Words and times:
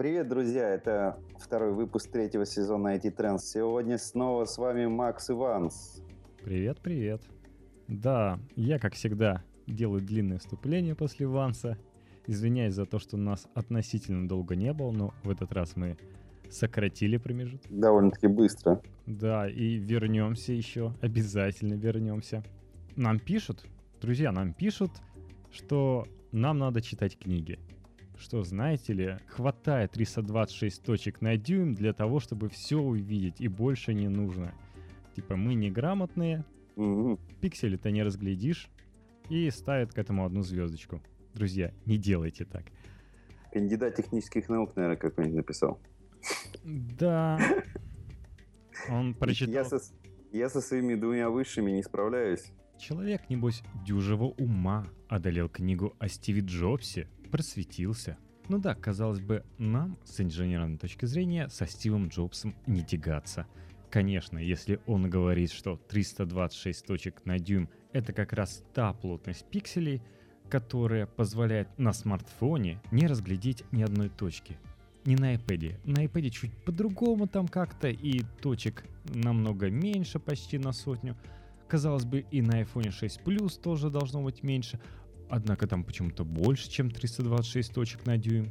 Привет, 0.00 0.28
друзья! 0.28 0.66
Это 0.66 1.18
второй 1.38 1.74
выпуск 1.74 2.10
третьего 2.10 2.46
сезона 2.46 2.96
IT 2.96 3.14
Trends. 3.14 3.40
Сегодня 3.40 3.98
снова 3.98 4.46
с 4.46 4.56
вами 4.56 4.86
Макс 4.86 5.28
Иванс. 5.28 6.02
Привет, 6.42 6.78
привет. 6.80 7.20
Да, 7.86 8.38
я, 8.56 8.78
как 8.78 8.94
всегда, 8.94 9.44
делаю 9.66 10.00
длинное 10.00 10.38
вступление 10.38 10.94
после 10.94 11.26
Ванса. 11.26 11.76
Извиняюсь 12.26 12.72
за 12.72 12.86
то, 12.86 12.98
что 12.98 13.18
нас 13.18 13.46
относительно 13.52 14.26
долго 14.26 14.56
не 14.56 14.72
было, 14.72 14.90
но 14.90 15.12
в 15.22 15.28
этот 15.28 15.52
раз 15.52 15.76
мы 15.76 15.98
сократили 16.48 17.18
промежуток. 17.18 17.70
Довольно-таки 17.70 18.26
быстро. 18.26 18.80
Да, 19.04 19.50
и 19.50 19.74
вернемся 19.74 20.54
еще, 20.54 20.94
обязательно 21.02 21.74
вернемся. 21.74 22.42
Нам 22.96 23.18
пишут, 23.18 23.66
друзья, 24.00 24.32
нам 24.32 24.54
пишут, 24.54 24.92
что 25.52 26.06
нам 26.32 26.56
надо 26.56 26.80
читать 26.80 27.18
книги. 27.18 27.58
Что, 28.20 28.42
знаете 28.44 28.92
ли, 28.92 29.16
хватает 29.28 29.92
326 29.92 30.82
точек 30.82 31.22
на 31.22 31.38
дюйм 31.38 31.74
для 31.74 31.94
того, 31.94 32.20
чтобы 32.20 32.50
все 32.50 32.76
увидеть, 32.78 33.40
и 33.40 33.48
больше 33.48 33.94
не 33.94 34.08
нужно. 34.08 34.52
Типа, 35.16 35.36
мы 35.36 35.54
неграмотные, 35.54 36.44
Мгм. 36.76 37.18
пиксели-то 37.40 37.90
не 37.90 38.02
разглядишь, 38.02 38.68
и 39.30 39.48
ставят 39.50 39.94
к 39.94 39.98
этому 39.98 40.26
одну 40.26 40.42
звездочку. 40.42 41.00
Друзья, 41.32 41.72
не 41.86 41.96
делайте 41.96 42.44
так. 42.44 42.64
Кандидат 43.52 43.96
технических 43.96 44.50
наук, 44.50 44.76
наверное, 44.76 44.96
какой-нибудь 44.98 45.36
написал. 45.38 45.80
Да. 46.62 47.38
Он 48.90 49.14
прочитал... 49.18 49.54
Я 49.54 49.64
со, 49.64 49.80
я 50.30 50.48
со 50.50 50.60
своими 50.60 50.94
двумя 50.94 51.30
высшими 51.30 51.70
не 51.70 51.82
справляюсь. 51.82 52.52
Человек, 52.78 53.30
небось, 53.30 53.62
дюжего 53.84 54.24
ума 54.24 54.86
одолел 55.08 55.48
книгу 55.48 55.94
о 55.98 56.08
Стиве 56.08 56.42
Джобсе, 56.42 57.08
просветился. 57.30 58.18
Ну 58.48 58.58
да, 58.58 58.74
казалось 58.74 59.20
бы, 59.20 59.44
нам, 59.58 59.96
с 60.04 60.20
инженерной 60.20 60.76
точки 60.76 61.04
зрения, 61.06 61.48
со 61.48 61.66
Стивом 61.66 62.08
Джобсом 62.08 62.54
не 62.66 62.82
тягаться. 62.84 63.46
Конечно, 63.90 64.38
если 64.38 64.80
он 64.86 65.08
говорит, 65.08 65.50
что 65.50 65.76
326 65.88 66.86
точек 66.86 67.24
на 67.24 67.38
дюйм— 67.38 67.68
это 67.92 68.12
как 68.12 68.32
раз 68.32 68.62
та 68.74 68.92
плотность 68.92 69.46
пикселей, 69.46 70.02
которая 70.48 71.06
позволяет 71.06 71.68
на 71.78 71.92
смартфоне 71.92 72.80
не 72.90 73.06
разглядеть 73.06 73.64
ни 73.70 73.82
одной 73.82 74.08
точки. 74.08 74.58
Не 75.04 75.16
на 75.16 75.34
iPad. 75.34 75.80
На 75.84 76.04
iPad 76.04 76.30
чуть 76.30 76.52
по-другому 76.64 77.26
там 77.26 77.48
как-то, 77.48 77.88
и 77.88 78.20
точек 78.42 78.84
намного 79.14 79.70
меньше, 79.70 80.18
почти 80.18 80.58
на 80.58 80.72
сотню. 80.72 81.16
Казалось 81.68 82.04
бы, 82.04 82.26
и 82.30 82.42
на 82.42 82.62
iPhone 82.62 82.90
6 82.90 83.20
Plus 83.24 83.60
тоже 83.60 83.90
должно 83.90 84.22
быть 84.22 84.42
меньше, 84.42 84.80
однако 85.30 85.66
там 85.66 85.84
почему-то 85.84 86.24
больше, 86.24 86.68
чем 86.70 86.90
326 86.90 87.72
точек 87.72 88.06
на 88.06 88.16
дюйм. 88.18 88.50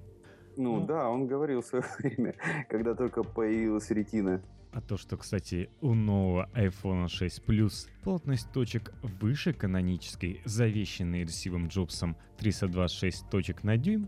Ну, 0.57 0.79
Ну. 0.81 0.85
да, 0.85 1.09
он 1.09 1.27
говорил 1.27 1.61
в 1.61 1.65
свое 1.65 1.83
время, 1.99 2.35
когда 2.69 2.95
только 2.95 3.23
появилась 3.23 3.89
ретина. 3.91 4.41
А 4.71 4.81
то, 4.81 4.97
что, 4.97 5.17
кстати, 5.17 5.69
у 5.81 5.93
нового 5.95 6.47
iPhone 6.53 7.07
6 7.07 7.43
Plus 7.45 7.87
плотность 8.03 8.51
точек 8.51 8.93
выше 9.19 9.51
канонической, 9.53 10.41
завещанной 10.45 11.27
Стивом 11.27 11.67
Джобсом 11.69 12.15
326 12.37 13.29
точек 13.31 13.63
на 13.63 13.77
дюйм, 13.77 14.07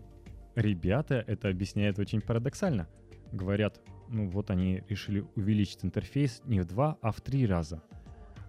ребята 0.54 1.24
это 1.26 1.48
объясняют 1.48 1.98
очень 1.98 2.20
парадоксально. 2.20 2.86
Говорят, 3.32 3.80
ну 4.08 4.28
вот 4.28 4.50
они 4.50 4.84
решили 4.88 5.24
увеличить 5.34 5.84
интерфейс 5.84 6.42
не 6.44 6.60
в 6.60 6.66
два, 6.66 6.96
а 7.00 7.10
в 7.10 7.20
три 7.20 7.44
раза. 7.46 7.82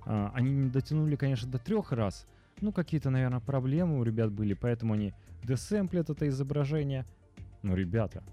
А, 0.06 0.30
Они 0.36 0.52
не 0.52 0.70
дотянули, 0.70 1.16
конечно, 1.16 1.50
до 1.50 1.58
трех 1.58 1.92
раз. 1.94 2.28
Ну, 2.62 2.72
какие-то, 2.72 3.10
наверное, 3.10 3.40
проблемы 3.40 4.00
у 4.00 4.04
ребят 4.04 4.32
были, 4.32 4.54
поэтому 4.54 4.94
они 4.94 5.14
десэмплят 5.44 6.10
это 6.10 6.28
изображение. 6.28 7.06
Но, 7.62 7.76
ребята, 7.76 8.24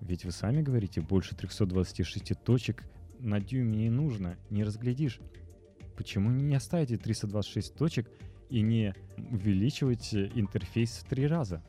ведь 0.00 0.24
вы 0.24 0.32
сами 0.32 0.62
говорите, 0.62 1.00
больше 1.00 1.34
326 1.34 2.32
точек 2.44 2.84
на 3.18 3.40
дюйме 3.40 3.78
не 3.78 3.90
нужно, 3.90 4.36
не 4.50 4.64
разглядишь. 4.64 5.20
Почему 5.96 6.30
не 6.30 6.54
оставите 6.54 6.96
326 6.96 7.74
точек 7.74 8.10
и 8.50 8.60
не 8.60 8.94
увеличиваете 9.16 10.30
интерфейс 10.34 10.90
в 10.98 11.08
три 11.08 11.26
раза? 11.26 11.62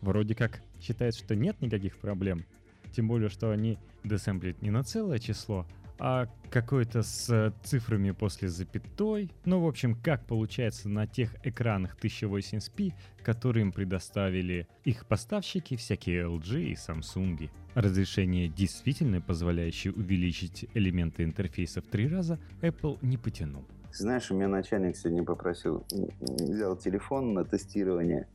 Вроде 0.00 0.34
как 0.34 0.62
считается, 0.80 1.20
что 1.24 1.34
нет 1.34 1.60
никаких 1.60 1.98
проблем. 1.98 2.44
Тем 2.92 3.08
более, 3.08 3.28
что 3.28 3.50
они 3.50 3.78
десэмплят 4.04 4.62
не 4.62 4.70
на 4.70 4.82
целое 4.82 5.18
число, 5.18 5.66
а 6.00 6.26
какое-то 6.50 7.02
с 7.02 7.54
цифрами 7.62 8.10
после 8.10 8.48
запятой. 8.48 9.30
Ну, 9.44 9.60
в 9.60 9.68
общем, 9.68 9.94
как 9.94 10.24
получается 10.26 10.88
на 10.88 11.06
тех 11.06 11.30
экранах 11.44 11.96
1080p, 12.02 12.92
которые 13.22 13.62
им 13.62 13.72
предоставили 13.72 14.66
их 14.84 15.06
поставщики, 15.06 15.76
всякие 15.76 16.24
LG 16.24 16.62
и 16.62 16.74
Samsung. 16.74 17.50
Разрешение, 17.74 18.48
действительно 18.48 19.20
позволяющее 19.20 19.92
увеличить 19.92 20.66
элементы 20.74 21.22
интерфейса 21.22 21.82
в 21.82 21.86
три 21.86 22.08
раза, 22.08 22.38
Apple 22.62 22.98
не 23.02 23.16
потянул. 23.16 23.64
Знаешь, 23.92 24.30
у 24.30 24.34
меня 24.34 24.48
начальник 24.48 24.96
сегодня 24.96 25.24
попросил, 25.24 25.84
взял 26.20 26.76
телефон 26.76 27.34
на 27.34 27.44
тестирование, 27.44 28.26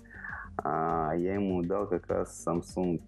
а 0.58 1.14
я 1.18 1.34
ему 1.34 1.64
дал 1.64 1.88
как 1.88 2.08
раз 2.08 2.46
Samsung 2.46 3.02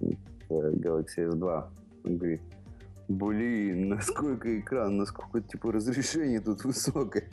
э, 0.00 0.06
Galaxy 0.48 1.30
S2. 1.30 1.70
Он 2.04 2.16
говорит, 2.16 2.42
блин, 3.16 3.88
насколько 3.88 4.58
экран, 4.58 4.96
насколько 4.96 5.40
типа 5.40 5.72
разрешение 5.72 6.40
тут 6.40 6.64
высокое. 6.64 7.24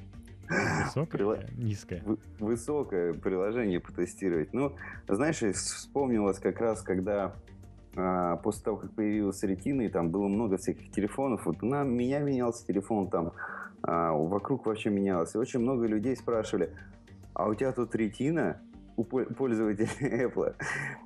Высокое, 0.49 1.05
Прила- 1.19 1.45
низкое. 1.57 2.01
Вы- 2.05 2.17
высокое 2.39 3.13
приложение 3.13 3.79
потестировать. 3.79 4.53
Ну, 4.53 4.75
знаешь, 5.07 5.37
вспомнилось 5.55 6.39
как 6.39 6.59
раз, 6.59 6.81
когда 6.81 7.35
а, 7.95 8.37
после 8.37 8.63
того, 8.63 8.77
как 8.77 8.91
появилась 8.93 9.41
ретина, 9.43 9.81
и 9.81 9.89
там 9.89 10.09
было 10.09 10.27
много 10.27 10.57
всяких 10.57 10.91
телефонов, 10.91 11.45
вот 11.45 11.61
на 11.61 11.83
меня 11.83 12.19
менялся 12.19 12.65
телефон, 12.65 13.09
там 13.09 13.33
а, 13.81 14.13
вокруг 14.13 14.65
вообще 14.65 14.89
менялось. 14.89 15.35
И 15.35 15.37
очень 15.37 15.59
много 15.59 15.85
людей 15.85 16.15
спрашивали, 16.15 16.71
а 17.33 17.47
у 17.47 17.55
тебя 17.55 17.71
тут 17.71 17.95
ретина? 17.95 18.61
У 18.99 19.05
пол- 19.05 19.33
пользователей 19.33 19.87
Apple. 20.25 20.55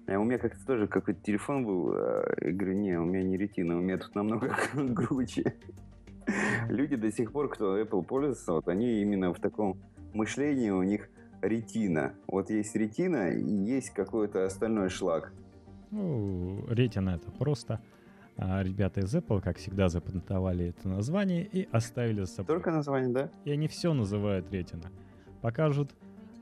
А 0.07 0.17
у 0.17 0.23
меня 0.23 0.39
как-то 0.39 0.65
тоже 0.65 0.87
какой-то 0.87 1.21
телефон 1.21 1.63
был. 1.63 1.93
Я 1.93 2.51
говорю, 2.51 2.73
не, 2.73 2.97
у 2.97 3.05
меня 3.05 3.21
не 3.21 3.37
ретина, 3.37 3.77
у 3.77 3.81
меня 3.81 3.99
тут 3.99 4.15
намного 4.15 4.49
круче. 4.95 5.53
Люди 6.69 6.95
до 6.95 7.11
сих 7.11 7.31
пор, 7.31 7.49
кто 7.49 7.79
Apple 7.79 8.03
пользуется, 8.03 8.53
вот 8.53 8.67
они 8.67 9.01
именно 9.01 9.31
в 9.31 9.39
таком 9.39 9.77
мышлении, 10.11 10.71
у 10.71 10.81
них 10.81 11.07
ретина. 11.41 12.13
Вот 12.25 12.49
есть 12.49 12.75
ретина 12.75 13.29
и 13.29 13.43
есть 13.43 13.91
какой-то 13.91 14.43
остальной 14.45 14.89
шлак. 14.89 15.31
Ну, 15.91 16.65
ретина 16.69 17.11
это 17.21 17.29
просто. 17.29 17.79
А 18.37 18.63
ребята 18.63 19.01
из 19.01 19.13
Apple, 19.13 19.39
как 19.39 19.57
всегда, 19.57 19.89
запатентовали 19.89 20.69
это 20.69 20.89
название 20.89 21.45
и 21.45 21.69
оставили 21.71 22.21
за 22.21 22.25
собой. 22.25 22.47
Только 22.55 22.71
название, 22.71 23.13
да? 23.13 23.29
И 23.45 23.51
они 23.51 23.67
все 23.67 23.93
называют 23.93 24.51
ретина. 24.51 24.89
Покажут 25.41 25.91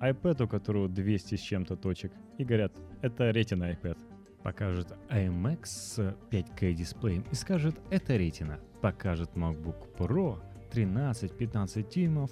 iPad, 0.02 0.44
у 0.44 0.48
которого 0.48 0.90
200 0.90 1.36
с 1.36 1.40
чем-то 1.40 1.76
точек, 1.76 2.12
и 2.38 2.44
говорят, 2.44 2.74
это 3.02 3.30
ретина 3.30 3.72
iPad. 3.72 3.98
Покажут 4.44 4.88
iMac 5.10 5.60
с 5.64 6.16
5K 6.32 6.74
дисплеем 6.74 7.24
и 7.32 7.36
скажут, 7.36 7.76
это 7.92 8.18
ретина. 8.18 8.60
Покажет 8.82 9.30
MacBook 9.36 9.96
Pro 9.98 10.40
13-15 10.72 11.94
дюймов, 11.94 12.32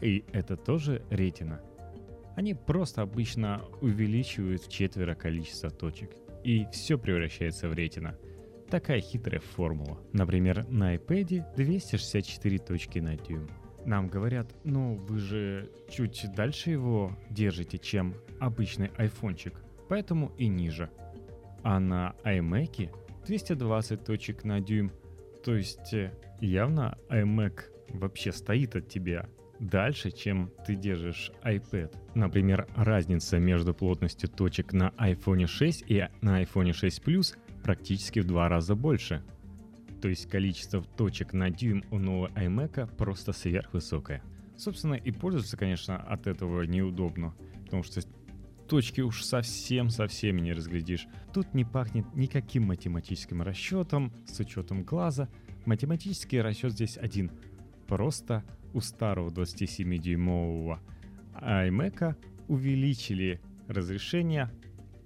и 0.00 0.24
это 0.32 0.56
тоже 0.56 1.02
ретина. 1.10 1.60
Они 2.36 2.54
просто 2.54 3.02
обычно 3.02 3.62
увеличивают 3.80 4.62
в 4.62 4.68
четверо 4.68 5.14
количество 5.14 5.70
точек, 5.70 6.10
и 6.42 6.66
все 6.72 6.98
превращается 6.98 7.68
в 7.68 7.74
ретина. 7.74 8.16
Такая 8.70 9.00
хитрая 9.00 9.40
формула. 9.40 9.98
Например, 10.12 10.66
на 10.68 10.96
iPad 10.96 11.54
264 11.54 12.58
точки 12.58 12.98
на 12.98 13.16
дюйм. 13.16 13.48
Нам 13.84 14.08
говорят, 14.08 14.54
ну 14.64 14.96
вы 14.96 15.18
же 15.18 15.70
чуть 15.90 16.26
дальше 16.34 16.70
его 16.70 17.16
держите, 17.30 17.78
чем 17.78 18.14
обычный 18.40 18.90
айфончик, 18.96 19.54
поэтому 19.88 20.32
и 20.38 20.48
ниже. 20.48 20.90
А 21.62 21.78
на 21.80 22.14
iMac 22.24 22.90
220 23.26 24.04
точек 24.04 24.44
на 24.44 24.60
дюйм, 24.60 24.92
то 25.44 25.54
есть 25.54 25.92
э, 25.94 26.12
явно 26.40 26.98
iMac 27.08 27.60
вообще 27.90 28.32
стоит 28.32 28.76
от 28.76 28.88
тебя 28.88 29.28
дальше, 29.60 30.10
чем 30.10 30.50
ты 30.66 30.74
держишь 30.74 31.30
iPad. 31.42 31.94
Например, 32.14 32.66
разница 32.76 33.38
между 33.38 33.74
плотностью 33.74 34.28
точек 34.28 34.72
на 34.72 34.92
iPhone 34.98 35.46
6 35.46 35.84
и 35.88 36.06
на 36.20 36.42
iPhone 36.42 36.72
6 36.72 37.02
Plus 37.02 37.36
практически 37.62 38.20
в 38.20 38.26
два 38.26 38.48
раза 38.48 38.74
больше. 38.74 39.22
То 40.04 40.10
есть 40.10 40.28
количество 40.28 40.82
точек 40.82 41.32
на 41.32 41.48
дюйм 41.48 41.82
у 41.90 41.98
нового 41.98 42.28
iMac 42.32 42.94
просто 42.94 43.32
сверхвысокое. 43.32 44.22
Собственно, 44.54 44.96
и 44.96 45.10
пользоваться, 45.10 45.56
конечно, 45.56 45.96
от 45.96 46.26
этого 46.26 46.60
неудобно, 46.64 47.34
потому 47.64 47.84
что 47.84 48.02
точки 48.68 49.00
уж 49.00 49.24
совсем-совсем 49.24 50.36
не 50.36 50.52
разглядишь. 50.52 51.06
Тут 51.32 51.54
не 51.54 51.64
пахнет 51.64 52.04
никаким 52.14 52.64
математическим 52.64 53.40
расчетом 53.40 54.12
с 54.26 54.38
учетом 54.40 54.82
глаза. 54.82 55.30
Математический 55.64 56.42
расчет 56.42 56.72
здесь 56.72 56.98
один. 56.98 57.30
Просто 57.86 58.44
у 58.74 58.80
старого 58.82 59.30
27-дюймового 59.30 60.80
iMac 61.40 62.14
увеличили 62.48 63.40
разрешение 63.68 64.50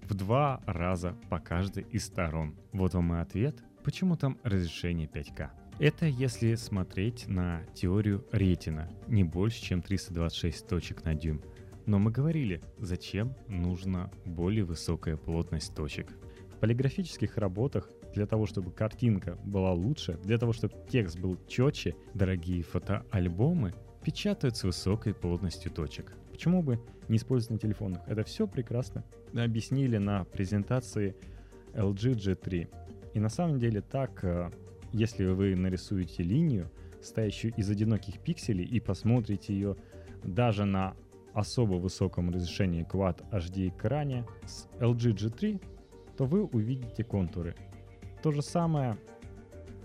в 0.03 0.15
два 0.15 0.61
раза 0.67 1.17
по 1.31 1.39
каждой 1.39 1.85
из 1.85 2.05
сторон. 2.05 2.57
Вот 2.73 2.95
вам 2.95 3.15
и 3.15 3.19
ответ, 3.21 3.63
почему 3.89 4.17
там 4.17 4.37
разрешение 4.43 5.07
5К. 5.07 5.49
Это 5.79 6.05
если 6.05 6.57
смотреть 6.57 7.27
на 7.27 7.65
теорию 7.75 8.23
ретина, 8.33 8.87
не 9.07 9.25
больше, 9.25 9.63
чем 9.63 9.81
326 9.81 10.67
точек 10.67 11.05
на 11.07 11.15
дюйм. 11.15 11.41
Но 11.87 11.99
мы 11.99 12.11
говорили, 12.11 12.61
зачем 12.77 13.35
нужна 13.49 14.11
более 14.27 14.65
высокая 14.65 15.17
плотность 15.17 15.75
точек. 15.75 16.11
В 16.51 16.59
полиграфических 16.61 17.39
работах 17.39 17.89
для 18.15 18.27
того, 18.27 18.45
чтобы 18.45 18.73
картинка 18.73 19.39
была 19.43 19.73
лучше, 19.73 20.19
для 20.23 20.37
того, 20.37 20.53
чтобы 20.53 20.75
текст 20.91 21.19
был 21.19 21.39
четче, 21.49 21.97
дорогие 22.13 22.63
фотоальбомы 22.63 23.73
печатают 24.05 24.59
с 24.59 24.65
высокой 24.65 25.15
плотностью 25.15 25.73
точек. 25.73 26.13
Почему 26.31 26.63
бы 26.63 26.79
не 27.09 27.17
использовать 27.17 27.53
на 27.53 27.59
телефонах? 27.59 28.03
Это 28.07 28.23
все 28.23 28.47
прекрасно 28.47 29.03
объяснили 29.33 29.97
на 29.97 30.25
презентации 30.25 31.17
LG 31.73 32.17
G3. 32.17 32.69
И 33.15 33.21
на 33.21 33.29
самом 33.29 33.59
деле 33.59 33.81
так, 33.81 34.23
э, 34.25 34.51
если 34.93 35.25
вы 35.25 35.55
нарисуете 35.57 36.23
линию, 36.23 36.71
стоящую 37.01 37.55
из 37.55 37.71
одиноких 37.71 38.21
пикселей, 38.21 38.65
и 38.65 38.81
посмотрите 38.81 39.53
ее 39.55 39.77
даже 40.25 40.65
на 40.65 40.95
особо 41.35 41.75
высоком 41.75 42.31
разрешении 42.31 42.87
Quad 42.87 43.25
HD 43.31 43.69
экране 43.69 44.27
с 44.47 44.67
LG 44.81 45.15
G3, 45.15 45.63
то 46.17 46.25
вы 46.27 46.45
увидите 46.45 47.05
контуры. 47.05 47.55
То 48.23 48.33
же 48.33 48.43
самое 48.43 48.99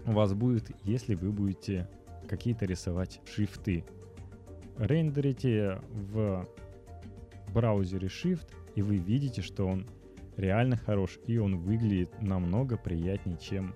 у 0.05 0.11
вас 0.11 0.33
будет, 0.33 0.71
если 0.83 1.15
вы 1.15 1.31
будете 1.31 1.87
какие-то 2.27 2.65
рисовать 2.65 3.21
шрифты. 3.25 3.85
Рендерите 4.77 5.79
в 5.91 6.47
браузере 7.53 8.07
Shift, 8.07 8.47
и 8.75 8.81
вы 8.81 8.97
видите, 8.97 9.41
что 9.41 9.67
он 9.67 9.85
реально 10.38 10.77
хорош, 10.77 11.19
и 11.27 11.38
он 11.38 11.57
выглядит 11.57 12.21
намного 12.21 12.77
приятнее, 12.77 13.38
чем 13.38 13.75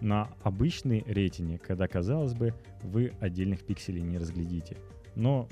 на 0.00 0.28
обычной 0.42 1.02
ретине, 1.06 1.58
когда, 1.58 1.88
казалось 1.88 2.34
бы, 2.34 2.54
вы 2.82 3.12
отдельных 3.20 3.64
пикселей 3.64 4.02
не 4.02 4.18
разглядите. 4.18 4.76
Но 5.14 5.48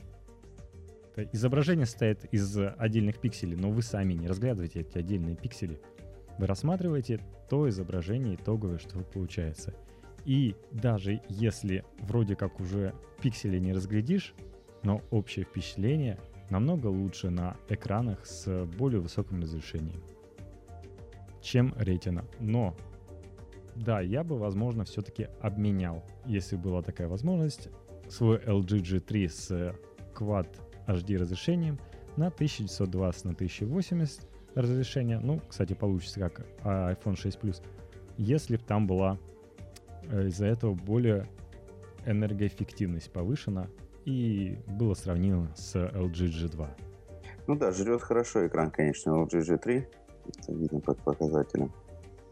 изображение 1.32 1.86
состоит 1.86 2.24
из 2.32 2.56
отдельных 2.58 3.18
пикселей, 3.18 3.56
но 3.56 3.70
вы 3.70 3.82
сами 3.82 4.14
не 4.14 4.26
разглядываете 4.26 4.80
эти 4.80 4.98
отдельные 4.98 5.36
пиксели. 5.36 5.80
Вы 6.38 6.46
рассматриваете 6.46 7.20
то 7.48 7.68
изображение 7.68 8.34
итоговое, 8.34 8.78
что 8.78 8.98
получается. 9.00 9.74
И 10.24 10.56
даже 10.72 11.20
если 11.28 11.84
вроде 12.00 12.34
как 12.34 12.60
уже 12.60 12.94
пиксели 13.20 13.58
не 13.58 13.72
разглядишь, 13.72 14.34
но 14.82 15.02
общее 15.10 15.44
впечатление 15.44 16.18
намного 16.50 16.88
лучше 16.88 17.30
на 17.30 17.56
экранах 17.68 18.26
с 18.26 18.66
более 18.76 19.00
высоким 19.00 19.40
разрешением, 19.40 20.02
чем 21.44 21.74
ретина. 21.76 22.24
Но 22.40 22.74
да, 23.76 24.00
я 24.00 24.24
бы, 24.24 24.38
возможно, 24.38 24.84
все-таки 24.84 25.28
обменял, 25.40 26.02
если 26.26 26.56
была 26.56 26.82
такая 26.82 27.08
возможность, 27.08 27.68
свой 28.08 28.38
LG 28.38 28.82
G3 28.82 29.28
с 29.28 29.74
Quad 30.14 30.48
HD 30.86 31.18
разрешением 31.18 31.78
на 32.16 32.28
1920 32.28 33.24
на 33.24 33.30
1080 33.32 34.26
разрешение. 34.54 35.18
Ну, 35.18 35.40
кстати, 35.48 35.74
получится 35.74 36.20
как 36.20 36.46
iPhone 36.62 37.16
6 37.16 37.38
Plus. 37.38 37.62
Если 38.16 38.56
бы 38.56 38.62
там 38.62 38.86
была 38.86 39.18
э, 40.08 40.28
из-за 40.28 40.46
этого 40.46 40.74
более 40.74 41.26
энергоэффективность 42.06 43.12
повышена 43.12 43.66
и 44.04 44.58
было 44.66 44.94
сравнимо 44.94 45.50
с 45.56 45.74
LG 45.74 46.52
G2. 46.52 46.68
Ну 47.46 47.56
да, 47.56 47.72
жрет 47.72 48.02
хорошо 48.02 48.46
экран, 48.46 48.70
конечно, 48.70 49.10
LG 49.10 49.40
G3. 49.40 49.86
Это 50.26 50.52
видно 50.52 50.80
под 50.80 50.98
показателем. 51.00 51.72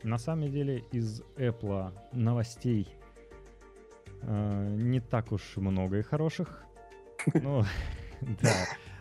На 0.03 0.19
самом 0.19 0.51
деле 0.51 0.85
из 0.91 1.23
Apple 1.37 1.93
новостей 2.13 2.89
э, 4.23 4.75
не 4.77 5.01
так 5.01 5.33
уж 5.33 5.57
много 5.57 5.99
и 5.99 6.03
хороших. 6.03 6.65
Ну, 7.35 7.63
да, 8.21 8.53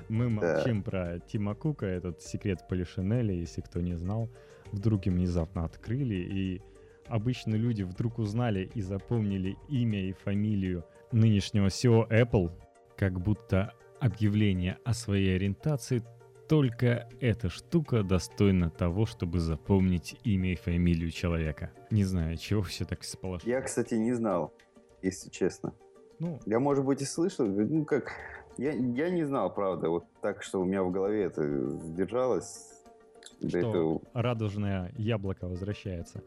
мы 0.10 0.30
молчим 0.30 0.84
про 0.84 1.20
Тима 1.20 1.56
Кука, 1.56 1.86
этот 1.86 2.22
секрет 2.22 2.68
Полишинеля, 2.68 3.34
если 3.34 3.62
кто 3.62 3.82
не 3.82 3.96
знал. 3.96 4.30
Вдруг 4.72 5.08
им 5.08 5.16
внезапно 5.16 5.66
открыли, 5.66 6.16
и 6.16 6.62
обычные 7.08 7.58
люди 7.58 7.84
вдруг 7.84 8.20
узнали 8.20 8.70
и 8.74 8.82
запомнили 8.82 9.58
имя 9.70 10.02
и 10.02 10.14
фамилию 10.14 10.86
нынешнего 11.12 11.68
SEO 11.68 12.08
Apple, 12.10 12.52
как 12.96 13.20
будто 13.20 13.74
объявление 14.00 14.78
о 14.84 14.94
своей 14.94 15.36
ориентации 15.36 16.04
только 16.52 17.08
эта 17.22 17.48
штука 17.48 18.04
достойна 18.04 18.70
того, 18.70 19.06
чтобы 19.06 19.40
запомнить 19.40 20.20
имя 20.26 20.52
и 20.52 20.56
фамилию 20.56 21.10
человека. 21.10 21.72
Не 21.92 22.04
знаю, 22.04 22.36
чего 22.36 22.62
все 22.62 22.84
так 22.84 23.04
всполошилось. 23.04 23.50
Я, 23.50 23.62
кстати, 23.62 23.94
не 23.94 24.12
знал, 24.12 24.54
если 25.02 25.30
честно. 25.30 25.74
Ну, 26.20 26.42
я, 26.46 26.60
может 26.60 26.84
быть, 26.84 27.02
и 27.02 27.06
слышал, 27.06 27.46
ну, 27.46 27.86
как... 27.86 28.12
Я, 28.58 28.74
я 28.74 29.10
не 29.10 29.24
знал, 29.24 29.54
правда, 29.54 29.88
вот 29.88 30.04
так, 30.22 30.44
что 30.44 30.60
у 30.60 30.66
меня 30.66 30.84
в 30.84 30.92
голове 30.92 31.24
это 31.24 31.70
сдержалось. 31.86 32.84
Что 33.48 33.58
этого... 33.58 34.02
радужное 34.12 34.92
яблоко 34.98 35.48
возвращается. 35.48 36.22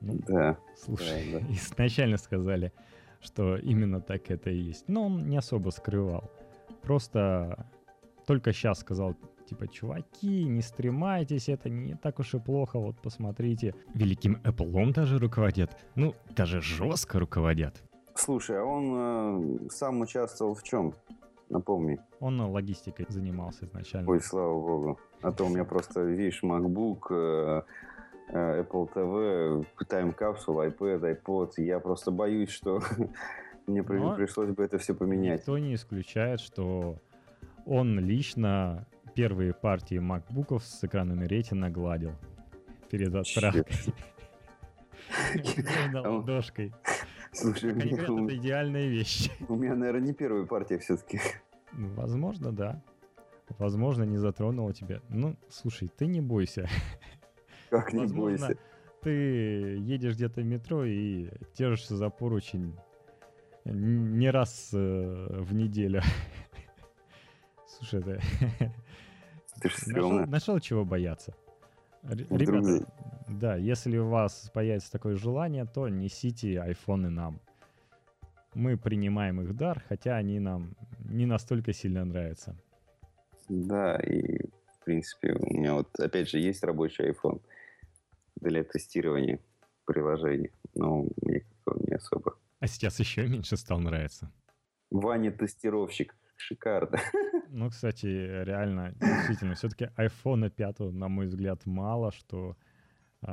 Ну, 0.00 0.18
да. 0.26 0.56
Слушай, 0.78 1.30
да, 1.30 1.40
да. 1.40 1.46
изначально 1.52 2.16
сказали, 2.16 2.72
что 3.20 3.58
именно 3.58 4.00
так 4.00 4.30
это 4.30 4.48
и 4.48 4.56
есть. 4.56 4.88
Но 4.88 5.04
он 5.04 5.28
не 5.28 5.36
особо 5.36 5.68
скрывал. 5.68 6.30
Просто 6.80 7.66
только 8.26 8.54
сейчас 8.54 8.80
сказал, 8.80 9.14
типа, 9.48 9.68
чуваки, 9.68 10.44
не 10.44 10.62
стремайтесь, 10.62 11.48
это 11.48 11.70
не 11.70 11.94
так 11.94 12.18
уж 12.18 12.34
и 12.34 12.38
плохо, 12.38 12.78
вот 12.78 12.96
посмотрите. 13.00 13.74
Великим 13.94 14.36
Apple 14.44 14.92
даже 14.92 15.18
руководят. 15.18 15.70
Ну, 15.94 16.14
даже 16.36 16.60
жестко 16.60 17.18
руководят. 17.18 17.82
Слушай, 18.14 18.60
а 18.60 18.64
он 18.64 19.66
э, 19.66 19.70
сам 19.70 20.00
участвовал 20.00 20.54
в 20.54 20.62
чем? 20.62 20.92
Напомни. 21.48 21.98
Он 22.20 22.40
логистикой 22.40 23.06
занимался 23.08 23.64
изначально. 23.64 24.10
Ой, 24.10 24.20
слава 24.20 24.60
богу. 24.60 24.98
А 25.22 25.32
то 25.32 25.44
у 25.44 25.48
меня 25.48 25.64
просто, 25.64 26.02
видишь, 26.02 26.42
MacBook, 26.42 27.06
э, 27.10 27.62
э, 28.30 28.62
Apple 28.62 28.92
TV, 28.92 29.66
Time 29.88 30.14
Capsule, 30.18 30.76
iPad, 30.76 31.22
iPod. 31.24 31.52
Я 31.56 31.78
просто 31.78 32.10
боюсь, 32.10 32.50
что 32.50 32.82
мне 33.66 33.82
Но 33.82 34.14
пришлось 34.14 34.50
бы 34.50 34.64
это 34.64 34.78
все 34.78 34.94
поменять. 34.94 35.40
Никто 35.40 35.56
не 35.56 35.74
исключает, 35.74 36.40
что 36.40 36.96
он 37.64 38.00
лично 38.00 38.86
первые 39.18 39.52
партии 39.52 39.98
макбуков 39.98 40.62
с 40.62 40.84
экранами 40.84 41.24
Retina 41.26 41.68
гладил 41.70 42.12
перед 42.88 43.12
отправкой. 43.12 43.64
ладошкой. 45.92 46.72
Слушай, 47.32 47.74
как 47.74 47.82
они 47.82 47.90
говорят, 47.96 48.10
это 48.10 48.36
идеальная 48.36 48.86
вещь. 48.86 49.28
У 49.48 49.56
меня, 49.56 49.74
наверное, 49.74 50.02
не 50.02 50.12
первая 50.12 50.46
партия 50.46 50.78
все-таки. 50.78 51.20
Ну, 51.72 51.88
возможно, 51.94 52.52
да. 52.52 52.80
Возможно, 53.58 54.04
не 54.04 54.18
затронула 54.18 54.72
тебя. 54.72 55.00
Ну, 55.08 55.34
слушай, 55.48 55.88
ты 55.88 56.06
не 56.06 56.20
бойся. 56.20 56.68
Как 57.70 57.92
не 57.92 58.02
Возможно, 58.02 58.46
бойся? 58.46 58.60
Ты 59.02 59.10
едешь 59.80 60.14
где-то 60.14 60.42
в 60.42 60.44
метро 60.44 60.84
и 60.84 61.28
держишься 61.56 61.96
за 61.96 62.08
поручень 62.08 62.76
не 63.64 64.30
раз 64.30 64.70
э, 64.72 65.26
в 65.40 65.52
неделю. 65.54 66.02
Слушай, 67.66 68.00
это... 68.00 68.20
Ты 69.60 69.68
нашел, 69.86 70.26
нашел 70.26 70.60
чего 70.60 70.84
бояться. 70.84 71.34
Ребята, 72.02 72.86
да, 73.28 73.56
если 73.56 73.98
у 73.98 74.08
вас 74.08 74.50
появится 74.54 74.90
такое 74.92 75.16
желание, 75.16 75.64
то 75.66 75.88
несите 75.88 76.60
айфоны 76.60 77.10
нам. 77.10 77.40
Мы 78.54 78.76
принимаем 78.76 79.40
их 79.42 79.54
дар, 79.56 79.82
хотя 79.88 80.16
они 80.16 80.40
нам 80.40 80.74
не 81.00 81.26
настолько 81.26 81.72
сильно 81.72 82.04
нравятся. 82.04 82.56
Да, 83.48 83.96
и 83.96 84.46
в 84.80 84.84
принципе 84.84 85.34
у 85.34 85.54
меня 85.54 85.74
вот 85.74 85.98
опять 86.00 86.28
же 86.28 86.38
есть 86.38 86.62
рабочий 86.62 87.10
iPhone 87.10 87.40
для 88.36 88.64
тестирования 88.64 89.40
приложений, 89.84 90.50
но 90.74 91.06
мне 91.22 91.44
как 91.64 91.76
не 91.80 91.94
особо. 91.94 92.36
А 92.60 92.66
сейчас 92.66 92.98
еще 93.00 93.26
меньше 93.26 93.56
стал 93.56 93.80
нравиться. 93.80 94.30
Ваня 94.90 95.30
тестировщик, 95.30 96.14
шикарно. 96.40 96.98
Ну, 97.50 97.70
кстати, 97.70 98.06
реально, 98.06 98.94
действительно, 99.00 99.54
все-таки 99.54 99.88
iPhone 99.96 100.50
5, 100.50 100.80
на 100.92 101.08
мой 101.08 101.26
взгляд, 101.26 101.64
мало, 101.64 102.12
что 102.12 102.58
э, 103.22 103.26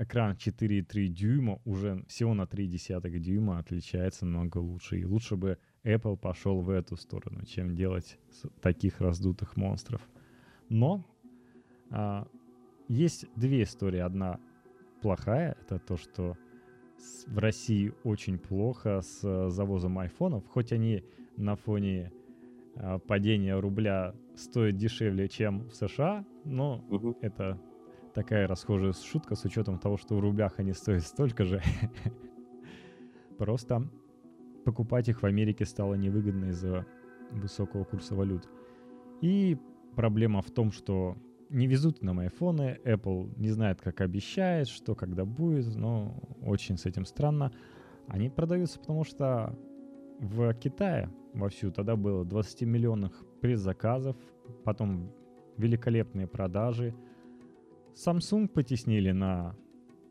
экран 0.00 0.32
4,3 0.32 1.06
дюйма 1.06 1.60
уже 1.64 2.04
всего 2.08 2.34
на 2.34 2.42
0,3 2.42 3.18
дюйма 3.18 3.58
отличается 3.60 4.26
намного 4.26 4.58
лучше. 4.58 4.98
И 4.98 5.04
лучше 5.04 5.36
бы 5.36 5.58
Apple 5.84 6.16
пошел 6.16 6.62
в 6.62 6.70
эту 6.70 6.96
сторону, 6.96 7.44
чем 7.44 7.76
делать 7.76 8.18
таких 8.60 9.00
раздутых 9.00 9.56
монстров. 9.56 10.02
Но 10.68 11.06
э, 11.92 12.24
есть 12.88 13.26
две 13.36 13.62
истории. 13.62 14.00
Одна 14.00 14.40
плохая, 15.00 15.56
это 15.60 15.78
то, 15.78 15.96
что 15.96 16.36
в 17.26 17.38
России 17.38 17.92
очень 18.04 18.38
плохо 18.38 19.00
с 19.00 19.50
завозом 19.50 19.98
айфонов, 19.98 20.46
хоть 20.48 20.72
они 20.72 21.04
на 21.36 21.56
фоне 21.56 22.10
а, 22.10 22.23
падение 23.06 23.58
рубля 23.58 24.14
стоит 24.34 24.76
дешевле, 24.76 25.28
чем 25.28 25.68
в 25.68 25.74
США, 25.74 26.24
но 26.44 26.84
угу. 26.90 27.16
это 27.20 27.60
такая 28.14 28.46
расхожая 28.46 28.92
шутка 28.92 29.34
с 29.34 29.44
учетом 29.44 29.78
того, 29.78 29.96
что 29.96 30.16
в 30.16 30.20
рублях 30.20 30.54
они 30.58 30.72
стоят 30.72 31.02
столько 31.02 31.44
же. 31.44 31.62
Просто 33.38 33.88
покупать 34.64 35.08
их 35.08 35.22
в 35.22 35.26
Америке 35.26 35.64
стало 35.64 35.94
невыгодно 35.94 36.46
из-за 36.46 36.86
высокого 37.30 37.84
курса 37.84 38.14
валют. 38.14 38.48
И 39.20 39.58
проблема 39.96 40.42
в 40.42 40.50
том, 40.50 40.72
что 40.72 41.16
не 41.50 41.66
везут 41.66 42.02
нам 42.02 42.20
айфоны, 42.20 42.80
Apple 42.84 43.32
не 43.38 43.50
знает, 43.50 43.80
как 43.80 44.00
обещает, 44.00 44.68
что 44.68 44.94
когда 44.94 45.24
будет, 45.24 45.74
но 45.76 46.16
очень 46.42 46.78
с 46.78 46.86
этим 46.86 47.04
странно. 47.04 47.52
Они 48.08 48.28
продаются, 48.28 48.78
потому 48.78 49.04
что 49.04 49.56
в 50.18 50.52
Китае 50.54 51.10
вовсю 51.34 51.70
тогда 51.70 51.96
было 51.96 52.24
20 52.24 52.62
миллионных 52.62 53.24
предзаказов, 53.40 54.16
потом 54.64 55.12
великолепные 55.56 56.26
продажи. 56.26 56.94
Samsung 57.94 58.48
потеснили 58.48 59.12
на 59.12 59.54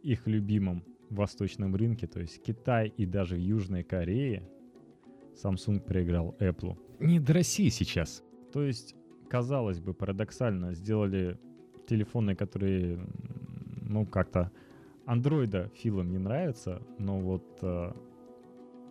их 0.03 0.27
любимом 0.27 0.83
восточном 1.09 1.75
рынке, 1.75 2.07
то 2.07 2.19
есть 2.19 2.41
Китай 2.41 2.93
и 2.97 3.05
даже 3.05 3.35
в 3.35 3.39
Южной 3.39 3.83
Корее 3.83 4.49
Samsung 5.35 5.79
проиграл 5.79 6.35
Apple. 6.39 6.77
Не 6.99 7.19
до 7.19 7.33
России 7.33 7.69
сейчас. 7.69 8.23
То 8.51 8.63
есть, 8.63 8.95
казалось 9.29 9.79
бы, 9.79 9.93
парадоксально, 9.93 10.73
сделали 10.73 11.39
телефоны, 11.87 12.35
которые, 12.35 12.99
ну, 13.81 14.05
как-то 14.05 14.51
андроида 15.05 15.71
филам 15.75 16.11
не 16.11 16.17
нравятся, 16.17 16.81
но 16.97 17.19
вот 17.19 17.59
э, 17.61 17.93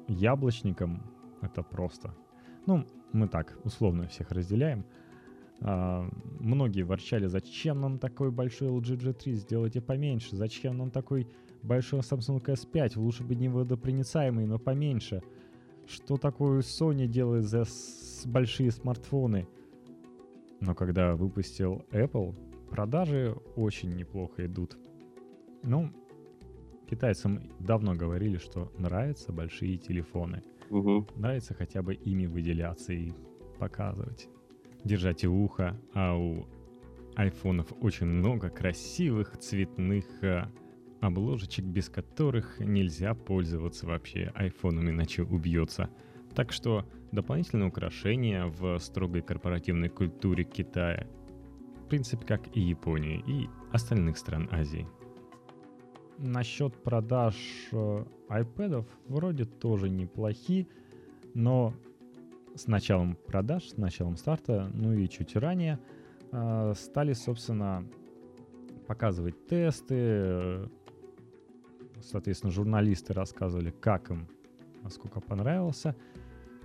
яблочникам 0.08 1.02
это 1.40 1.62
просто. 1.62 2.14
Ну, 2.66 2.86
мы 3.12 3.28
так 3.28 3.58
условно 3.64 4.06
всех 4.08 4.30
разделяем. 4.30 4.84
А, 5.60 6.08
многие 6.40 6.82
ворчали, 6.82 7.26
зачем 7.26 7.80
нам 7.80 7.98
такой 7.98 8.30
большой 8.30 8.68
LG 8.68 8.98
G3, 8.98 9.32
сделайте 9.32 9.80
поменьше, 9.80 10.36
зачем 10.36 10.76
нам 10.78 10.90
такой 10.90 11.28
большой 11.62 12.00
Samsung 12.00 12.42
S5, 12.44 12.98
лучше 12.98 13.22
бы 13.22 13.34
не 13.34 13.48
водопроницаемый, 13.48 14.46
но 14.46 14.58
поменьше. 14.58 15.22
Что 15.86 16.16
такое 16.16 16.60
Sony 16.60 17.06
делает 17.06 17.44
за 17.44 17.64
большие 18.24 18.70
смартфоны? 18.70 19.46
Но 20.60 20.74
когда 20.74 21.14
выпустил 21.14 21.84
Apple, 21.90 22.34
продажи 22.70 23.36
очень 23.56 23.94
неплохо 23.94 24.46
идут. 24.46 24.76
Ну, 25.62 25.92
китайцам 26.88 27.50
давно 27.58 27.94
говорили, 27.94 28.38
что 28.38 28.72
нравятся 28.78 29.32
большие 29.32 29.76
телефоны. 29.76 30.42
Угу. 30.72 31.08
Нравится 31.16 31.54
хотя 31.54 31.82
бы 31.82 31.94
ими 31.94 32.26
выделяться 32.26 32.94
и 32.94 33.12
показывать. 33.58 34.28
Держать 34.84 35.24
ухо, 35.24 35.78
а 35.94 36.16
у 36.16 36.46
айфонов 37.14 37.72
очень 37.80 38.06
много 38.06 38.48
красивых 38.48 39.36
цветных 39.36 40.06
э, 40.22 40.46
обложечек, 41.02 41.66
без 41.66 41.90
которых 41.90 42.58
нельзя 42.58 43.14
пользоваться 43.14 43.86
вообще 43.86 44.32
айфоном, 44.34 44.88
иначе 44.88 45.22
убьется. 45.22 45.90
Так 46.34 46.52
что 46.52 46.86
дополнительное 47.12 47.68
украшение 47.68 48.46
в 48.46 48.78
строгой 48.78 49.20
корпоративной 49.20 49.90
культуре 49.90 50.44
Китая, 50.44 51.06
в 51.84 51.88
принципе, 51.88 52.24
как 52.24 52.56
и 52.56 52.60
Японии 52.60 53.22
и 53.26 53.46
остальных 53.72 54.16
стран 54.16 54.48
Азии. 54.50 54.88
Насчет 56.18 56.74
продаж 56.82 57.34
э, 57.72 58.04
iPad 58.28 58.86
вроде 59.08 59.44
тоже 59.44 59.88
неплохи, 59.88 60.68
но 61.34 61.74
с 62.54 62.66
началом 62.66 63.16
продаж, 63.16 63.68
с 63.70 63.76
началом 63.76 64.16
старта, 64.16 64.70
ну 64.74 64.92
и 64.92 65.08
чуть 65.08 65.34
ранее, 65.36 65.78
э, 66.30 66.74
стали, 66.76 67.12
собственно, 67.12 67.84
показывать 68.86 69.46
тесты, 69.46 70.68
соответственно, 72.02 72.52
журналисты 72.52 73.12
рассказывали, 73.12 73.70
как 73.70 74.10
им, 74.10 74.28
насколько 74.82 75.20
понравился. 75.20 75.96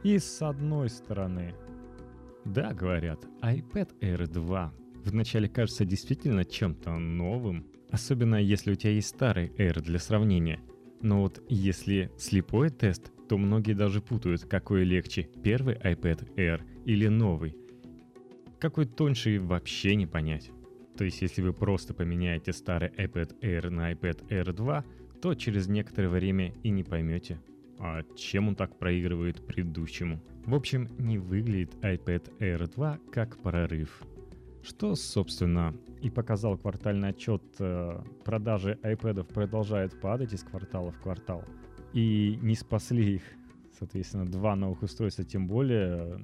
И 0.04 0.20
с 0.20 0.42
одной 0.42 0.90
стороны, 0.90 1.56
да, 2.46 2.74
говорят, 2.74 3.26
iPad 3.42 3.90
Air 4.02 4.28
2 4.28 4.74
вначале 5.06 5.50
кажется 5.50 5.86
действительно 5.86 6.46
чем-то 6.46 6.98
новым, 6.98 7.66
особенно 7.92 8.36
если 8.36 8.72
у 8.72 8.76
тебя 8.76 8.92
есть 8.92 9.10
старый 9.10 9.50
Air 9.58 9.82
для 9.82 10.00
сравнения. 10.00 10.60
Но 11.02 11.22
вот 11.22 11.44
если 11.50 12.12
слепой 12.18 12.70
тест, 12.70 13.12
то 13.28 13.38
многие 13.38 13.74
даже 13.74 14.02
путают, 14.02 14.46
какой 14.46 14.84
легче, 14.84 15.30
первый 15.44 15.76
iPad 15.76 16.36
Air 16.36 16.62
или 16.86 17.08
новый. 17.08 17.56
Какой 18.60 18.86
тоньше 18.86 19.40
вообще 19.40 19.96
не 19.96 20.08
понять. 20.08 20.52
То 20.98 21.06
есть 21.06 21.22
если 21.22 21.42
вы 21.42 21.54
просто 21.54 21.94
поменяете 21.94 22.54
старый 22.54 22.90
iPad 22.90 23.40
Air 23.42 23.70
на 23.70 23.92
iPad 23.92 24.28
Air 24.30 24.52
2, 24.54 24.86
то 25.22 25.36
через 25.36 25.68
некоторое 25.68 26.10
время 26.10 26.54
и 26.64 26.70
не 26.70 26.84
поймете, 26.84 27.40
а 27.78 28.02
чем 28.16 28.48
он 28.48 28.56
так 28.56 28.80
проигрывает 28.80 29.46
предыдущему. 29.46 30.24
В 30.46 30.56
общем, 30.56 30.90
не 30.98 31.20
выглядит 31.20 31.76
iPad 31.82 32.38
Air 32.40 32.74
2 32.74 33.00
как 33.12 33.38
прорыв. 33.38 34.02
Что, 34.64 34.96
собственно, 34.96 35.74
и 36.02 36.10
показал 36.10 36.58
квартальный 36.58 37.10
отчет, 37.10 37.42
э, 37.60 38.02
продажи 38.24 38.78
iPad 38.84 39.24
продолжают 39.24 40.00
падать 40.00 40.34
из 40.34 40.44
квартала 40.44 40.92
в 40.92 41.00
квартал. 41.00 41.44
И 41.94 42.38
не 42.42 42.56
спасли 42.56 43.16
их, 43.16 43.24
соответственно, 43.78 44.26
два 44.26 44.56
новых 44.56 44.84
устройства, 44.84 45.24
тем 45.24 45.48
более 45.48 46.20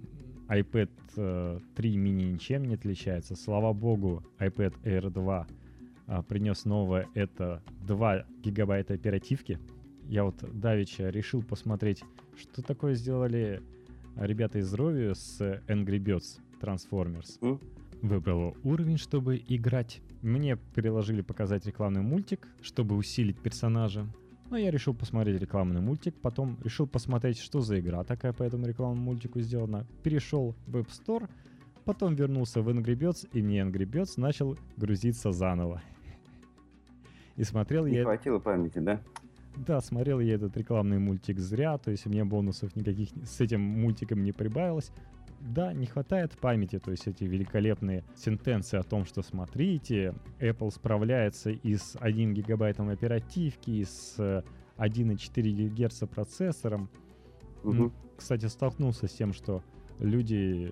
iPad 0.48 1.62
3 1.76 1.98
mini 1.98 2.32
ничем 2.34 2.66
не 2.66 2.76
отличается. 2.76 3.36
Слава 3.36 3.74
богу, 3.74 4.24
iPad 4.40 4.76
Air 4.84 5.10
2 5.10 5.48
а, 6.06 6.22
принес 6.22 6.66
новое, 6.66 7.08
это 7.14 7.62
2 7.88 8.26
гигабайта 8.44 8.94
оперативки. 8.94 9.60
Я 10.08 10.26
вот 10.26 10.36
давеча 10.54 11.10
решил 11.10 11.42
посмотреть, 11.42 12.04
что 12.38 12.62
такое 12.62 12.94
сделали 12.96 13.62
ребята 14.16 14.60
из 14.60 14.74
Рови 14.74 15.14
с 15.14 15.40
Angry 15.68 16.00
Birds 16.00 16.40
Transformers. 16.62 17.40
Mm. 17.42 17.62
Выбрала 18.04 18.54
уровень, 18.66 18.98
чтобы 18.98 19.42
играть. 19.48 20.02
Мне 20.22 20.58
приложили 20.58 21.22
показать 21.22 21.66
рекламный 21.66 22.02
мультик, 22.02 22.50
чтобы 22.62 22.98
усилить 22.98 23.40
персонажа. 23.40 24.06
Но 24.50 24.58
я 24.58 24.72
решил 24.72 24.94
посмотреть 24.94 25.40
рекламный 25.40 25.80
мультик, 25.80 26.14
потом 26.22 26.60
решил 26.66 26.86
посмотреть, 26.86 27.40
что 27.40 27.62
за 27.62 27.80
игра 27.80 28.04
такая 28.04 28.34
по 28.34 28.44
этому 28.44 28.68
рекламному 28.68 29.02
мультику 29.02 29.40
сделана. 29.40 29.88
Перешел 30.04 30.54
в 30.68 30.76
App 30.76 30.90
Store, 30.90 31.30
потом 31.86 32.14
вернулся 32.14 32.62
в 32.62 32.68
Angry 32.68 32.98
Birds, 32.98 33.26
и 33.32 33.42
мне 33.42 33.62
Angry 33.62 33.90
Birds 33.90 34.16
начал 34.18 34.58
грузиться 34.76 35.32
заново. 35.32 35.82
И 37.38 37.46
смотрел 37.46 37.86
Не 37.86 37.94
я... 37.94 38.00
Не 38.00 38.04
хватило 38.04 38.40
памяти, 38.40 38.80
да? 38.80 39.02
Да, 39.56 39.80
смотрел 39.80 40.20
я 40.20 40.36
этот 40.36 40.58
рекламный 40.58 41.00
мультик 41.00 41.40
зря, 41.40 41.78
то 41.78 41.90
есть 41.90 42.06
у 42.06 42.10
меня 42.10 42.26
бонусов 42.26 42.76
никаких 42.76 43.12
с 43.26 43.40
этим 43.40 43.62
мультиком 43.62 44.24
не 44.24 44.34
прибавилось. 44.34 44.92
Да, 45.44 45.74
не 45.74 45.86
хватает 45.86 46.38
памяти, 46.38 46.80
то 46.80 46.92
есть 46.92 47.06
эти 47.06 47.26
великолепные 47.26 48.06
сентенции 48.16 48.80
о 48.80 48.84
том, 48.84 49.06
что 49.06 49.22
смотрите, 49.22 50.16
Apple 50.40 50.72
справляется 50.72 51.50
и 51.52 51.76
с 51.76 51.98
1 52.00 52.34
гигабайтом 52.34 52.88
оперативки, 52.90 53.70
и 53.70 53.84
с 53.84 54.18
1,4 54.78 55.70
ГГц 55.70 56.04
процессором. 56.10 56.90
Угу. 57.64 57.92
Кстати, 58.16 58.46
столкнулся 58.46 59.08
с 59.08 59.12
тем, 59.12 59.34
что 59.34 59.64
люди, 60.00 60.72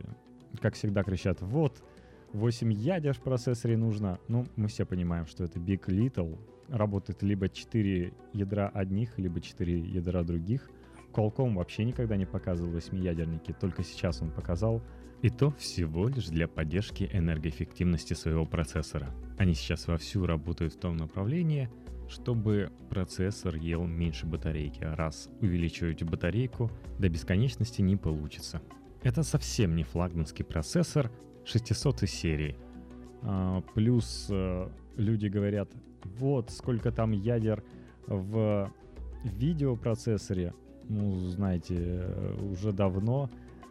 как 0.62 0.76
всегда, 0.76 1.04
кричат, 1.04 1.42
вот, 1.42 1.84
8 2.32 2.72
ядер 2.72 3.14
в 3.14 3.22
процессоре 3.22 3.76
нужно. 3.76 4.20
Ну, 4.30 4.46
мы 4.56 4.70
все 4.70 4.86
понимаем, 4.86 5.26
что 5.26 5.44
это 5.44 5.60
Big 5.60 5.86
Little. 5.88 6.40
Работает 6.70 7.24
либо 7.24 7.50
4 7.50 8.14
ядра 8.32 8.70
одних, 8.70 9.20
либо 9.20 9.42
4 9.42 9.80
ядра 9.82 10.24
других. 10.24 10.70
Qualcomm 11.12 11.56
вообще 11.56 11.84
никогда 11.84 12.16
не 12.18 12.26
показывал 12.26 12.74
8-ядерники, 12.74 13.56
только 13.60 13.84
сейчас 13.84 14.22
он 14.22 14.32
показал. 14.32 14.82
И 15.22 15.30
то 15.30 15.52
всего 15.52 16.08
лишь 16.08 16.28
для 16.28 16.48
поддержки 16.48 17.08
энергоэффективности 17.12 18.16
своего 18.16 18.46
процессора. 18.46 19.10
Они 19.38 19.54
сейчас 19.54 19.88
вовсю 19.88 20.26
работают 20.26 20.74
в 20.74 20.80
том 20.80 20.98
направлении, 20.98 21.70
чтобы 22.10 22.72
процессор 22.90 23.56
ел 23.56 23.86
меньше 23.86 24.26
батарейки, 24.26 24.84
раз 24.84 25.30
увеличивать 25.40 26.04
батарейку 26.04 26.72
до 26.98 27.08
бесконечности 27.08 27.82
не 27.82 27.96
получится. 27.96 28.62
Это 29.04 29.24
совсем 29.24 29.76
не 29.76 29.84
флагманский 29.84 30.44
процессор, 30.44 31.12
600 31.46 32.02
серии. 32.10 32.56
А, 33.22 33.62
плюс 33.74 34.28
а, 34.32 34.72
люди 34.98 35.28
говорят, 35.28 35.72
вот 36.04 36.50
сколько 36.50 36.92
там 36.92 37.12
ядер 37.12 37.64
в 38.08 38.72
видеопроцессоре. 39.24 40.54
Ну, 40.92 41.16
знаете, 41.30 42.06
уже 42.52 42.74
давно 42.74 43.30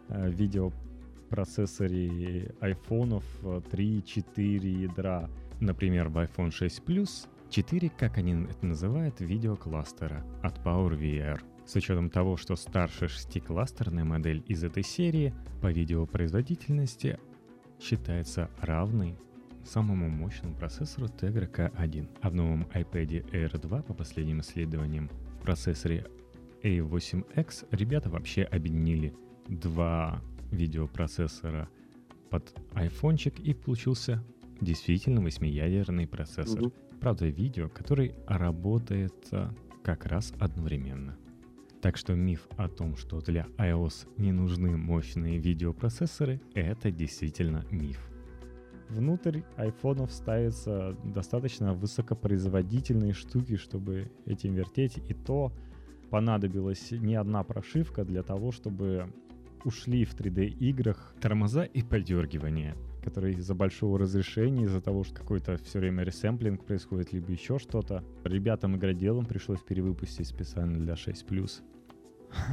э, 0.08 0.30
видеопроцессоре 0.30 2.54
айфонов 2.60 3.24
3-4 3.42 4.66
ядра. 4.66 5.28
Например, 5.60 6.08
в 6.08 6.16
iPhone 6.16 6.50
6 6.50 6.82
Plus 6.86 7.28
4, 7.50 7.90
как 7.90 8.16
они 8.16 8.44
это 8.44 8.64
называют, 8.64 9.20
видеокластера 9.20 10.24
от 10.42 10.56
PowerVR. 10.64 11.42
С 11.66 11.76
учетом 11.76 12.08
того, 12.08 12.38
что 12.38 12.56
старшая 12.56 13.10
шестикластерная 13.10 14.04
модель 14.04 14.42
из 14.48 14.64
этой 14.64 14.82
серии 14.82 15.34
по 15.60 15.70
видеопроизводительности 15.70 17.18
считается 17.78 18.48
равной 18.62 19.18
самому 19.62 20.08
мощному 20.08 20.54
процессору 20.54 21.08
Tegra 21.08 21.52
K1. 21.52 22.08
А 22.22 22.30
в 22.30 22.34
новом 22.34 22.62
iPad 22.72 23.30
Air 23.30 23.60
2, 23.60 23.82
по 23.82 23.92
последним 23.92 24.40
исследованиям, 24.40 25.10
в 25.38 25.42
процессоре 25.42 26.06
A8X 26.62 27.68
ребята 27.70 28.10
вообще 28.10 28.42
объединили 28.42 29.14
два 29.48 30.22
видеопроцессора 30.50 31.68
под 32.30 32.54
айфончик 32.74 33.38
и 33.40 33.54
получился 33.54 34.22
действительно 34.60 35.20
восьмиядерный 35.20 36.06
процессор. 36.06 36.62
Mm-hmm. 36.64 36.98
Правда, 37.00 37.26
видео, 37.26 37.68
который 37.68 38.14
работает 38.26 39.14
как 39.82 40.06
раз 40.06 40.32
одновременно. 40.38 41.16
Так 41.80 41.96
что 41.96 42.14
миф 42.14 42.46
о 42.58 42.68
том, 42.68 42.96
что 42.96 43.20
для 43.20 43.46
iOS 43.56 44.06
не 44.18 44.32
нужны 44.32 44.76
мощные 44.76 45.38
видеопроцессоры, 45.38 46.40
это 46.54 46.90
действительно 46.90 47.64
миф. 47.70 48.06
Внутрь 48.90 49.42
айфонов 49.56 50.12
ставятся 50.12 50.94
достаточно 51.04 51.72
высокопроизводительные 51.72 53.14
штуки, 53.14 53.56
чтобы 53.56 54.10
этим 54.26 54.52
вертеть, 54.52 54.98
и 54.98 55.14
то 55.14 55.52
понадобилась 56.10 56.90
не 56.90 57.14
одна 57.14 57.42
прошивка 57.42 58.04
для 58.04 58.22
того, 58.22 58.52
чтобы 58.52 59.12
ушли 59.64 60.04
в 60.04 60.14
3D 60.14 60.46
играх 60.46 61.14
тормоза 61.20 61.64
и 61.64 61.82
подергивания 61.82 62.76
которые 63.00 63.34
из-за 63.36 63.54
большого 63.54 63.98
разрешения, 63.98 64.64
из-за 64.64 64.80
того, 64.80 65.04
что 65.04 65.14
какой-то 65.14 65.56
все 65.56 65.78
время 65.78 66.04
ресэмплинг 66.04 66.64
происходит, 66.64 67.12
либо 67.12 67.32
еще 67.32 67.58
что-то. 67.58 68.04
Ребятам 68.24 68.76
игроделам 68.76 69.24
пришлось 69.24 69.60
перевыпустить 69.60 70.26
специально 70.26 70.78
для 70.78 70.94
6+. 70.94 71.62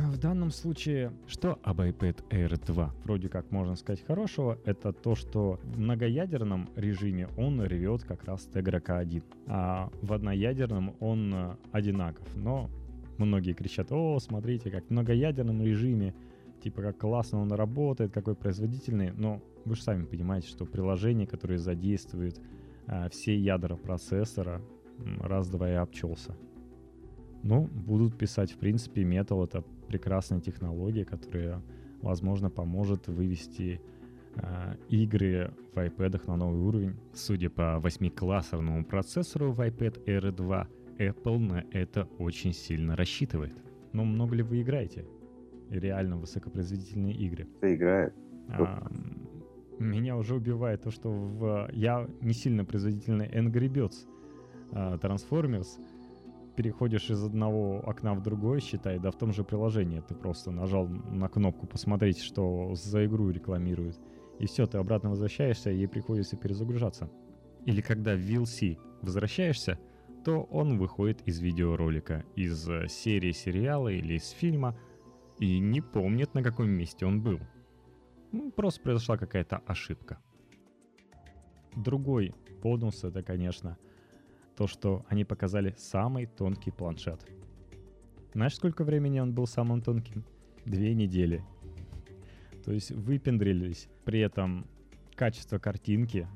В 0.08 0.18
данном 0.18 0.50
случае, 0.50 1.12
что 1.28 1.60
об 1.62 1.82
iPad 1.82 2.24
Air 2.30 2.66
2? 2.66 2.96
Вроде 3.04 3.30
как 3.30 3.52
можно 3.52 3.76
сказать 3.76 4.04
хорошего, 4.04 4.58
это 4.66 4.92
то, 4.92 5.14
что 5.14 5.60
в 5.64 5.80
многоядерном 5.80 6.70
режиме 6.76 7.30
он 7.38 7.64
ревет 7.64 8.04
как 8.04 8.24
раз 8.24 8.50
Tegra 8.52 8.82
K1, 8.82 9.24
а 9.46 9.92
в 10.02 10.14
одноядерном 10.14 10.96
он 11.00 11.58
одинаков. 11.72 12.28
Но 12.36 12.72
многие 13.20 13.54
кричат, 13.54 13.92
о, 13.92 14.20
смотрите, 14.20 14.70
как 14.70 14.86
в 14.86 14.90
многоядерном 14.90 15.62
режиме, 15.62 16.14
типа 16.62 16.82
как 16.82 16.98
классно 16.98 17.40
он 17.42 17.52
работает, 17.52 18.12
какой 18.12 18.36
производительный, 18.36 19.12
но 19.12 19.42
вы 19.66 19.76
же 19.76 19.84
сами 19.84 20.06
понимаете, 20.06 20.48
что 20.48 20.66
приложение, 20.66 21.28
которое 21.28 21.58
задействует 21.58 22.40
а, 22.88 23.10
все 23.10 23.38
ядра 23.38 23.76
процессора, 23.76 24.62
раз-два 25.20 25.70
и 25.70 25.76
обчелся. 25.76 26.36
Ну, 27.44 27.68
будут 27.68 28.18
писать, 28.18 28.52
в 28.52 28.58
принципе, 28.58 29.04
Metal— 29.04 29.44
это 29.46 29.64
прекрасная 29.88 30.42
технология, 30.42 31.06
которая, 31.06 31.62
возможно, 32.02 32.50
поможет 32.50 33.08
вывести 33.08 33.80
э, 34.36 34.76
игры 34.90 35.54
в 35.74 35.78
iPad 35.78 36.28
на 36.28 36.36
новый 36.36 36.60
уровень. 36.60 36.96
Судя 37.14 37.50
по 37.50 37.80
8-классовому 37.84 38.84
процессору 38.84 39.52
в 39.52 39.62
iPad 39.62 40.04
Air 40.06 40.32
2, 40.32 40.68
Apple 40.98 41.40
на 41.40 41.66
это 41.72 42.08
очень 42.20 42.54
сильно 42.54 42.96
рассчитывает. 42.96 43.54
Но 43.94 44.04
много 44.04 44.36
ли 44.36 44.44
вы 44.44 44.62
играете? 44.62 45.06
Реально 45.70 46.18
высокопроизводительные 46.18 47.16
игры. 47.16 47.48
Играет. 47.62 48.14
А, 48.50 48.88
меня 49.80 50.18
уже 50.18 50.36
убивает 50.36 50.84
то, 50.84 50.92
что 50.92 51.10
в... 51.10 51.70
я 51.74 52.08
не 52.22 52.34
сильно 52.34 52.66
производительный 52.66 53.28
Angry 53.28 53.68
Birds 53.68 54.08
uh, 54.72 55.00
Transformers 55.00 55.68
переходишь 56.56 57.12
из 57.12 57.24
одного 57.24 57.80
окна 57.86 58.16
в 58.16 58.24
другое, 58.24 58.60
считай, 58.60 58.98
да 58.98 59.12
в 59.12 59.16
том 59.16 59.32
же 59.32 59.44
приложении 59.44 60.00
ты 60.00 60.16
просто 60.16 60.50
нажал 60.50 60.88
на 60.88 61.30
кнопку 61.30 61.68
посмотреть, 61.68 62.20
что 62.20 62.74
за 62.74 63.06
игру 63.06 63.30
рекламируют. 63.30 64.00
И 64.40 64.48
все, 64.48 64.66
ты 64.66 64.80
обратно 64.80 65.12
возвращаешься, 65.12 65.70
и 65.70 65.78
ей 65.78 65.88
приходится 65.88 66.36
перезагружаться. 66.36 67.12
Или 67.66 67.82
когда 67.82 68.16
в 68.16 68.20
VLC 68.20 68.78
возвращаешься, 69.04 69.80
то 70.28 70.44
он 70.52 70.78
выходит 70.78 71.26
из 71.26 71.40
видеоролика, 71.40 72.26
из 72.36 72.68
э, 72.68 72.90
серии 72.90 73.32
сериала 73.32 73.88
или 73.88 74.16
из 74.16 74.32
фильма, 74.32 74.78
и 75.40 75.58
не 75.60 75.80
помнит, 75.80 76.34
на 76.34 76.44
каком 76.44 76.70
месте 76.70 77.06
он 77.06 77.22
был. 77.22 77.40
Ну, 78.34 78.52
просто 78.52 78.82
произошла 78.82 79.18
какая-то 79.18 79.60
ошибка. 79.66 80.20
Другой 81.78 82.36
бонус 82.62 83.06
это, 83.06 83.24
конечно, 83.24 83.78
то, 84.58 84.68
что 84.68 85.06
они 85.08 85.24
показали 85.24 85.74
самый 85.78 86.26
тонкий 86.26 86.72
планшет. 86.72 87.26
Знаешь, 88.34 88.58
сколько 88.58 88.84
времени 88.84 89.22
он 89.22 89.34
был 89.34 89.48
самым 89.48 89.82
тонким? 89.82 90.26
Две 90.66 90.94
недели. 90.94 91.42
То 92.66 92.74
есть 92.74 92.92
выпендрились. 92.92 93.88
При 94.04 94.20
этом 94.20 94.68
качество 95.16 95.58
картинки. 95.58 96.28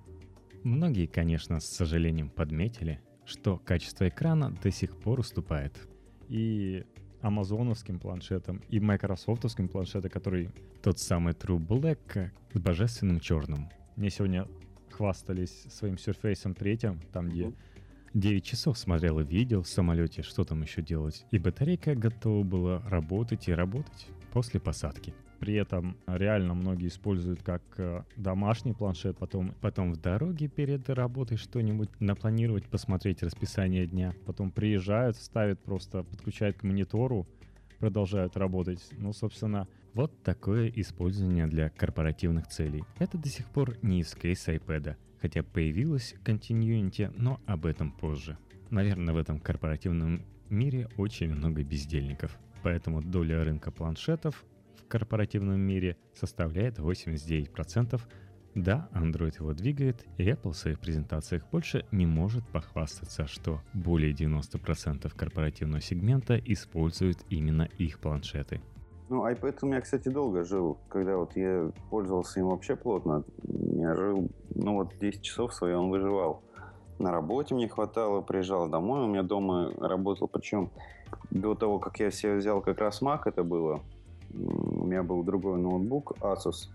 Многие, 0.64 1.08
конечно, 1.08 1.60
с 1.60 1.66
сожалением 1.66 2.30
подметили, 2.30 3.02
что 3.32 3.58
качество 3.58 4.08
экрана 4.08 4.52
до 4.52 4.72
сих 4.72 4.96
пор 4.98 5.22
уступает. 5.22 5.74
И 6.28 6.86
амазоновским 7.22 8.00
планшетом 8.00 8.62
и 8.70 8.80
майкрософтовским 8.80 9.68
планшетом, 9.68 10.12
который 10.12 10.50
тот 10.82 11.00
самый 11.00 11.34
True 11.34 11.60
Black 11.60 12.32
с 12.54 12.60
божественным 12.60 13.20
черным. 13.20 13.70
Мне 13.96 14.10
сегодня 14.10 14.48
хвастались 14.90 15.64
своим 15.70 15.96
Surface 15.96 16.54
3, 16.54 16.78
там 17.12 17.30
где 17.30 17.54
9 18.14 18.44
часов 18.44 18.78
смотрела 18.78 19.22
видео 19.22 19.62
в 19.62 19.68
самолете, 19.68 20.22
что 20.22 20.44
там 20.44 20.62
еще 20.62 20.82
делать, 20.82 21.26
и 21.32 21.40
батарейка 21.40 21.96
готова 21.96 22.44
была 22.44 22.80
работать 22.90 23.48
и 23.48 23.54
работать 23.54 24.08
после 24.34 24.60
посадки. 24.60 25.14
При 25.42 25.56
этом 25.56 25.98
реально 26.06 26.54
многие 26.54 26.88
используют 26.88 27.42
как 27.42 27.64
э, 27.78 28.04
домашний 28.16 28.74
планшет, 28.74 29.18
потом, 29.18 29.56
потом 29.60 29.92
в 29.92 29.98
дороге 29.98 30.48
перед 30.48 30.88
работой 30.88 31.38
что-нибудь 31.38 31.90
напланировать, 32.00 32.68
посмотреть 32.68 33.24
расписание 33.24 33.88
дня, 33.88 34.14
потом 34.28 34.52
приезжают, 34.52 35.18
ставят 35.18 35.60
просто, 35.60 36.04
подключают 36.04 36.58
к 36.58 36.64
монитору, 36.64 37.26
продолжают 37.80 38.38
работать. 38.38 38.88
Ну, 38.92 39.14
собственно, 39.14 39.68
вот 39.96 40.22
такое 40.22 40.72
использование 40.76 41.48
для 41.48 41.70
корпоративных 41.70 42.48
целей. 42.48 42.84
Это 43.00 43.18
до 43.18 43.28
сих 43.28 43.48
пор 43.48 43.78
не 43.82 44.02
из 44.02 44.14
кейса 44.14 44.54
iPad, 44.54 44.96
хотя 45.24 45.42
появилась 45.42 46.14
Continuity, 46.24 47.12
но 47.18 47.42
об 47.48 47.66
этом 47.66 47.92
позже. 47.92 48.38
Наверное, 48.70 49.16
в 49.16 49.18
этом 49.18 49.40
корпоративном 49.40 50.22
мире 50.52 50.88
очень 50.98 51.34
много 51.34 51.64
бездельников. 51.64 52.38
Поэтому 52.62 53.02
доля 53.02 53.44
рынка 53.44 53.72
планшетов 53.72 54.46
корпоративном 54.92 55.60
мире 55.60 55.96
составляет 56.14 56.78
89%. 56.78 58.00
Да, 58.54 58.90
Android 58.94 59.36
его 59.40 59.54
двигает, 59.54 60.06
и 60.18 60.30
Apple 60.30 60.52
в 60.52 60.58
своих 60.58 60.80
презентациях 60.82 61.44
больше 61.50 61.86
не 61.92 62.06
может 62.06 62.46
похвастаться, 62.50 63.26
что 63.26 63.62
более 63.74 64.12
90% 64.12 65.10
корпоративного 65.16 65.82
сегмента 65.82 66.38
используют 66.38 67.20
именно 67.30 67.70
их 67.78 68.00
планшеты. 68.00 68.60
Ну, 69.08 69.26
iPad 69.26 69.60
у 69.62 69.66
меня, 69.68 69.80
кстати, 69.80 70.10
долго 70.10 70.44
жил. 70.44 70.78
Когда 70.90 71.16
вот 71.16 71.36
я 71.38 71.72
пользовался 71.90 72.42
им 72.42 72.48
вообще 72.48 72.76
плотно, 72.76 73.24
я 73.44 73.96
жил, 73.96 74.30
ну 74.54 74.74
вот 74.76 74.98
10 75.00 75.22
часов 75.22 75.54
свои 75.54 75.74
он 75.74 75.90
выживал. 75.90 76.44
На 77.00 77.12
работе 77.12 77.56
мне 77.56 77.70
хватало, 77.70 78.22
приезжал 78.22 78.70
домой, 78.70 79.06
у 79.06 79.08
меня 79.08 79.24
дома 79.24 79.72
работал, 79.80 80.28
причем 80.28 80.72
до 81.30 81.56
того, 81.56 81.80
как 81.80 82.00
я 82.00 82.12
себе 82.12 82.36
взял 82.36 82.62
как 82.62 82.80
раз 82.80 83.02
Mac, 83.02 83.22
это 83.26 83.44
было, 83.44 83.82
у 84.34 84.86
меня 84.86 85.04
был 85.04 85.24
другой 85.24 85.60
ноутбук 85.60 86.14
Asus. 86.20 86.70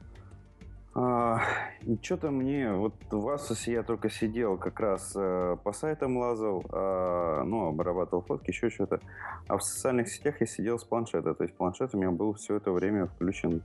А, 0.99 1.43
и 1.83 1.99
что-то 2.01 2.31
мне, 2.31 2.73
вот 2.73 2.95
в 3.11 3.29
Asus 3.29 3.71
я 3.71 3.83
только 3.83 4.09
сидел, 4.09 4.57
как 4.57 4.81
раз 4.81 5.13
э, 5.15 5.57
по 5.63 5.73
сайтам 5.73 6.17
лазал, 6.17 6.65
а, 6.71 7.45
ну, 7.45 7.67
обрабатывал 7.67 8.23
фотки, 8.23 8.51
еще 8.51 8.71
что-то. 8.71 9.01
А 9.47 9.59
в 9.59 9.63
социальных 9.63 10.09
сетях 10.09 10.41
я 10.41 10.47
сидел 10.47 10.79
с 10.79 10.85
планшета, 10.85 11.35
то 11.35 11.45
есть 11.45 11.55
планшет 11.55 11.95
у 11.95 11.99
меня 11.99 12.11
был 12.11 12.33
все 12.33 12.57
это 12.57 12.73
время 12.73 13.09
включен. 13.09 13.63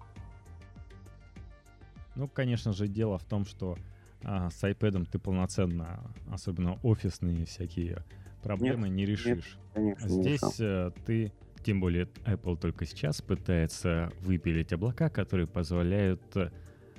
Ну, 2.16 2.28
конечно 2.28 2.74
же, 2.74 2.90
дело 2.90 3.18
в 3.18 3.24
том, 3.24 3.46
что 3.46 3.78
а, 4.24 4.50
с 4.50 4.62
iPad 4.64 5.06
ты 5.10 5.18
полноценно, 5.18 6.02
особенно 6.30 6.80
офисные 6.84 7.46
всякие 7.46 8.04
проблемы 8.44 8.90
нет, 8.90 8.98
не 8.98 9.06
решишь. 9.06 9.58
Нет, 9.76 9.98
конечно, 9.98 10.10
Здесь 10.10 10.60
не 10.60 10.92
ты 11.06 11.32
тем 11.64 11.80
более 11.80 12.06
Apple 12.26 12.58
только 12.60 12.86
сейчас 12.86 13.22
пытается 13.22 14.12
выпилить 14.22 14.74
облака, 14.74 15.10
которые 15.10 15.48
позволяют 15.48 16.22
э, 16.36 16.52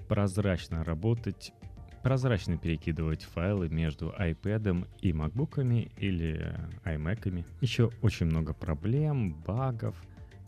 прозрачно 0.09 0.85
работать, 0.85 1.53
прозрачно 2.03 2.59
перекидывать 2.59 3.22
файлы 3.22 3.68
между 3.68 4.11
iPad 4.18 4.87
и 5.01 5.12
MacBook 5.12 5.90
или 5.96 6.57
iMac. 6.85 7.44
Еще 7.61 7.90
очень 8.03 8.27
много 8.27 8.55
проблем, 8.55 9.35
багов. 9.35 9.96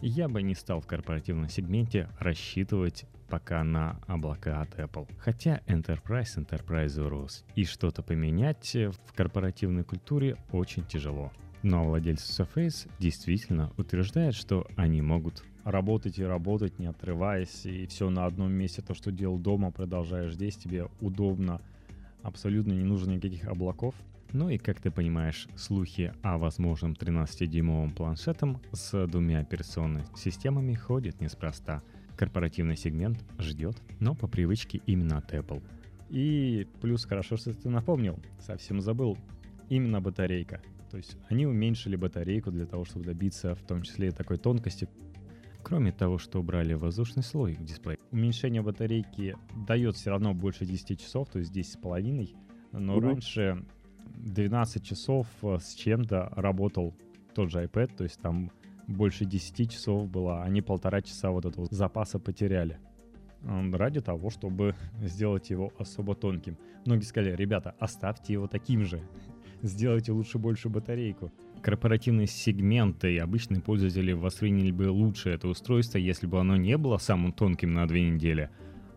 Я 0.00 0.28
бы 0.28 0.42
не 0.42 0.54
стал 0.54 0.80
в 0.80 0.86
корпоративном 0.86 1.48
сегменте 1.48 2.08
рассчитывать 2.18 3.06
пока 3.28 3.64
на 3.64 4.00
облака 4.06 4.60
от 4.60 4.78
Apple. 4.78 5.08
Хотя 5.18 5.60
Enterprise 5.66 6.36
Enterprise 6.36 7.08
рос. 7.08 7.44
И 7.54 7.64
что-то 7.64 8.02
поменять 8.02 8.74
в 8.74 9.12
корпоративной 9.14 9.82
культуре 9.82 10.36
очень 10.52 10.84
тяжело. 10.84 11.32
Но 11.64 11.82
владельцы 11.82 12.42
Surface 12.42 12.90
действительно 12.98 13.72
утверждают, 13.78 14.36
что 14.36 14.66
они 14.76 15.00
могут 15.00 15.42
работать 15.64 16.18
и 16.18 16.22
работать, 16.22 16.78
не 16.78 16.84
отрываясь, 16.84 17.64
и 17.64 17.86
все 17.86 18.10
на 18.10 18.26
одном 18.26 18.52
месте. 18.52 18.82
То, 18.82 18.92
что 18.92 19.10
делал 19.10 19.38
дома, 19.38 19.70
продолжаешь 19.70 20.34
здесь, 20.34 20.56
тебе 20.58 20.88
удобно 21.00 21.62
абсолютно 22.22 22.74
не 22.74 22.84
нужно 22.84 23.12
никаких 23.12 23.46
облаков. 23.48 23.94
Ну 24.34 24.50
и, 24.50 24.58
как 24.58 24.78
ты 24.78 24.90
понимаешь, 24.90 25.48
слухи 25.56 26.12
о 26.22 26.36
возможном 26.36 26.92
13-дюймовом 26.92 27.94
планшетом 27.94 28.60
с 28.72 29.06
двумя 29.06 29.38
операционными 29.38 30.04
системами 30.14 30.74
ходят 30.74 31.22
неспроста. 31.22 31.82
Корпоративный 32.18 32.76
сегмент 32.76 33.24
ждет, 33.38 33.80
но 34.00 34.14
по 34.14 34.28
привычке 34.28 34.82
именно 34.84 35.16
от 35.16 35.32
Apple. 35.32 35.62
И 36.10 36.68
плюс 36.82 37.06
хорошо, 37.06 37.38
что 37.38 37.54
ты 37.54 37.70
напомнил, 37.70 38.18
совсем 38.38 38.82
забыл, 38.82 39.16
именно 39.70 40.02
батарейка. 40.02 40.60
То 40.94 40.98
есть 40.98 41.16
они 41.28 41.44
уменьшили 41.44 41.96
батарейку 41.96 42.52
для 42.52 42.66
того, 42.66 42.84
чтобы 42.84 43.04
добиться 43.04 43.56
в 43.56 43.62
том 43.62 43.82
числе 43.82 44.12
такой 44.12 44.38
тонкости, 44.38 44.88
Кроме 45.64 45.90
того, 45.90 46.18
что 46.18 46.38
убрали 46.38 46.74
воздушный 46.74 47.24
слой 47.24 47.54
в 47.54 47.64
дисплее. 47.64 47.98
Уменьшение 48.12 48.62
батарейки 48.62 49.34
дает 49.66 49.96
все 49.96 50.10
равно 50.10 50.34
больше 50.34 50.64
10 50.64 51.00
часов, 51.00 51.28
то 51.30 51.40
есть 51.40 51.52
10,5. 51.52 52.36
Но 52.70 52.96
угу. 52.96 53.06
раньше 53.08 53.64
12 54.18 54.84
часов 54.84 55.26
э, 55.42 55.58
с 55.60 55.74
чем-то 55.74 56.32
работал 56.36 56.94
тот 57.34 57.50
же 57.50 57.64
iPad, 57.64 57.96
то 57.96 58.04
есть 58.04 58.20
там 58.20 58.52
больше 58.86 59.24
10 59.24 59.72
часов 59.72 60.08
было, 60.08 60.44
они 60.44 60.62
полтора 60.62 61.02
часа 61.02 61.32
вот 61.32 61.44
этого 61.44 61.66
запаса 61.72 62.20
потеряли 62.20 62.78
ради 63.42 64.00
того, 64.00 64.30
чтобы 64.30 64.76
сделать 65.02 65.50
его 65.50 65.72
особо 65.76 66.14
тонким. 66.14 66.56
Многие 66.86 67.04
сказали, 67.04 67.34
ребята, 67.34 67.74
оставьте 67.80 68.32
его 68.32 68.46
таким 68.46 68.84
же, 68.84 69.02
сделайте 69.66 70.12
лучше 70.12 70.38
больше 70.38 70.68
батарейку 70.68 71.32
корпоративные 71.64 72.26
сегменты 72.26 73.14
и 73.14 73.18
обычные 73.18 73.62
пользователи 73.62 74.12
восприняли 74.12 74.70
бы 74.70 74.90
лучше 74.90 75.30
это 75.30 75.48
устройство, 75.48 75.96
если 75.96 76.26
бы 76.26 76.38
оно 76.38 76.56
не 76.56 76.76
было 76.76 76.98
самым 76.98 77.32
тонким 77.32 77.72
на 77.72 77.88
две 77.88 78.10
недели, 78.10 78.50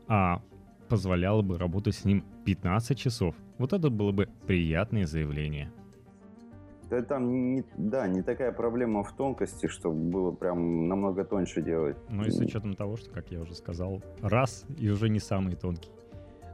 а 0.09 0.41
позволяло 0.89 1.41
бы 1.41 1.57
работать 1.57 1.95
с 1.95 2.03
ним 2.03 2.25
15 2.43 2.97
часов. 2.97 3.35
Вот 3.57 3.71
это 3.71 3.89
было 3.89 4.11
бы 4.11 4.27
приятное 4.45 5.05
заявление. 5.05 5.71
Да, 6.89 7.01
там, 7.01 7.55
не, 7.55 7.63
да, 7.77 8.07
не 8.07 8.21
такая 8.21 8.51
проблема 8.51 9.03
в 9.03 9.15
тонкости, 9.15 9.67
что 9.67 9.89
было 9.91 10.31
прям 10.31 10.89
намного 10.89 11.23
тоньше 11.23 11.61
делать. 11.61 11.97
Ну 12.09 12.23
и 12.23 12.31
с 12.31 12.39
учетом 12.39 12.75
того, 12.75 12.97
что, 12.97 13.09
как 13.11 13.31
я 13.31 13.41
уже 13.41 13.55
сказал, 13.55 14.01
раз 14.21 14.65
и 14.77 14.89
уже 14.89 15.07
не 15.07 15.19
самый 15.19 15.55
тонкий. 15.55 15.91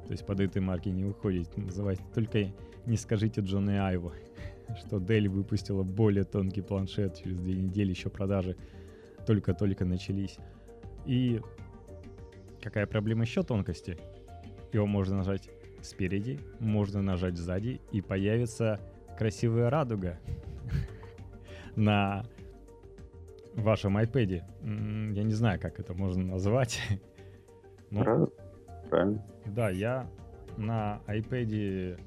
То 0.05 0.11
есть 0.11 0.25
под 0.25 0.39
этой 0.39 0.61
марки 0.61 0.89
не 0.89 1.05
уходит. 1.05 1.55
Называйте 1.57 2.03
только 2.13 2.51
не 2.85 2.97
скажите 2.97 3.41
Джонни 3.41 3.75
Айво 3.75 4.13
что 4.77 4.97
Dell 4.97 5.27
выпустила 5.29 5.83
более 5.83 6.23
тонкий 6.23 6.61
планшет 6.61 7.17
через 7.17 7.39
две 7.39 7.55
недели, 7.55 7.89
еще 7.89 8.09
продажи 8.09 8.55
только-только 9.25 9.85
начались. 9.85 10.37
И 11.05 11.41
какая 12.61 12.87
проблема 12.87 13.23
еще 13.23 13.43
тонкости? 13.43 13.97
Его 14.71 14.85
можно 14.85 15.17
нажать 15.17 15.49
спереди, 15.81 16.39
можно 16.59 17.01
нажать 17.01 17.37
сзади, 17.37 17.81
и 17.91 18.01
появится 18.01 18.79
красивая 19.17 19.69
радуга 19.69 20.17
на 21.75 22.25
вашем 23.53 23.97
iPad. 23.97 24.43
Я 25.13 25.23
не 25.23 25.33
знаю, 25.33 25.59
как 25.59 25.79
это 25.79 25.93
можно 25.93 26.23
назвать. 26.23 26.81
Но, 27.91 28.29
Правильно. 28.89 29.23
Да, 29.45 29.69
я 29.69 30.09
на 30.57 31.01
iPad 31.07 31.99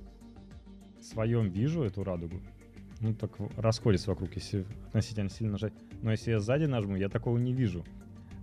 своем 1.00 1.48
вижу 1.48 1.82
эту 1.82 2.04
радугу, 2.04 2.40
ну 3.00 3.14
так 3.14 3.32
расходится 3.56 4.10
вокруг, 4.10 4.34
если 4.34 4.64
относительно 4.88 5.28
сильно 5.28 5.52
нажать. 5.52 5.72
Но 6.02 6.10
если 6.10 6.30
я 6.32 6.40
сзади 6.40 6.64
нажму, 6.64 6.96
я 6.96 7.08
такого 7.08 7.38
не 7.38 7.52
вижу. 7.52 7.84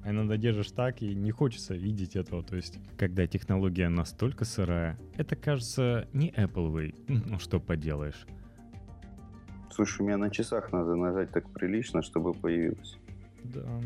А 0.04 0.12
иногда 0.12 0.36
держишь 0.36 0.72
так, 0.72 1.02
и 1.02 1.16
не 1.16 1.32
хочется 1.32 1.76
видеть 1.76 2.18
этого. 2.18 2.44
То 2.44 2.58
есть, 2.58 2.78
когда 2.98 3.26
технология 3.26 3.88
настолько 3.88 4.44
сырая, 4.44 5.00
это 5.16 5.36
кажется 5.36 6.08
не 6.12 6.30
Apple, 6.32 6.94
ну 7.08 7.40
что 7.40 7.60
поделаешь. 7.60 8.26
Слушай, 9.72 10.02
у 10.02 10.06
меня 10.06 10.18
на 10.18 10.30
часах 10.30 10.72
надо 10.72 10.96
нажать 10.96 11.32
так 11.32 11.50
прилично, 11.50 12.02
чтобы 12.02 12.34
появилось. 12.34 12.98
Да. 13.44 13.82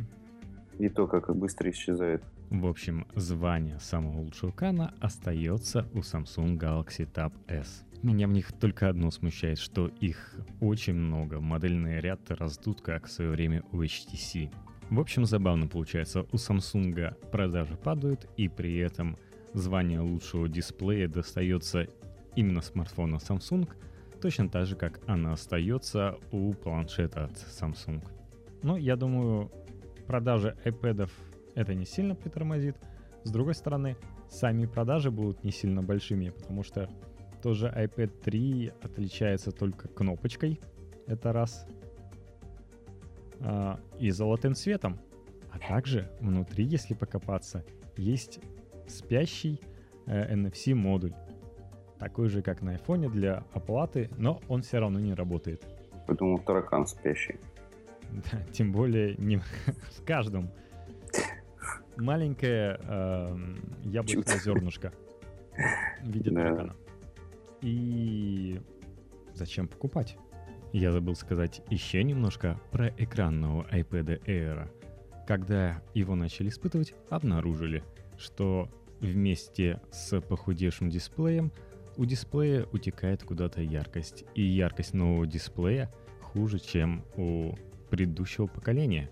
И 0.80 0.90
то, 0.90 1.08
как 1.08 1.34
быстро 1.36 1.70
исчезает. 1.72 2.24
В 2.50 2.66
общем, 2.66 3.06
звание 3.16 3.80
самого 3.80 4.20
лучшего 4.20 4.52
кана 4.52 4.94
остается 5.00 5.88
у 5.94 6.00
Samsung 6.00 6.58
Galaxy 6.58 7.10
Tab 7.10 7.34
S. 7.48 7.86
Меня 8.04 8.28
в 8.28 8.32
них 8.32 8.52
только 8.54 8.90
одно 8.90 9.10
смущает, 9.12 9.58
что 9.58 9.88
их 9.88 10.36
очень 10.62 10.94
много. 10.94 11.40
Модельный 11.40 12.00
ряд 12.00 12.30
растут, 12.30 12.82
как 12.82 13.08
в 13.08 13.12
свое 13.12 13.32
время 13.32 13.64
у 13.72 13.82
HTC. 13.82 14.54
В 14.90 15.00
общем, 15.00 15.26
забавно 15.26 15.68
получается, 15.68 16.22
у 16.32 16.36
Samsung 16.36 17.16
продажи 17.32 17.76
падают, 17.76 18.30
и 18.38 18.48
при 18.48 18.78
этом 18.78 19.18
звание 19.54 20.00
лучшего 20.00 20.48
дисплея 20.48 21.08
достается 21.08 21.88
именно 22.36 22.62
смартфону 22.62 23.18
Samsung, 23.18 23.68
точно 24.22 24.48
так 24.48 24.66
же, 24.66 24.76
как 24.76 25.02
она 25.08 25.34
остается 25.34 26.18
у 26.32 26.54
планшета 26.54 27.26
от 27.26 27.34
Samsung. 27.34 28.04
Но 28.62 28.78
я 28.78 28.96
думаю, 28.96 29.52
продажи 30.06 30.56
iPad 30.64 31.10
это 31.56 31.74
не 31.74 31.86
сильно 31.86 32.16
притормозит. 32.16 32.78
С 33.24 33.32
другой 33.32 33.56
стороны, 33.56 33.98
сами 34.30 34.68
продажи 34.68 35.12
будут 35.12 35.44
не 35.44 35.52
сильно 35.52 35.82
большими, 35.82 36.30
потому 36.30 36.64
что 36.64 36.90
тоже 37.42 37.74
iPad 37.76 38.08
3 38.24 38.74
отличается 38.82 39.52
только 39.52 39.88
кнопочкой. 39.88 40.60
Это 41.08 41.34
раз. 41.34 41.68
А, 43.40 43.80
и 44.00 44.10
золотым 44.10 44.56
цветом. 44.56 45.00
А 45.52 45.60
также 45.60 46.10
внутри, 46.20 46.66
если 46.66 46.94
покопаться, 46.94 47.64
есть 47.96 48.40
спящий 48.88 49.62
э, 50.06 50.36
NFC 50.36 50.76
модуль. 50.76 51.14
Такой 52.00 52.30
же, 52.30 52.42
как 52.42 52.62
на 52.62 52.76
iPhone 52.76 53.10
для 53.10 53.44
оплаты, 53.54 54.10
но 54.18 54.40
он 54.48 54.62
все 54.62 54.80
равно 54.80 55.00
не 55.00 55.14
работает. 55.14 55.66
Поэтому 56.06 56.40
таракан 56.40 56.86
спящий. 56.86 57.40
Да, 58.12 58.44
тем 58.54 58.72
более 58.72 59.16
не 59.18 59.38
в 59.38 59.44
каждом. 60.06 60.50
Маленькое 61.98 62.80
э, 62.80 63.38
яблочное 63.84 64.40
зернышко 64.40 64.94
в 66.04 66.10
виде 66.10 66.32
таракана. 66.32 66.76
И 67.62 68.60
зачем 69.34 69.68
покупать? 69.68 70.18
Я 70.74 70.92
забыл 70.92 71.16
сказать 71.16 71.62
еще 71.70 72.04
немножко 72.04 72.60
про 72.72 72.90
экранного 72.90 73.66
iPad 73.72 74.24
Air. 74.26 74.70
Когда 75.28 75.82
его 75.94 76.16
начали 76.16 76.50
испытывать, 76.50 76.94
обнаружили, 77.10 77.84
что 78.18 78.70
вместе 79.00 79.82
с 79.92 80.20
похудевшим 80.22 80.90
дисплеем 80.90 81.52
у 81.98 82.06
дисплея 82.06 82.66
утекает 82.72 83.24
куда-то 83.24 83.62
яркость. 83.62 84.26
И 84.36 84.44
яркость 84.44 84.94
нового 84.94 85.26
дисплея 85.26 85.92
хуже, 86.22 86.60
чем 86.60 87.04
у 87.16 87.54
предыдущего 87.90 88.48
поколения. 88.48 89.10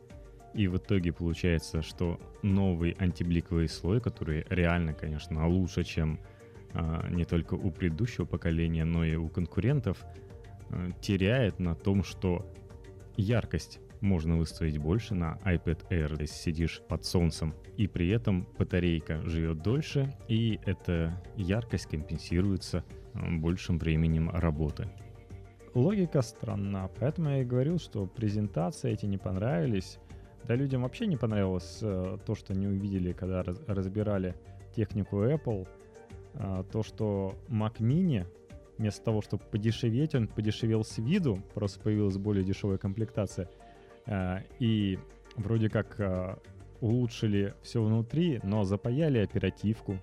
И 0.54 0.68
в 0.68 0.78
итоге 0.78 1.12
получается, 1.12 1.82
что 1.82 2.20
новый 2.42 2.96
антибликовый 3.00 3.68
слой, 3.68 4.00
который 4.00 4.46
реально, 4.50 4.94
конечно, 4.94 5.48
лучше, 5.48 5.84
чем 5.84 6.20
не 7.10 7.26
только 7.26 7.54
у 7.54 7.72
предыдущего 7.72 8.26
поколения, 8.26 8.86
но 8.86 9.06
и 9.06 9.16
у 9.16 9.30
конкурентов, 9.30 10.06
а, 10.70 10.92
теряет 11.02 11.60
на 11.60 11.76
том, 11.76 12.04
что 12.04 12.52
яркость 13.18 13.80
можно 14.02 14.38
выставить 14.38 14.78
больше 14.78 15.16
на 15.16 15.40
iPad 15.44 15.88
Air, 15.90 16.18
если 16.20 16.36
сидишь 16.36 16.82
под 16.88 17.06
солнцем, 17.06 17.54
и 17.78 17.88
при 17.88 18.10
этом 18.10 18.48
батарейка 18.58 19.22
живет 19.22 19.62
дольше, 19.62 20.14
и 20.28 20.60
эта 20.66 21.22
яркость 21.36 21.88
компенсируется 21.88 22.84
а, 23.14 23.20
большим 23.32 23.80
временем 23.80 24.30
работы. 24.30 24.90
Логика 25.74 26.22
странна, 26.22 26.90
поэтому 27.00 27.30
я 27.30 27.42
и 27.42 27.46
говорил, 27.46 27.80
что 27.80 28.06
презентации 28.06 28.92
эти 28.92 29.06
не 29.06 29.18
понравились. 29.18 30.00
Да 30.46 30.56
людям 30.56 30.84
вообще 30.84 31.06
не 31.06 31.18
понравилось 31.18 31.80
э, 31.82 32.18
то, 32.26 32.36
что 32.36 32.54
они 32.54 32.68
увидели, 32.68 33.12
когда 33.12 33.44
раз, 33.44 33.60
разбирали 33.68 34.36
технику 34.74 35.24
Apple— 35.24 35.68
а, 36.36 36.64
то, 36.64 36.84
что 36.84 37.36
Mac 37.48 37.78
Mini 37.80 38.26
вместо 38.78 39.04
того, 39.04 39.22
чтобы 39.22 39.44
подешеветь, 39.44 40.16
он 40.16 40.28
подешевел 40.28 40.84
с 40.84 40.98
виду, 40.98 41.42
просто 41.54 41.80
появилась 41.80 42.18
более 42.18 42.44
дешевая 42.44 42.78
комплектация. 42.78 43.50
А, 44.06 44.42
и 44.60 45.00
вроде 45.36 45.70
как 45.70 46.00
а, 46.00 46.40
улучшили 46.82 47.54
все 47.62 47.82
внутри, 47.82 48.40
но 48.44 48.64
запаяли 48.64 49.20
оперативку. 49.20 50.00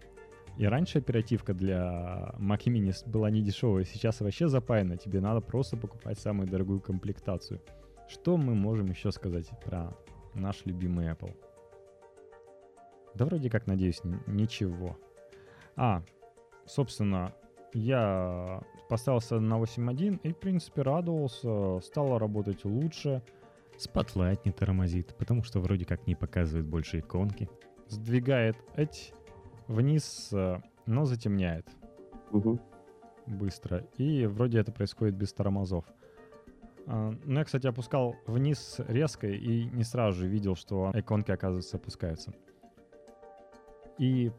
И 0.59 0.66
раньше 0.66 0.99
оперативка 0.99 1.55
для 1.55 2.35
Mac 2.38 2.64
Mini 2.66 2.92
была 3.09 3.31
не 3.31 3.42
дешевая, 3.42 3.85
сейчас 3.85 4.21
вообще 4.21 4.49
запаяна. 4.49 4.97
Тебе 4.97 5.21
надо 5.21 5.40
просто 5.40 5.77
покупать 5.77 6.18
самую 6.18 6.49
дорогую 6.49 6.81
комплектацию. 6.81 7.61
Что 8.09 8.37
мы 8.37 8.55
можем 8.55 8.87
еще 8.87 9.11
сказать 9.12 9.49
про 9.64 9.97
наш 10.35 10.66
любимый 10.66 11.07
Apple? 11.07 11.35
Да 13.14 13.25
вроде 13.25 13.49
как, 13.51 13.66
надеюсь, 13.66 14.01
ничего. 14.27 14.99
А, 15.77 16.03
собственно, 16.66 17.35
я 17.72 18.62
поставился 18.88 19.40
на 19.40 19.55
8.1 19.59 20.20
и, 20.22 20.33
в 20.33 20.38
принципе, 20.38 20.83
радовался, 20.83 21.81
стало 21.81 22.18
работать 22.18 22.64
лучше. 22.64 23.22
Spotlight 23.79 24.40
не 24.44 24.53
тормозит, 24.53 25.14
потому 25.16 25.42
что 25.42 25.61
вроде 25.61 25.85
как 25.85 26.07
не 26.07 26.14
показывает 26.14 26.66
больше 26.66 27.01
иконки. 27.01 27.48
Сдвигает 27.88 28.57
эти 28.77 29.14
вниз, 29.66 30.29
э, 30.33 30.61
но 30.87 31.05
затемняет. 31.05 31.66
Угу. 32.31 32.59
быстро, 33.27 33.87
и 33.98 34.25
вроде 34.25 34.59
это 34.59 34.72
происходит 34.72 35.14
без 35.14 35.33
тормозов. 35.35 35.85
А, 36.87 37.14
ну, 37.25 37.38
я, 37.38 37.44
кстати, 37.44 37.66
опускал 37.66 38.16
вниз 38.27 38.81
резко 38.88 39.29
и 39.29 39.64
не 39.64 39.85
сразу 39.85 40.20
же 40.20 40.29
видел, 40.29 40.57
что 40.57 40.90
иконки, 40.94 41.31
оказывается, 41.31 41.77
опускаются. 41.77 42.33
И 43.98 44.33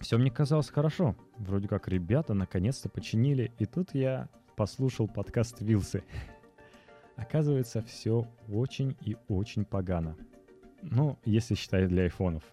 все 0.00 0.18
мне 0.18 0.30
казалось 0.30 0.70
хорошо. 0.70 1.16
Вроде 1.38 1.68
как 1.68 1.88
ребята 1.88 2.34
наконец-то 2.34 2.88
починили. 2.88 3.52
И 3.58 3.66
тут 3.66 3.94
я 3.94 4.28
послушал 4.56 5.08
подкаст 5.08 5.60
Вилсы. 5.60 6.04
Оказывается, 7.16 7.82
все 7.82 8.28
очень 8.48 8.96
и 9.00 9.16
очень 9.28 9.64
погано. 9.64 10.16
Ну, 10.82 11.18
если 11.24 11.54
считать 11.54 11.88
для 11.88 12.04
айфонов. 12.04 12.44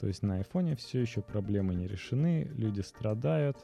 То 0.00 0.08
есть 0.08 0.22
на 0.22 0.36
айфоне 0.36 0.74
все 0.74 1.00
еще 1.00 1.22
проблемы 1.22 1.74
не 1.74 1.86
решены, 1.86 2.50
люди 2.56 2.80
страдают. 2.80 3.56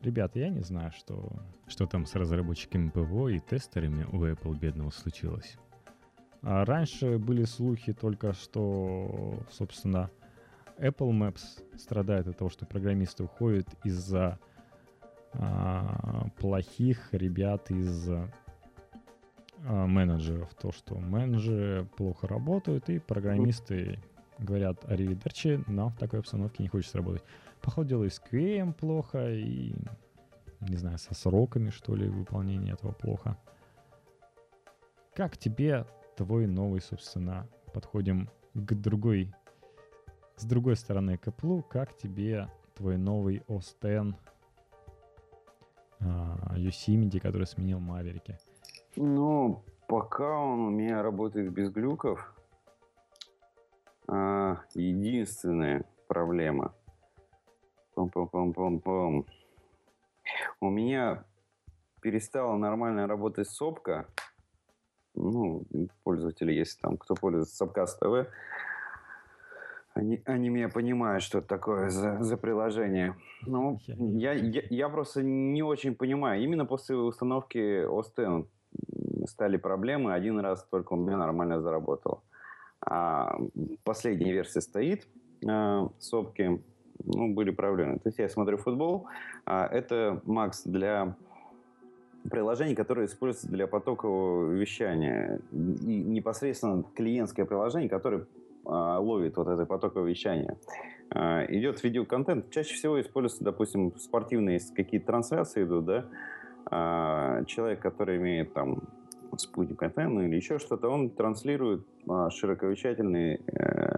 Ребята, 0.00 0.38
я 0.38 0.48
не 0.48 0.60
знаю, 0.60 0.90
что, 0.92 1.30
что 1.68 1.86
там 1.86 2.06
с 2.06 2.14
разработчиками 2.14 2.88
ПВО 2.88 3.28
и 3.28 3.38
тестерами 3.38 4.04
у 4.04 4.24
Apple 4.24 4.58
бедного 4.58 4.90
случилось. 4.90 5.56
А 6.40 6.64
раньше 6.64 7.18
были 7.18 7.44
слухи 7.44 7.92
только, 7.92 8.32
что, 8.32 9.38
собственно, 9.50 10.10
Apple 10.82 11.10
Maps 11.12 11.62
страдает 11.78 12.26
от 12.26 12.36
того, 12.36 12.50
что 12.50 12.66
программисты 12.66 13.22
уходят 13.22 13.68
из-за 13.84 14.38
а, 15.32 16.26
плохих 16.38 17.14
ребят 17.14 17.70
из 17.70 18.10
а, 18.10 18.26
менеджеров. 19.86 20.52
То, 20.54 20.72
что 20.72 20.96
менеджеры 20.96 21.86
плохо 21.96 22.26
работают, 22.26 22.90
и 22.90 22.98
программисты 22.98 24.00
говорят 24.38 24.84
аривидерчи, 24.90 25.62
но 25.68 25.90
в 25.90 25.96
такой 25.96 26.18
обстановке 26.18 26.64
не 26.64 26.68
хочется 26.68 26.98
работать. 26.98 27.22
Походу, 27.60 27.88
дело 27.88 28.04
и 28.04 28.10
с 28.10 28.20
QA 28.20 28.72
плохо, 28.72 29.32
и, 29.32 29.74
не 30.60 30.76
знаю, 30.76 30.98
со 30.98 31.14
сроками, 31.14 31.70
что 31.70 31.94
ли, 31.94 32.08
выполнения 32.08 32.72
этого 32.72 32.90
плохо. 32.90 33.38
Как 35.14 35.36
тебе 35.36 35.86
твой 36.16 36.48
новый, 36.48 36.80
собственно, 36.80 37.46
подходим 37.72 38.28
к 38.54 38.74
другой, 38.74 39.32
с 40.36 40.44
другой 40.44 40.76
стороны 40.76 41.18
к 41.18 41.32
как 41.68 41.96
тебе 41.96 42.48
твой 42.74 42.96
новый 42.96 43.42
OS 43.48 43.74
X 43.80 44.16
uh, 46.00 46.56
Yosemite, 46.56 47.20
который 47.20 47.46
сменил 47.46 47.80
Маверики? 47.80 48.38
Ну, 48.96 49.64
пока 49.88 50.38
он 50.38 50.60
у 50.60 50.70
меня 50.70 51.02
работает 51.02 51.52
без 51.52 51.70
глюков, 51.70 52.34
а, 54.08 54.58
единственная 54.74 55.84
проблема. 56.08 56.74
Пом-пом-пом-пом-пом. 57.94 59.26
У 60.60 60.70
меня 60.70 61.24
перестала 62.00 62.56
нормально 62.56 63.06
работать 63.06 63.48
сопка. 63.48 64.06
Ну, 65.14 65.64
пользователи, 66.04 66.52
если 66.52 66.80
там 66.80 66.96
кто 66.96 67.14
пользуется 67.14 67.54
Сопкаст 67.54 68.00
ТВ, 68.00 68.28
они, 69.94 70.22
они 70.24 70.48
меня 70.48 70.68
понимают, 70.68 71.22
что 71.22 71.38
это 71.38 71.48
такое 71.48 71.90
за, 71.90 72.22
за 72.22 72.36
приложение. 72.36 73.14
Ну, 73.46 73.78
я, 73.86 74.32
я, 74.32 74.62
я 74.70 74.88
просто 74.88 75.22
не 75.22 75.62
очень 75.62 75.94
понимаю. 75.94 76.42
Именно 76.42 76.64
после 76.64 76.96
установки 76.96 77.86
OS 77.86 78.12
X 78.16 78.48
стали 79.30 79.56
проблемы. 79.56 80.14
Один 80.14 80.40
раз 80.40 80.66
только 80.70 80.94
у 80.94 80.96
меня 80.96 81.16
нормально 81.16 81.60
заработало. 81.60 82.22
А 82.84 83.38
последняя 83.84 84.32
версия 84.32 84.60
стоит, 84.60 85.06
а, 85.46 85.88
сопки, 85.98 86.62
ну, 87.04 87.34
были 87.34 87.50
проблемы. 87.50 87.98
То 87.98 88.08
есть 88.08 88.18
я 88.18 88.28
смотрю 88.28 88.56
футбол, 88.56 89.06
а 89.44 89.66
это 89.66 90.20
Макс 90.24 90.64
для 90.64 91.16
приложений, 92.30 92.76
которые 92.76 93.06
используются 93.06 93.48
для 93.48 93.66
потокового 93.66 94.50
вещания. 94.52 95.40
И 95.52 96.02
непосредственно 96.02 96.84
клиентское 96.94 97.44
приложение, 97.44 97.88
которое 97.88 98.26
ловит 98.64 99.36
вот 99.36 99.48
это 99.48 99.66
потоковое 99.66 100.10
вещание. 100.10 100.56
А, 101.14 101.44
идет 101.48 101.82
видеоконтент. 101.82 102.50
Чаще 102.50 102.74
всего 102.74 103.00
используется, 103.00 103.44
допустим, 103.44 103.96
спортивные 103.96 104.60
какие-то 104.74 105.06
трансляции 105.06 105.64
идут, 105.64 105.84
да, 105.84 106.06
а, 106.66 107.44
человек, 107.44 107.80
который 107.80 108.16
имеет 108.16 108.54
там 108.54 108.82
спутник 109.36 109.82
антенну 109.82 110.24
или 110.24 110.36
еще 110.36 110.58
что-то, 110.58 110.88
он 110.88 111.10
транслирует 111.10 111.86
а, 112.08 112.30
широковещательный 112.30 113.40
э, 113.46 113.92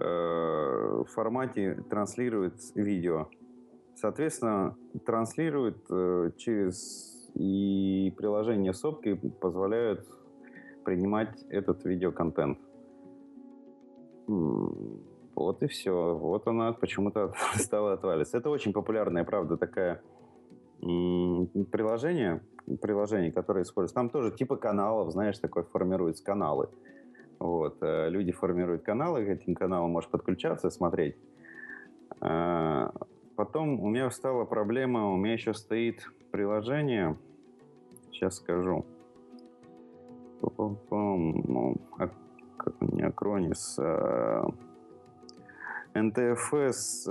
э, 0.00 1.04
формате, 1.08 1.84
транслирует 1.88 2.54
видео. 2.74 3.28
Соответственно, 3.94 4.76
транслирует 5.04 5.78
э, 5.90 6.32
через 6.36 7.14
и 7.34 8.14
приложение 8.16 8.72
сопки 8.72 9.14
позволяют 9.14 10.06
принимать 10.84 11.44
этот 11.50 11.84
видеоконтент. 11.84 12.58
Вот 14.26 15.62
и 15.62 15.66
все. 15.66 16.16
Вот 16.16 16.46
она 16.46 16.72
почему-то 16.72 17.34
стала 17.56 17.92
отваливаться. 17.92 18.38
Это 18.38 18.50
очень 18.50 18.72
популярная, 18.72 19.24
правда, 19.24 19.56
такая 19.56 20.02
приложение, 20.80 22.42
приложение, 22.80 23.32
которое 23.32 23.62
используется. 23.62 23.94
Там 23.94 24.10
тоже 24.10 24.30
типа 24.32 24.56
каналов, 24.56 25.10
знаешь, 25.12 25.38
такое 25.38 25.64
формируются 25.64 26.24
каналы. 26.24 26.68
Вот. 27.38 27.78
Э, 27.82 28.08
люди 28.08 28.32
формируют 28.32 28.82
каналы, 28.82 29.24
к 29.24 29.28
этим 29.28 29.54
каналам 29.54 29.90
можешь 29.90 30.10
подключаться, 30.10 30.70
смотреть. 30.70 31.16
Э, 32.20 32.90
потом 33.36 33.80
у 33.80 33.88
меня 33.88 34.10
стала 34.10 34.44
проблема, 34.44 35.12
у 35.12 35.16
меня 35.16 35.34
еще 35.34 35.54
стоит 35.54 36.10
приложение, 36.30 37.16
сейчас 38.10 38.36
скажу. 38.36 38.84
Ну, 42.66 42.72
а, 42.72 42.78
как 42.80 42.92
не 42.92 43.02
Акронис, 43.02 43.78
NTFS 45.94 47.08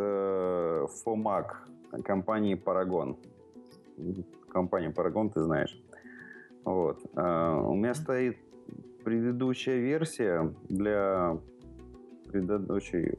FOMAC 1.05 2.03
компании 2.03 2.55
Paragon 2.55 3.17
компанию 4.55 4.91
Paragon 4.91 5.29
ты 5.29 5.41
знаешь. 5.41 5.77
Вот. 6.63 7.05
А, 7.15 7.59
у 7.59 7.75
меня 7.75 7.93
стоит 7.93 8.37
предыдущая 9.03 9.79
версия 9.79 10.53
для 10.69 11.37
предыдущей 12.31 13.17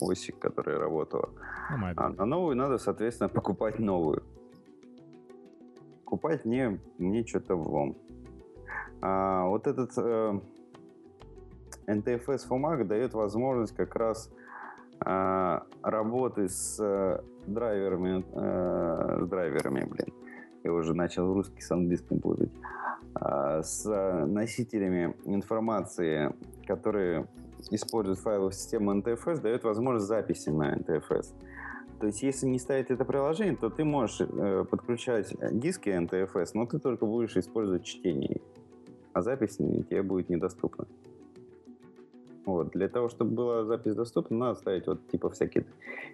оси, 0.00 0.32
которая 0.32 0.78
работала. 0.78 1.30
Ну, 1.70 1.86
а 1.96 2.08
на 2.10 2.26
новую 2.26 2.56
надо, 2.56 2.78
соответственно, 2.78 3.30
покупать 3.30 3.78
новую. 3.78 4.22
Покупать 6.04 6.44
мне, 6.44 6.78
мне 6.98 7.24
что-то 7.24 7.56
влом. 7.56 7.96
А, 9.00 9.46
вот 9.46 9.66
этот 9.66 9.92
э, 9.96 10.40
NTFS 11.86 12.48
FOMAG 12.48 12.84
дает 12.84 13.14
возможность 13.14 13.74
как 13.74 13.94
раз 13.96 14.30
э, 15.04 15.60
работы 15.82 16.48
с 16.48 16.78
э, 16.80 17.20
драйверами, 17.46 18.24
э, 18.32 19.24
с 19.24 19.28
драйверами, 19.28 19.84
блин. 19.84 20.14
Я 20.62 20.72
уже 20.72 20.94
начал 20.94 21.32
русский 21.32 21.60
с 21.60 21.70
английским 21.70 22.20
путать. 22.20 22.50
Э, 23.20 23.62
с 23.62 23.84
носителями 24.26 25.14
информации, 25.24 26.34
которые 26.66 27.26
используют 27.70 28.18
файловую 28.18 28.52
систему 28.52 28.94
NTFS, 28.94 29.40
дает 29.40 29.64
возможность 29.64 30.06
записи 30.06 30.50
на 30.50 30.76
NTFS. 30.76 31.34
То 32.00 32.06
есть, 32.06 32.22
если 32.22 32.46
не 32.46 32.58
ставить 32.58 32.90
это 32.90 33.04
приложение, 33.04 33.56
то 33.56 33.70
ты 33.70 33.84
можешь 33.84 34.20
э, 34.20 34.64
подключать 34.68 35.34
диски 35.52 35.88
NTFS, 35.88 36.50
но 36.54 36.66
ты 36.66 36.78
только 36.78 37.06
будешь 37.06 37.36
использовать 37.36 37.84
чтение, 37.84 38.40
а 39.12 39.22
запись 39.22 39.56
тебе 39.56 40.02
будет 40.02 40.28
недоступна. 40.28 40.86
Вот. 42.44 42.70
Для 42.70 42.88
того, 42.88 43.08
чтобы 43.08 43.30
была 43.30 43.64
запись 43.64 43.94
доступна, 43.94 44.36
надо 44.36 44.60
ставить 44.60 44.86
вот 44.86 45.06
типа 45.08 45.30
всякие 45.30 45.64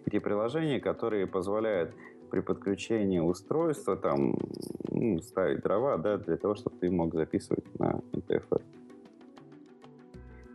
эти 0.07 0.19
приложения, 0.19 0.81
которые 0.81 1.27
позволяют 1.27 1.93
при 2.31 2.41
подключении 2.41 3.19
устройства 3.19 3.97
там 3.97 4.37
ну, 4.91 5.21
ставить 5.21 5.63
дрова, 5.63 5.97
да, 5.99 6.17
для 6.19 6.37
того, 6.37 6.55
чтобы 6.55 6.77
ты 6.79 6.91
мог 6.91 7.15
записывать 7.15 7.65
на 7.79 8.01
NTFS. 8.13 8.63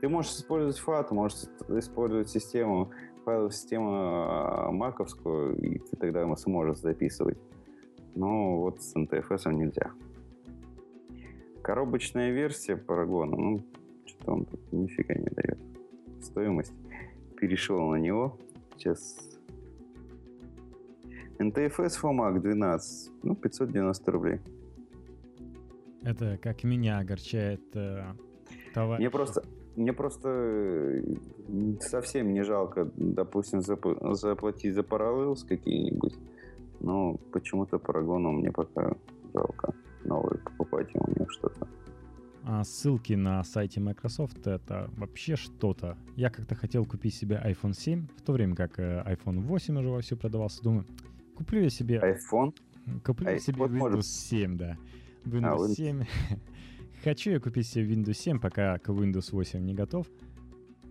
Ты 0.02 0.10
можешь 0.10 0.32
использовать 0.32 0.82
FAT, 0.86 1.14
можешь 1.14 1.40
использовать 1.70 2.30
систему, 2.30 2.92
файловую 3.26 3.52
систему 3.52 3.92
а, 3.94 4.72
маковскую, 4.72 5.58
и 5.58 5.80
ты 5.80 5.98
тогда 5.98 6.34
сможешь 6.36 6.78
записывать. 6.78 7.38
Но 8.14 8.60
вот 8.60 8.82
с 8.82 8.96
NTFS 8.96 9.52
нельзя. 9.52 9.92
Коробочная 11.62 12.32
версия 12.32 12.78
Парагона, 12.78 13.36
ну, 13.36 13.66
что-то 14.26 14.32
он 14.32 14.46
тут 14.46 14.60
нифига 14.72 15.14
не 15.16 15.30
дает. 15.30 15.60
Стоимость. 16.22 16.74
Перешел 17.40 17.90
на 17.90 17.96
него. 17.98 18.38
Сейчас 18.78 19.18
NTFS 21.40 21.94
FOMAC 22.02 22.40
12, 22.40 23.12
ну, 23.24 23.36
590 23.36 24.12
рублей. 24.12 24.40
Это 26.04 26.38
как 26.42 26.64
меня 26.64 27.00
огорчает 27.00 27.62
э, 27.76 28.14
товарищ. 28.74 29.00
Мне 29.00 29.10
просто, 29.10 29.44
Мне 29.76 29.94
просто 29.94 30.30
э, 30.30 31.04
совсем 31.82 32.34
не 32.34 32.44
жалко, 32.44 32.90
допустим, 32.96 33.60
зап- 33.60 34.14
заплатить 34.14 34.74
за 34.74 34.82
Parallels 34.82 35.48
какие-нибудь. 35.48 36.16
Но 36.80 37.18
почему-то 37.32 37.80
Парагону 37.80 38.32
мне 38.32 38.52
пока 38.52 38.96
жалко 39.34 39.74
новый 40.04 40.38
покупать 40.38 40.90
у 40.94 41.12
него 41.12 41.28
что-то. 41.30 41.68
А 42.48 42.64
ссылки 42.64 43.14
на 43.14 43.44
сайте 43.44 43.80
Microsoft 43.80 44.46
это 44.46 44.92
вообще 44.98 45.36
что-то. 45.36 45.98
Я 46.16 46.30
как-то 46.30 46.54
хотел 46.54 46.86
купить 46.86 47.16
себе 47.16 47.42
iPhone 47.44 47.74
7, 47.74 48.08
в 48.16 48.22
то 48.22 48.34
время 48.34 48.56
как 48.56 48.80
э, 48.80 49.04
iPhone 49.08 49.40
8 49.40 49.80
уже 49.80 49.90
вовсю 49.90 50.16
продавался. 50.16 50.62
Думаю, 50.62 50.86
куплю 51.36 51.64
я 51.64 51.72
себе... 51.72 51.98
iPhone? 51.98 52.56
Куплю 53.04 53.32
я 53.32 53.40
себе 53.40 53.64
Windows 53.64 53.78
может... 53.78 54.06
7, 54.06 54.58
да. 54.58 54.78
Windows 55.24 55.72
а, 55.72 55.74
7. 55.74 56.04
Хочу 57.04 57.32
я 57.32 57.40
купить 57.40 57.66
себе 57.66 57.92
Windows 57.96 58.14
7, 58.14 58.40
пока 58.40 58.78
к 58.78 58.90
Windows 58.90 59.32
8 59.32 59.66
не 59.66 59.74
готов. 59.74 60.08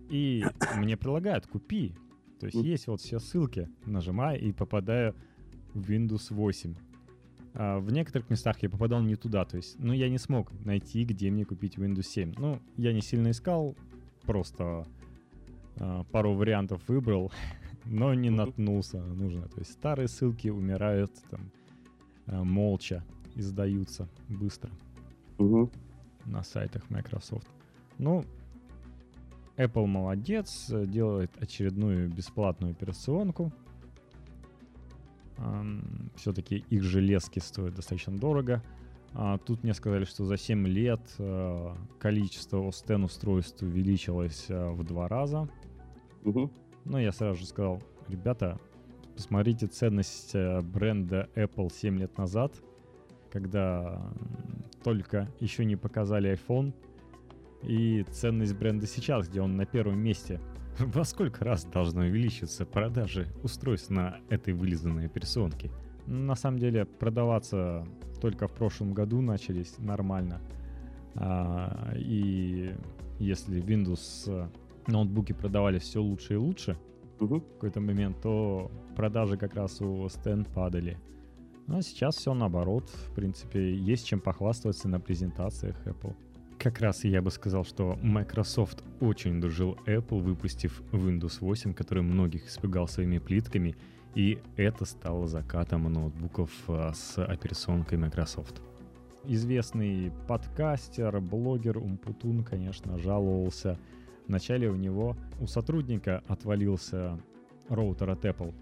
И 0.09 0.43
мне 0.75 0.97
предлагают, 0.97 1.47
купи. 1.47 1.95
То 2.41 2.47
есть 2.47 2.57
есть 2.57 2.87
вот 2.87 2.99
все 2.99 3.19
ссылки, 3.19 3.69
нажимаю 3.85 4.41
и 4.41 4.51
попадаю 4.51 5.15
в 5.73 5.89
Windows 5.89 6.33
8. 6.33 6.75
А 7.55 7.79
в 7.79 7.91
некоторых 7.91 8.29
местах 8.29 8.61
я 8.61 8.69
попадал 8.69 9.01
не 9.01 9.15
туда, 9.15 9.45
то 9.45 9.57
есть, 9.57 9.79
ну, 9.79 9.93
я 9.93 10.09
не 10.09 10.17
смог 10.17 10.51
найти, 10.65 11.05
где 11.05 11.31
мне 11.31 11.45
купить 11.45 11.77
Windows 11.77 12.03
7. 12.03 12.35
Ну, 12.37 12.59
я 12.77 12.93
не 12.93 13.01
сильно 13.01 13.31
искал, 13.31 13.75
просто 14.23 14.85
а, 15.77 16.03
пару 16.03 16.33
вариантов 16.33 16.81
выбрал, 16.87 17.31
но 17.85 18.13
не 18.13 18.29
наткнулся 18.29 19.01
нужно. 19.01 19.47
То 19.47 19.59
есть 19.59 19.71
старые 19.71 20.07
ссылки 20.07 20.49
умирают 20.49 21.11
там 21.29 21.51
а, 22.27 22.43
молча 22.43 23.03
и 23.35 23.41
сдаются 23.41 24.09
быстро. 24.27 24.69
Угу 25.37 25.71
на 26.25 26.43
сайтах 26.43 26.89
Microsoft. 26.89 27.47
Ну, 27.97 28.25
Apple 29.57 29.85
молодец, 29.85 30.69
делает 30.69 31.31
очередную 31.39 32.09
бесплатную 32.09 32.71
операционку. 32.71 33.51
Все-таки 36.15 36.63
их 36.69 36.83
железки 36.83 37.39
стоят 37.39 37.75
достаточно 37.75 38.17
дорого. 38.17 38.63
А 39.17 39.37
тут 39.37 39.63
мне 39.63 39.73
сказали, 39.73 40.03
что 40.03 40.25
за 40.25 40.35
7 40.35 40.67
лет 40.67 40.99
э, 41.19 41.75
количество 41.99 42.57
OS 42.57 43.03
устройств 43.03 43.61
увеличилось 43.61 44.47
э, 44.49 44.69
в 44.71 44.83
два 44.83 45.07
раза. 45.07 45.47
Угу. 46.25 46.51
Но 46.83 46.99
я 46.99 47.13
сразу 47.13 47.39
же 47.39 47.45
сказал, 47.45 47.81
ребята, 48.09 48.59
посмотрите 49.15 49.67
ценность 49.67 50.31
э, 50.35 50.59
бренда 50.61 51.29
Apple 51.35 51.71
7 51.71 51.97
лет 51.97 52.17
назад, 52.17 52.53
когда 53.31 54.05
только 54.83 55.31
еще 55.39 55.63
не 55.63 55.77
показали 55.77 56.33
iPhone, 56.33 56.73
и 57.63 58.03
ценность 58.11 58.53
бренда 58.53 58.85
сейчас, 58.85 59.29
где 59.29 59.39
он 59.39 59.55
на 59.55 59.65
первом 59.65 59.97
месте. 59.97 60.41
Во 60.79 61.05
сколько 61.05 61.45
раз 61.45 61.63
должны 61.65 62.05
увеличиться 62.05 62.65
продажи 62.65 63.27
устройств 63.43 63.89
на 63.89 64.17
этой 64.29 64.53
вылизанной 64.53 65.05
операционке? 65.05 65.71
На 66.05 66.35
самом 66.35 66.59
деле 66.59 66.85
продаваться 66.85 67.87
только 68.21 68.47
в 68.47 68.53
прошлом 68.53 68.93
году 68.93 69.21
начались 69.21 69.77
нормально. 69.77 70.41
А, 71.15 71.93
и 71.95 72.75
если 73.19 73.63
Windows 73.63 74.25
э, 74.27 74.49
ноутбуки 74.87 75.31
продавались 75.31 75.83
все 75.83 76.01
лучше 76.01 76.33
и 76.33 76.37
лучше 76.37 76.77
угу. 77.19 77.39
в 77.39 77.53
какой-то 77.53 77.79
момент, 77.79 78.21
то 78.21 78.69
продажи 78.97 79.37
как 79.37 79.55
раз 79.55 79.79
у 79.79 80.09
Стен 80.09 80.43
падали. 80.43 80.97
А 81.67 81.81
сейчас 81.81 82.17
все 82.17 82.33
наоборот. 82.33 82.89
В 82.89 83.15
принципе, 83.15 83.75
есть 83.75 84.05
чем 84.05 84.19
похвастаться 84.19 84.89
на 84.89 84.99
презентациях 84.99 85.75
Apple. 85.85 86.15
Как 86.59 86.79
раз 86.79 87.03
я 87.03 87.21
бы 87.21 87.31
сказал, 87.31 87.63
что 87.63 87.97
Microsoft 88.01 88.83
очень 88.99 89.39
дружил 89.39 89.77
Apple, 89.85 90.21
выпустив 90.21 90.81
Windows 90.91 91.37
8, 91.39 91.73
который 91.73 92.03
многих 92.03 92.47
испугал 92.47 92.87
своими 92.87 93.19
плитками, 93.19 93.75
и 94.15 94.39
это 94.55 94.85
стало 94.85 95.27
закатом 95.27 95.91
ноутбуков 95.91 96.49
а, 96.67 96.93
с 96.93 97.23
операционкой 97.23 97.97
Microsoft. 97.97 98.61
Известный 99.25 100.11
подкастер, 100.27 101.19
блогер 101.19 101.77
Умпутун, 101.77 102.43
конечно, 102.43 102.97
жаловался. 102.97 103.77
Вначале 104.27 104.69
у 104.69 104.75
него, 104.75 105.17
у 105.41 105.47
сотрудника 105.47 106.23
отвалился 106.27 107.19
роутер 107.67 108.09
от 108.11 108.23
Apple. 108.23 108.53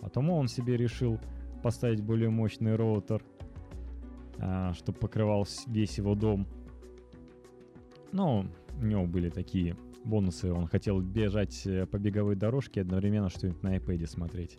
Потом 0.00 0.30
он 0.30 0.48
себе 0.48 0.76
решил 0.76 1.18
поставить 1.62 2.02
более 2.02 2.30
мощный 2.30 2.76
роутер, 2.76 3.22
а, 4.38 4.74
чтобы 4.74 4.98
покрывал 4.98 5.46
весь 5.66 5.98
его 5.98 6.14
дом. 6.14 6.46
Но 8.12 8.46
у 8.80 8.84
него 8.84 9.06
были 9.06 9.28
такие 9.30 9.76
бонусы. 10.04 10.52
Он 10.52 10.66
хотел 10.66 11.00
бежать 11.00 11.66
э, 11.66 11.86
по 11.86 11.98
беговой 11.98 12.36
дорожке 12.36 12.80
одновременно 12.80 13.28
что-нибудь 13.28 13.62
на 13.62 13.76
iPad 13.76 14.06
смотреть. 14.06 14.58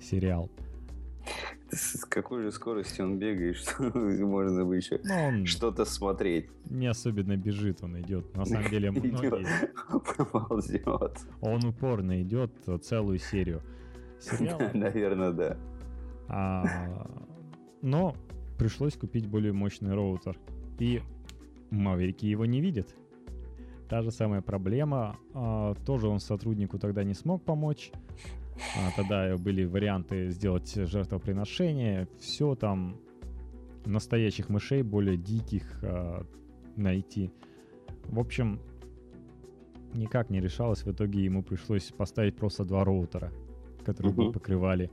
Сериал. 0.00 0.50
С 1.70 2.04
какой 2.04 2.42
же 2.42 2.52
скоростью 2.52 3.06
он 3.06 3.18
бегает, 3.18 3.56
что 3.56 3.82
можно 3.94 4.64
бы 4.64 4.76
еще 4.76 5.00
ну, 5.04 5.14
он 5.28 5.46
что-то 5.46 5.84
смотреть? 5.84 6.50
Не 6.68 6.88
особенно 6.88 7.36
бежит, 7.36 7.82
он 7.82 8.00
идет. 8.00 8.36
На 8.36 8.44
самом 8.44 8.68
деле 8.70 8.90
многие... 8.90 9.46
Ползет. 10.32 11.18
Он 11.40 11.64
упорно 11.64 12.20
идет 12.22 12.52
целую 12.82 13.18
серию. 13.18 13.62
Сериал... 14.20 14.60
Наверное, 14.74 15.32
да. 15.32 15.56
А, 16.28 16.64
но 17.80 18.16
пришлось 18.58 18.94
купить 18.94 19.26
более 19.26 19.52
мощный 19.52 19.94
роутер. 19.94 20.38
И 20.78 21.02
Маверики 21.72 22.26
его 22.26 22.44
не 22.44 22.60
видят. 22.60 22.94
Та 23.88 24.02
же 24.02 24.10
самая 24.10 24.42
проблема. 24.42 25.18
А, 25.34 25.74
тоже 25.86 26.08
он 26.08 26.20
сотруднику 26.20 26.78
тогда 26.78 27.02
не 27.02 27.14
смог 27.14 27.42
помочь. 27.42 27.92
А, 28.76 28.90
тогда 28.96 29.36
были 29.36 29.64
варианты 29.64 30.30
сделать 30.30 30.72
жертвоприношение. 30.74 32.08
Все 32.18 32.54
там 32.54 32.96
настоящих 33.86 34.48
мышей, 34.48 34.82
более 34.82 35.16
диких 35.16 35.80
а, 35.82 36.26
найти. 36.76 37.32
В 38.04 38.18
общем, 38.18 38.60
никак 39.94 40.30
не 40.30 40.40
решалось. 40.40 40.84
В 40.84 40.92
итоге 40.92 41.24
ему 41.24 41.42
пришлось 41.42 41.90
поставить 41.90 42.36
просто 42.36 42.64
два 42.64 42.84
роутера, 42.84 43.32
которые 43.84 44.12
uh-huh. 44.12 44.26
бы 44.26 44.32
покрывали 44.32 44.90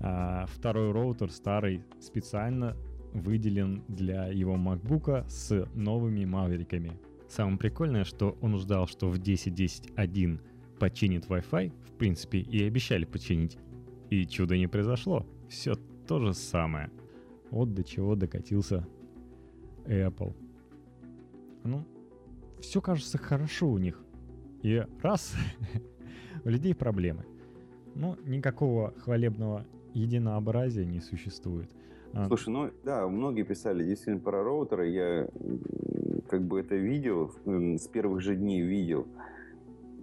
а, 0.00 0.46
второй 0.46 0.92
роутер 0.92 1.30
старый 1.30 1.82
специально 2.00 2.76
выделен 3.12 3.82
для 3.88 4.26
его 4.26 4.56
MacBook 4.56 5.28
с 5.28 5.66
новыми 5.74 6.24
мавериками. 6.24 6.92
Самое 7.28 7.58
прикольное, 7.58 8.04
что 8.04 8.36
он 8.40 8.56
ждал, 8.58 8.86
что 8.86 9.08
в 9.08 9.18
10.10.1 9.18 10.40
починит 10.78 11.26
Wi-Fi, 11.26 11.72
в 11.84 11.92
принципе, 11.92 12.38
и 12.38 12.62
обещали 12.64 13.04
починить. 13.04 13.58
И 14.10 14.26
чудо 14.26 14.56
не 14.56 14.68
произошло. 14.68 15.26
Все 15.48 15.74
то 16.06 16.20
же 16.20 16.34
самое. 16.34 16.90
Вот 17.50 17.74
до 17.74 17.82
чего 17.82 18.14
докатился 18.14 18.86
Apple. 19.84 20.34
Ну, 21.64 21.84
все 22.60 22.80
кажется 22.80 23.18
хорошо 23.18 23.68
у 23.68 23.78
них. 23.78 24.00
И 24.62 24.84
раз, 25.02 25.34
у 26.44 26.48
людей 26.48 26.74
проблемы. 26.74 27.24
Ну, 27.94 28.16
никакого 28.24 28.92
хвалебного 28.98 29.66
единообразия 29.94 30.84
не 30.84 31.00
существует. 31.00 31.70
А, 32.12 32.26
Слушай, 32.26 32.50
ну 32.50 32.70
да, 32.84 33.06
многие 33.08 33.42
писали 33.42 33.84
действительно 33.84 34.20
про 34.20 34.42
роутеры. 34.42 34.88
Я 34.88 35.28
как 36.28 36.42
бы 36.42 36.60
это 36.60 36.74
видел, 36.74 37.32
с 37.44 37.86
первых 37.88 38.20
же 38.20 38.36
дней 38.36 38.62
видел. 38.62 39.06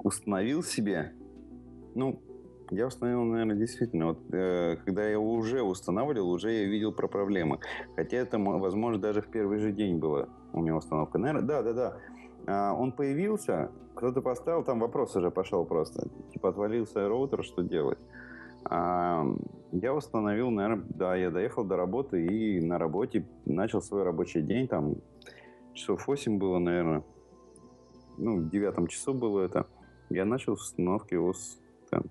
Установил 0.04 0.64
себе. 0.64 1.14
Ну, 1.96 2.22
я 2.72 2.88
установил, 2.88 3.24
наверное, 3.24 3.56
действительно. 3.56 4.08
Вот, 4.08 4.20
э, 4.34 4.78
когда 4.86 5.04
я 5.04 5.12
его 5.12 5.34
уже 5.34 5.62
устанавливал, 5.62 6.32
уже 6.32 6.52
я 6.52 6.66
видел 6.66 6.92
про 6.92 7.08
проблемы. 7.08 7.60
Хотя 7.96 8.18
это, 8.18 8.40
возможно, 8.40 9.02
даже 9.02 9.22
в 9.22 9.28
первый 9.28 9.60
же 9.60 9.72
день 9.72 9.98
была 9.98 10.28
у 10.54 10.62
меня 10.62 10.76
установка. 10.76 11.18
Наверное, 11.18 11.44
да, 11.44 11.62
да, 11.62 11.74
да. 11.74 11.98
А, 12.46 12.74
он 12.74 12.92
появился, 12.92 13.72
кто-то 13.96 14.22
поставил, 14.22 14.64
там 14.64 14.80
вопрос 14.80 15.16
уже 15.16 15.32
пошел 15.32 15.66
просто. 15.66 16.10
Типа 16.32 16.50
отвалился 16.50 17.08
роутер, 17.08 17.44
что 17.44 17.62
делать? 17.62 18.00
Я 18.70 19.94
установил, 19.94 20.52
наверное, 20.52 20.86
да, 20.90 21.16
я 21.16 21.32
доехал 21.32 21.64
до 21.64 21.76
работы 21.76 22.26
и 22.26 22.62
на 22.62 22.78
работе 22.78 23.28
начал 23.46 23.82
свой 23.82 24.04
рабочий 24.04 24.42
день, 24.42 24.68
там 24.68 24.96
часов 25.74 26.08
8 26.08 26.38
было, 26.38 26.60
наверное, 26.60 27.04
ну, 28.18 28.38
в 28.38 28.50
девятом 28.50 28.88
часу 28.88 29.14
было 29.14 29.42
это. 29.42 29.68
Я 30.10 30.26
начал 30.26 30.56
с 30.56 30.62
установки 30.62 31.16
ОС. 31.16 31.60
Там. 31.90 32.04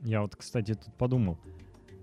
Я 0.00 0.22
вот, 0.22 0.36
кстати, 0.36 0.74
тут 0.74 0.92
подумал, 0.94 1.38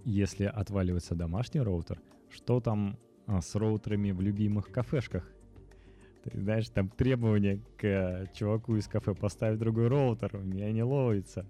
если 0.05 0.45
отваливается 0.45 1.15
домашний 1.15 1.61
роутер, 1.61 2.01
что 2.29 2.61
там 2.61 2.97
а, 3.27 3.41
с 3.41 3.55
роутерами 3.55 4.11
в 4.11 4.21
любимых 4.21 4.71
кафешках? 4.71 5.29
Ты 6.23 6.39
знаешь, 6.39 6.69
там 6.69 6.89
требования 6.89 7.61
к 7.77 7.83
э, 7.83 8.25
чуваку 8.33 8.75
из 8.77 8.87
кафе 8.87 9.13
поставить 9.13 9.59
другой 9.59 9.87
роутер, 9.87 10.35
у 10.35 10.39
меня 10.39 10.71
не 10.71 10.83
ловится 10.83 11.45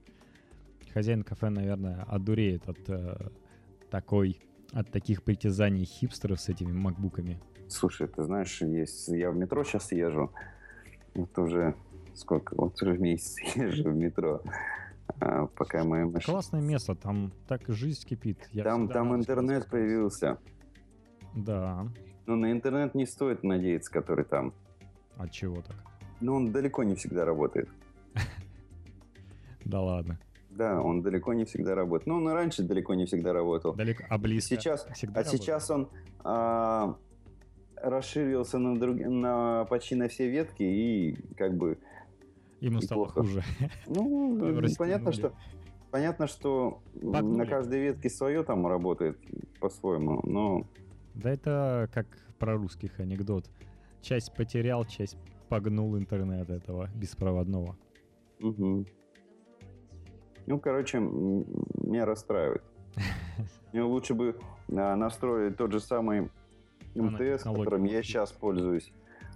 хозяин 0.95 1.23
кафе, 1.23 1.49
наверное, 1.49 2.03
одуреет 2.07 2.69
от 2.69 2.79
э, 2.87 3.17
такой, 3.91 4.39
от 4.71 4.89
таких 4.91 5.23
притязаний 5.23 5.83
хипстеров 5.83 6.39
с 6.39 6.47
этими 6.47 6.71
макбуками. 6.71 7.37
Слушай, 7.67 8.07
ты 8.07 8.23
знаешь, 8.23 8.61
есть, 8.61 9.09
я 9.09 9.29
в 9.29 9.35
метро 9.35 9.65
сейчас 9.65 9.91
езжу, 9.91 10.31
это 11.13 11.41
уже 11.41 11.75
сколько, 12.13 12.55
вот 12.55 12.81
уже 12.81 12.97
месяц 12.97 13.37
езжу 13.57 13.91
в 13.91 13.95
метро, 13.95 14.41
а, 15.19 15.47
пока 15.47 15.83
моя 15.83 16.05
машина... 16.05 16.21
Классное 16.33 16.61
место, 16.61 16.95
там 16.95 17.33
так 17.45 17.63
жизнь 17.67 18.07
кипит. 18.07 18.47
Я 18.53 18.63
Там, 18.63 18.87
там 18.87 19.13
интернет 19.13 19.63
спускаюсь. 19.63 19.87
появился. 19.87 20.37
Да. 21.35 21.87
Но 22.25 22.37
на 22.37 22.53
интернет 22.53 22.95
не 22.95 23.05
стоит 23.05 23.43
надеяться, 23.43 23.91
который 23.91 24.23
там. 24.23 24.53
От 25.17 25.31
чего 25.31 25.61
так? 25.61 25.75
Но 26.21 26.35
он 26.35 26.53
далеко 26.53 26.83
не 26.83 26.95
всегда 26.95 27.25
работает. 27.25 27.67
Да 29.65 29.81
ладно. 29.81 30.19
Да, 30.55 30.81
он 30.81 31.01
далеко 31.01 31.33
не 31.33 31.43
всегда 31.43 31.75
работает. 31.75 32.07
Ну, 32.07 32.15
он 32.15 32.29
и 32.29 32.31
раньше 32.33 32.63
далеко 32.63 32.93
не 32.93 33.05
всегда 33.05 33.33
работал. 33.33 33.73
Далеко, 33.73 34.03
а 34.09 34.17
близко. 34.17 34.55
Сейчас, 34.55 34.87
всегда 34.93 35.19
а 35.19 35.23
сейчас 35.25 35.69
он 35.69 35.89
а, 36.23 36.97
расширился 37.75 38.57
на, 38.57 38.79
друг, 38.79 38.97
на 38.97 39.65
почти 39.65 39.95
на 39.95 40.07
все 40.07 40.29
ветки 40.29 40.63
и 40.63 41.17
как 41.35 41.55
бы 41.57 41.77
Ему 42.61 42.79
стало 42.81 43.07
неплохо. 43.07 43.21
хуже. 43.21 43.43
Ну, 43.87 44.39
понятно, 44.77 45.11
что 45.11 45.33
понятно, 45.91 46.27
что 46.27 46.81
Погнули. 46.93 47.37
на 47.39 47.45
каждой 47.45 47.81
ветке 47.81 48.09
свое 48.09 48.43
там 48.43 48.65
работает 48.65 49.19
по-своему, 49.59 50.21
но 50.23 50.65
Да 51.15 51.31
это 51.31 51.89
как 51.93 52.07
про 52.39 52.55
русских 52.55 52.99
анекдот. 53.01 53.49
Часть 54.01 54.33
потерял, 54.33 54.85
часть 54.85 55.17
погнул 55.49 55.97
интернет 55.97 56.49
этого 56.49 56.89
беспроводного. 56.95 57.75
мгм. 58.39 58.85
Ну, 60.45 60.59
короче, 60.59 60.99
меня 60.99 62.05
расстраивает. 62.05 62.63
Мне 63.73 63.83
лучше 63.83 64.13
бы 64.13 64.37
а, 64.71 64.95
настроить 64.95 65.57
тот 65.57 65.71
же 65.71 65.79
самый 65.79 66.29
МТС, 66.95 67.43
которым 67.43 67.83
я 67.83 68.01
сейчас 68.03 68.31
пользуюсь. 68.31 68.91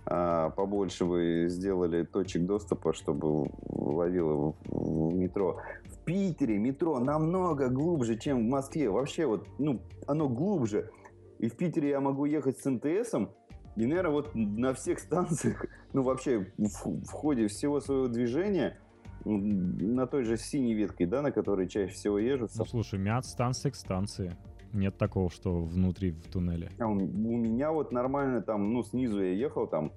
А, 0.05 0.49
побольше 0.51 1.05
вы 1.05 1.47
сделали 1.49 2.03
точек 2.03 2.45
доступа, 2.45 2.93
чтобы 2.93 3.51
ловило 3.67 4.55
в, 4.65 5.13
метро. 5.13 5.61
В 5.85 5.97
Питере 6.05 6.57
метро 6.57 6.99
намного 6.99 7.69
глубже, 7.69 8.17
чем 8.17 8.47
в 8.47 8.49
Москве. 8.49 8.89
Вообще, 8.89 9.25
вот, 9.25 9.47
ну, 9.57 9.81
оно 10.07 10.29
глубже. 10.29 10.89
И 11.37 11.49
в 11.49 11.55
Питере 11.55 11.89
я 11.89 11.99
могу 11.99 12.25
ехать 12.25 12.59
с 12.59 12.69
МТСом, 12.69 13.29
и, 13.75 13.85
наверное, 13.85 14.11
вот 14.11 14.31
на 14.33 14.73
всех 14.73 14.99
станциях, 14.99 15.65
ну, 15.93 16.01
вообще, 16.01 16.51
в, 16.57 17.05
в 17.05 17.11
ходе 17.11 17.47
всего 17.47 17.79
своего 17.79 18.07
движения, 18.07 18.77
на 19.25 20.07
той 20.07 20.23
же 20.23 20.37
синей 20.37 20.73
ветке, 20.73 21.05
да, 21.05 21.21
на 21.21 21.31
которой 21.31 21.67
чаще 21.67 21.93
всего 21.93 22.19
езжу, 22.19 22.47
Ну 22.55 22.65
слушай, 22.65 22.99
у 22.99 23.17
от 23.17 23.25
станции 23.25 23.69
к 23.69 23.75
станции. 23.75 24.35
Нет 24.71 24.97
такого, 24.97 25.29
что 25.29 25.61
внутри 25.61 26.11
в 26.11 26.27
туннеле. 26.27 26.71
А 26.79 26.87
у, 26.87 26.93
у 26.93 26.97
меня 26.97 27.71
вот 27.71 27.91
нормально 27.91 28.41
там, 28.41 28.71
ну, 28.71 28.83
снизу 28.83 29.21
я 29.23 29.33
ехал, 29.33 29.65
там, 29.67 29.91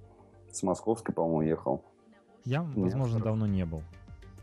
с 0.50 0.62
Московской, 0.62 1.14
по-моему, 1.14 1.42
ехал. 1.42 1.84
Я, 2.44 2.60
Нет, 2.64 2.76
возможно, 2.76 3.18
хорошо. 3.18 3.24
давно 3.24 3.46
не 3.46 3.66
был. 3.66 3.82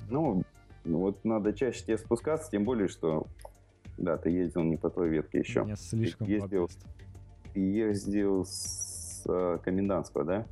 Ну, 0.09 0.43
вот 0.85 1.23
надо 1.25 1.53
чаще 1.53 1.83
тебе 1.83 1.97
спускаться, 1.97 2.49
тем 2.51 2.63
более, 2.63 2.87
что, 2.87 3.25
да, 3.97 4.17
ты 4.17 4.29
ездил 4.29 4.63
не 4.63 4.77
по 4.77 4.89
той 4.89 5.09
ветке 5.09 5.39
еще. 5.39 5.65
Я 5.67 5.75
слишком 5.75 6.27
ездил. 6.27 6.67
подъезд. 6.67 6.85
Ты 7.53 7.59
ездил 7.59 8.45
с 8.45 9.23
э, 9.27 9.57
Комендантского, 9.63 10.23
да? 10.23 10.45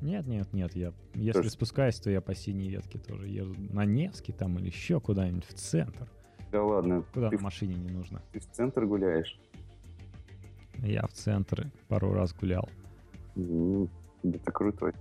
Нет, 0.00 0.26
нет, 0.26 0.52
нет, 0.52 0.74
я 0.76 0.92
если 1.14 1.32
Тоже- 1.40 1.50
спускаюсь, 1.50 1.98
то 1.98 2.08
я 2.10 2.20
по 2.20 2.34
синей 2.34 2.68
ветке 2.68 2.98
тоже 2.98 3.26
езжу. 3.28 3.54
На 3.72 3.84
Невский 3.84 4.32
там 4.32 4.58
или 4.58 4.66
еще 4.66 5.00
куда-нибудь 5.00 5.44
в 5.44 5.54
центр. 5.54 6.08
Да 6.52 6.62
ладно, 6.62 7.04
Куда 7.12 7.30
ты, 7.30 7.36
в- 7.38 7.42
машине 7.42 7.74
не 7.74 7.90
нужно. 7.90 8.22
ты 8.32 8.38
в 8.40 8.46
центр 8.50 8.86
гуляешь? 8.86 9.38
Я 10.78 11.02
в 11.06 11.12
центр 11.12 11.70
пару 11.88 12.12
раз 12.12 12.32
гулял. 12.32 12.68
М, 13.36 13.88
Да 14.22 14.38
ты 14.38 14.52
крутой. 14.52 14.92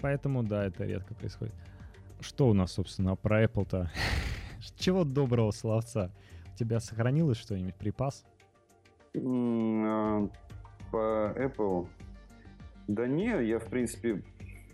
Поэтому, 0.00 0.42
да, 0.42 0.64
это 0.64 0.84
редко 0.84 1.14
происходит. 1.14 1.54
Что 2.20 2.48
у 2.48 2.52
нас, 2.54 2.72
собственно, 2.72 3.16
про 3.16 3.44
Apple-то? 3.44 3.90
Чего 4.76 5.04
доброго 5.04 5.50
словца? 5.50 6.10
У 6.52 6.56
тебя 6.56 6.80
сохранилось 6.80 7.38
что-нибудь, 7.38 7.74
припас? 7.74 8.24
М, 9.14 9.84
а, 9.86 10.28
По 10.90 11.32
Apple... 11.36 11.88
Да 12.86 13.06
не, 13.06 13.42
я, 13.46 13.58
в 13.58 13.66
принципе... 13.66 14.22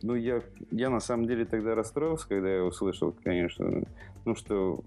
Ну, 0.02 0.14
я, 0.14 0.42
я 0.70 0.90
на 0.90 1.00
самом 1.00 1.26
деле 1.26 1.44
тогда 1.44 1.74
расстроился, 1.74 2.28
когда 2.28 2.48
я 2.48 2.64
услышал, 2.64 3.14
конечно, 3.22 3.84
ну, 4.24 4.34
что, 4.34 4.82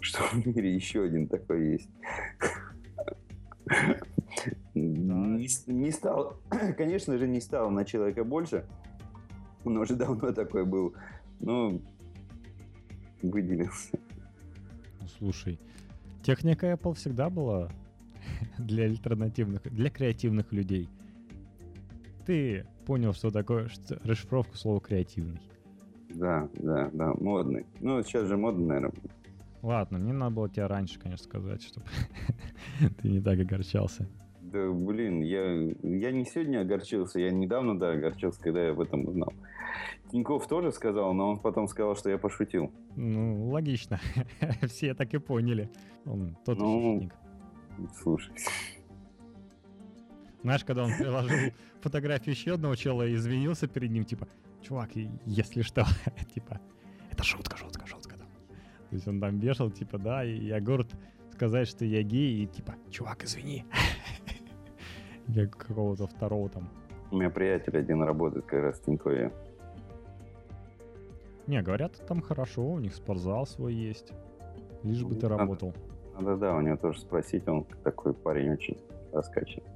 что 0.00 0.22
в 0.24 0.46
мире 0.46 0.74
еще 0.74 1.04
один 1.04 1.26
такой 1.26 1.72
есть. 1.72 1.88
Не, 4.74 5.48
не 5.66 5.90
стал, 5.90 6.40
конечно 6.76 7.16
же, 7.16 7.26
не 7.26 7.40
стал 7.40 7.70
на 7.70 7.84
человека 7.84 8.24
больше. 8.24 8.66
Он 9.64 9.78
уже 9.78 9.94
давно 9.94 10.32
такой 10.32 10.66
был. 10.66 10.94
Но 11.40 11.80
выделился. 13.22 13.98
Ну, 15.00 15.08
слушай, 15.18 15.58
техника 16.22 16.72
Apple 16.72 16.94
всегда 16.94 17.30
была 17.30 17.70
для 18.58 18.84
альтернативных, 18.84 19.62
для 19.62 19.90
креативных 19.90 20.52
людей. 20.52 20.88
Ты 22.26 22.66
понял, 22.84 23.12
что 23.12 23.30
такое 23.30 23.68
что, 23.68 23.98
расшифровка 24.04 24.56
слова 24.56 24.80
креативный. 24.80 25.40
Да, 26.10 26.48
да, 26.54 26.90
да, 26.92 27.12
модный. 27.18 27.66
Ну, 27.80 28.02
сейчас 28.02 28.26
же 28.28 28.36
модно, 28.36 28.66
наверное. 28.66 29.02
Ладно, 29.62 29.98
мне 29.98 30.12
надо 30.12 30.34
было 30.36 30.48
тебе 30.48 30.66
раньше, 30.66 31.00
конечно, 31.00 31.24
сказать, 31.24 31.62
чтобы 31.62 31.86
ты 33.00 33.08
не 33.08 33.20
так 33.20 33.38
огорчался. 33.40 34.06
Да, 34.42 34.70
блин, 34.70 35.22
я, 35.22 35.52
я 35.82 36.12
не 36.12 36.24
сегодня 36.24 36.60
огорчился, 36.60 37.18
я 37.18 37.30
недавно, 37.30 37.78
да, 37.78 37.92
огорчился, 37.92 38.40
когда 38.40 38.62
я 38.64 38.70
об 38.72 38.80
этом 38.80 39.08
узнал. 39.08 39.32
Тиньков 40.12 40.46
тоже 40.46 40.70
сказал, 40.70 41.12
но 41.14 41.30
он 41.30 41.38
потом 41.38 41.66
сказал, 41.66 41.96
что 41.96 42.10
я 42.10 42.18
пошутил. 42.18 42.70
Ну, 42.94 43.48
логично. 43.48 43.98
Все 44.68 44.94
так 44.94 45.12
и 45.14 45.18
поняли. 45.18 45.70
Он 46.04 46.36
тот 46.44 46.58
Ну, 46.58 46.92
шутник. 47.00 47.14
Слушай, 47.96 48.32
Знаешь, 50.44 50.62
когда 50.62 50.84
он 50.84 50.90
приложил 50.94 51.54
фотографию 51.80 52.34
еще 52.34 52.52
одного 52.52 52.74
чела 52.74 53.06
и 53.06 53.14
извинился 53.14 53.66
перед 53.66 53.90
ним, 53.90 54.04
типа, 54.04 54.28
чувак, 54.60 54.90
если 55.24 55.62
что, 55.62 55.86
типа, 56.34 56.60
это 57.10 57.24
шутка, 57.24 57.56
шутка, 57.56 57.86
шутка. 57.86 58.18
там». 58.18 58.28
То 58.90 58.94
есть 58.94 59.08
он 59.08 59.20
там 59.20 59.38
бешил, 59.40 59.70
типа, 59.70 59.96
да, 59.96 60.22
и 60.22 60.44
я 60.44 60.60
горд 60.60 60.94
сказать, 61.32 61.66
что 61.66 61.86
я 61.86 62.02
гей, 62.02 62.42
и 62.42 62.46
типа, 62.46 62.74
чувак, 62.90 63.24
извини. 63.24 63.64
Я 65.28 65.46
какого-то 65.46 66.06
второго 66.06 66.50
там. 66.50 66.68
у 67.10 67.16
меня 67.16 67.30
приятель 67.30 67.78
один 67.78 68.02
работает 68.02 68.44
как 68.44 68.62
раз 68.62 68.78
в 68.78 68.84
Тинькове. 68.84 69.32
Не, 71.46 71.62
говорят, 71.62 72.06
там 72.06 72.20
хорошо, 72.20 72.62
у 72.68 72.78
них 72.78 72.94
спортзал 72.94 73.46
свой 73.46 73.72
есть. 73.72 74.12
Лишь 74.82 75.02
бы 75.02 75.14
ты 75.14 75.26
работал. 75.26 75.72
Надо, 76.12 76.36
да, 76.36 76.54
у 76.54 76.60
него 76.60 76.76
тоже 76.76 77.00
спросить, 77.00 77.48
он 77.48 77.64
такой 77.82 78.12
парень 78.12 78.52
очень 78.52 78.76
раскачанный. 79.10 79.73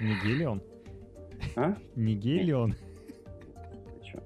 Не 0.00 0.14
гей 0.22 0.34
ли 0.34 0.46
он? 0.46 0.62
А? 1.56 1.74
Не 1.96 2.14
гей 2.14 2.42
ли 2.42 2.52
он? 2.54 2.72
Ты 2.72 4.04
чё? 4.04 4.18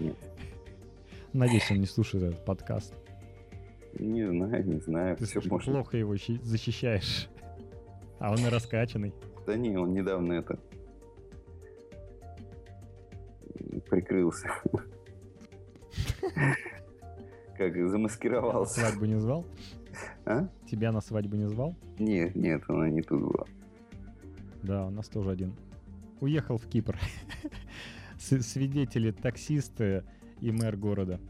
Нет, 0.00 0.16
Надеюсь, 1.32 1.70
он 1.70 1.78
не 1.80 1.86
слушает 1.86 2.24
этот 2.24 2.44
подкаст. 2.44 2.94
не 3.98 4.26
знаю, 4.26 4.66
не 4.66 4.80
знаю, 4.80 5.16
Ты 5.16 5.24
все 5.26 5.40
можно. 5.48 5.72
плохо 5.72 5.96
его 5.96 6.16
щи- 6.16 6.40
защищаешь. 6.42 7.28
А 8.18 8.30
он 8.32 8.38
и 8.38 8.48
раскачанный. 8.48 9.12
Да 9.46 9.56
не, 9.56 9.76
он 9.76 9.92
недавно 9.92 10.32
это 10.34 10.58
прикрылся. 13.90 14.48
Как 17.58 17.74
замаскировался. 17.88 18.80
Свадьбу 18.80 19.04
не 19.04 19.20
звал? 19.20 19.44
А? 20.24 20.48
Тебя 20.70 20.92
на 20.92 21.00
свадьбу 21.02 21.36
не 21.36 21.46
звал? 21.46 21.74
Нет, 21.98 22.34
нет, 22.34 22.62
она 22.68 22.88
не 22.90 23.02
тут 23.02 23.20
была. 23.20 23.44
Да, 24.66 24.84
у 24.86 24.90
нас 24.90 25.08
тоже 25.08 25.30
один. 25.30 25.54
Уехал 26.20 26.58
в 26.58 26.66
Кипр. 26.66 26.98
Свидетели, 28.18 29.12
таксисты 29.12 30.02
и 30.40 30.50
мэр 30.50 30.76
города. 30.76 31.20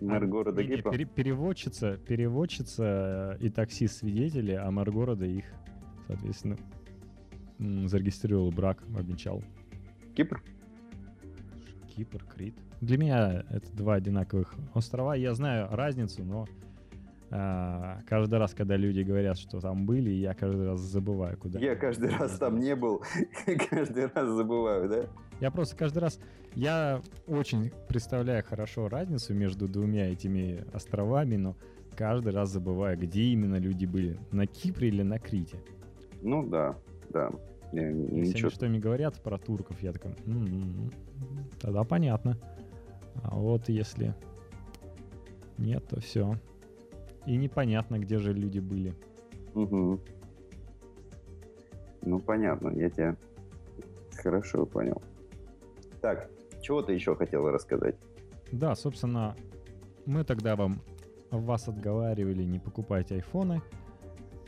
Мэр 0.00 0.24
А, 0.24 0.26
города 0.26 0.62
не-не, 0.62 0.76
Кипра. 0.76 0.92
пере- 0.92 1.04
переводчица, 1.06 1.96
переводчица 1.96 3.36
э, 3.40 3.44
и 3.46 3.48
таксист 3.48 3.98
свидетели, 3.98 4.52
а 4.52 4.70
мэр 4.70 4.90
города 4.92 5.24
их, 5.24 5.46
соответственно, 6.06 6.56
зарегистрировал 7.58 8.52
брак, 8.52 8.82
обвенчал. 8.96 9.42
Кипр? 10.14 10.42
Кипр, 11.96 12.22
Крит. 12.26 12.54
Для 12.82 12.98
меня 12.98 13.44
это 13.48 13.72
два 13.74 13.94
одинаковых 13.94 14.54
острова. 14.74 15.14
Я 15.14 15.34
знаю 15.34 15.66
разницу, 15.70 16.22
но 16.24 16.46
а, 17.38 18.00
каждый 18.06 18.38
раз, 18.38 18.54
когда 18.54 18.76
люди 18.76 19.02
говорят, 19.02 19.36
что 19.36 19.60
там 19.60 19.84
были, 19.84 20.08
я 20.08 20.32
каждый 20.32 20.66
раз 20.66 20.80
забываю, 20.80 21.36
куда. 21.36 21.58
Я 21.58 21.76
каждый 21.76 22.08
раз 22.08 22.38
там 22.38 22.58
не 22.58 22.74
был. 22.74 23.02
Каждый 23.70 24.06
раз 24.06 24.28
забываю, 24.30 24.88
да? 24.88 25.06
Я 25.40 25.50
просто 25.50 25.76
каждый 25.76 25.98
раз... 25.98 26.18
Я 26.54 27.02
очень 27.26 27.70
представляю 27.88 28.42
хорошо 28.42 28.88
разницу 28.88 29.34
между 29.34 29.68
двумя 29.68 30.10
этими 30.10 30.64
островами, 30.72 31.36
но 31.36 31.56
каждый 31.94 32.32
раз 32.32 32.48
забываю, 32.48 32.96
где 32.96 33.24
именно 33.24 33.56
люди 33.56 33.84
были. 33.84 34.18
На 34.32 34.46
Кипре 34.46 34.88
или 34.88 35.02
на 35.02 35.18
Крите. 35.18 35.58
Ну 36.22 36.48
да, 36.48 36.74
да. 37.10 37.30
Я 37.72 37.88
Если 37.90 38.14
ничего. 38.14 38.46
они 38.46 38.54
что-нибудь 38.56 38.80
говорят 38.80 39.22
про 39.22 39.36
турков, 39.36 39.82
я 39.82 39.92
такой... 39.92 40.12
«М-м-м, 40.24 40.90
Тогда 41.60 41.84
понятно. 41.84 42.38
А 43.22 43.36
вот 43.36 43.68
если 43.68 44.14
нет, 45.58 45.86
то 45.86 46.00
все. 46.00 46.38
И 47.26 47.36
непонятно, 47.36 47.98
где 47.98 48.18
же 48.18 48.32
люди 48.32 48.60
были. 48.60 48.94
Угу. 49.54 50.00
Ну, 52.02 52.18
понятно, 52.20 52.70
я 52.70 52.88
тебя 52.88 53.16
хорошо 54.16 54.64
понял. 54.64 55.02
Так, 56.00 56.30
чего 56.62 56.82
ты 56.82 56.92
еще 56.92 57.16
хотел 57.16 57.48
рассказать? 57.50 57.96
Да, 58.52 58.74
собственно, 58.76 59.36
мы 60.04 60.22
тогда 60.24 60.54
вам 60.54 60.80
вас 61.30 61.68
отговаривали 61.68 62.44
не 62.44 62.58
покупать 62.58 63.10
айфоны. 63.10 63.60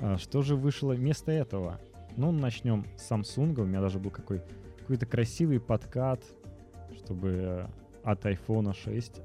А 0.00 0.16
что 0.18 0.42
же 0.42 0.54
вышло 0.54 0.92
вместо 0.92 1.32
этого? 1.32 1.80
Ну, 2.16 2.30
начнем 2.30 2.84
с 2.96 3.10
Samsung. 3.10 3.60
У 3.60 3.64
меня 3.64 3.80
даже 3.80 3.98
был 3.98 4.10
какой, 4.10 4.42
какой-то 4.78 5.06
красивый 5.06 5.60
подкат, 5.60 6.22
чтобы 6.94 7.28
э, 7.28 7.66
от 8.04 8.24
iPhone 8.24 8.72
6 8.72 9.20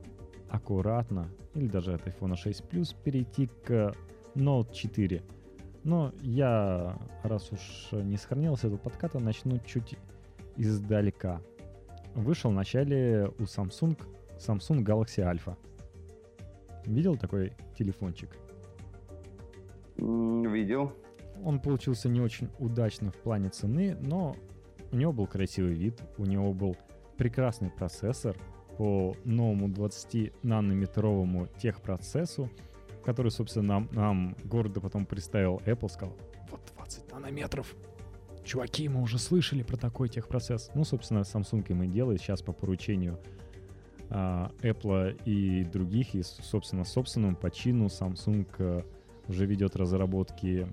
аккуратно, 0.54 1.30
или 1.56 1.68
даже 1.68 1.96
от 1.96 2.08
iPhone 2.08 2.36
6 2.36 2.64
Plus, 2.70 2.96
перейти 3.04 3.48
к 3.48 3.94
Note 4.36 4.72
4. 4.72 5.24
Но 5.84 6.14
я, 6.22 6.96
раз 7.24 7.52
уж 7.52 7.90
не 7.92 8.18
сохранился 8.18 8.68
этого 8.68 8.80
подката, 8.80 9.20
начну 9.20 9.60
чуть 9.66 9.98
издалека. 10.56 11.42
Вышел 12.14 12.52
в 12.52 12.54
начале 12.54 13.28
у 13.40 13.44
Samsung 13.44 14.00
Samsung 14.38 14.84
Galaxy 14.84 15.24
Alpha. 15.24 15.58
Видел 16.86 17.18
такой 17.18 17.54
телефончик? 17.76 18.30
Видел. 19.98 20.94
Он 21.44 21.60
получился 21.60 22.10
не 22.10 22.22
очень 22.22 22.50
удачно 22.60 23.12
в 23.12 23.16
плане 23.16 23.50
цены, 23.50 23.98
но 24.00 24.36
у 24.92 24.96
него 24.96 25.12
был 25.12 25.26
красивый 25.26 25.74
вид, 25.74 26.00
у 26.18 26.26
него 26.26 26.54
был 26.54 26.78
прекрасный 27.18 27.72
процессор 27.72 28.38
по 28.78 29.16
новому 29.24 29.68
20-нанометровому 29.68 31.50
техпроцессу, 31.60 32.50
который, 33.04 33.32
собственно, 33.32 33.68
нам, 33.68 33.90
нам 33.92 34.36
города 34.44 34.82
потом 34.82 35.06
представил 35.06 35.62
Apple, 35.66 35.90
сказал, 35.90 36.16
вот 36.50 36.62
20 36.76 37.12
нанометров, 37.12 37.76
чуваки, 38.44 38.88
мы 38.90 39.02
уже 39.02 39.18
слышали 39.18 39.64
про 39.64 39.78
такой 39.78 40.10
техпроцесс. 40.10 40.72
Ну, 40.74 40.84
собственно, 40.84 41.20
Samsung 41.20 41.66
им 41.70 41.84
и 41.84 41.88
делает 41.88 42.22
сейчас 42.22 42.42
по 42.42 42.54
поручению 42.54 43.20
а, 44.10 44.52
Apple 44.62 45.22
и 45.26 45.64
других, 45.64 46.16
и, 46.16 46.24
собственно, 46.24 46.84
собственному 46.86 47.36
почину 47.36 47.86
Samsung 47.86 48.48
э, 48.58 48.82
уже 49.28 49.46
ведет 49.46 49.76
разработки 49.76 50.68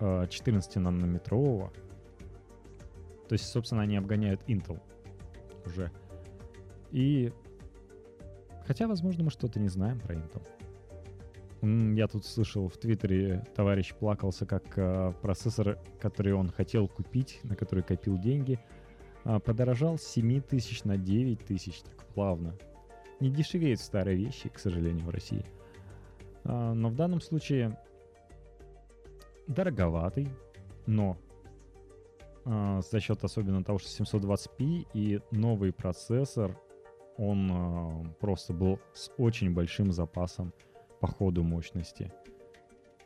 14-нанометрового. 0.00 1.70
То 3.28 3.32
есть, 3.32 3.46
собственно, 3.46 3.82
они 3.82 3.96
обгоняют 3.96 4.42
Intel 4.48 4.80
уже. 5.64 5.90
И 6.94 7.32
хотя, 8.68 8.86
возможно, 8.86 9.24
мы 9.24 9.30
что-то 9.30 9.58
не 9.58 9.68
знаем 9.68 9.98
про 9.98 10.14
Intel. 10.14 10.46
Я 11.96 12.06
тут 12.06 12.24
слышал 12.24 12.68
в 12.68 12.76
Твиттере, 12.76 13.44
товарищ 13.56 13.92
плакался, 13.94 14.46
как 14.46 14.78
э, 14.78 15.12
процессор, 15.20 15.78
который 15.98 16.34
он 16.34 16.50
хотел 16.50 16.86
купить, 16.86 17.40
на 17.42 17.56
который 17.56 17.82
копил 17.82 18.16
деньги, 18.16 18.60
э, 19.24 19.40
подорожал 19.40 19.98
с 19.98 20.04
7 20.04 20.40
тысяч 20.42 20.84
на 20.84 20.96
9 20.96 21.44
тысяч, 21.44 21.80
так 21.80 22.06
плавно. 22.14 22.54
Не 23.18 23.28
дешевеют 23.28 23.80
старые 23.80 24.16
вещи, 24.16 24.48
к 24.48 24.60
сожалению, 24.60 25.04
в 25.04 25.10
России. 25.10 25.44
Э, 26.44 26.74
но 26.74 26.90
в 26.90 26.94
данном 26.94 27.20
случае 27.20 27.76
дороговатый, 29.48 30.28
но 30.86 31.18
э, 32.44 32.82
за 32.88 33.00
счет 33.00 33.24
особенно 33.24 33.64
того, 33.64 33.78
что 33.78 34.04
720p 34.04 34.86
и 34.94 35.20
новый 35.32 35.72
процессор, 35.72 36.56
он 37.16 37.50
э, 37.50 38.14
просто 38.20 38.52
был 38.52 38.80
с 38.92 39.10
очень 39.18 39.52
большим 39.52 39.92
запасом 39.92 40.52
по 41.00 41.06
ходу 41.06 41.42
мощности. 41.42 42.12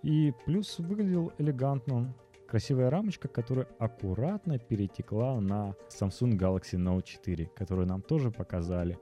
И 0.03 0.33
плюс 0.47 0.79
выглядел 0.79 1.33
элегантно. 1.39 2.15
Красивая 2.47 2.89
рамочка, 2.89 3.29
которая 3.29 3.67
аккуратно 3.79 4.59
перетекла 4.59 5.39
на 5.39 5.75
Samsung 5.91 6.39
Galaxy 6.39 6.79
Note 6.79 7.03
4, 7.03 7.47
которую 7.55 7.87
нам 7.87 8.01
тоже 8.01 8.31
показали. 8.31 8.99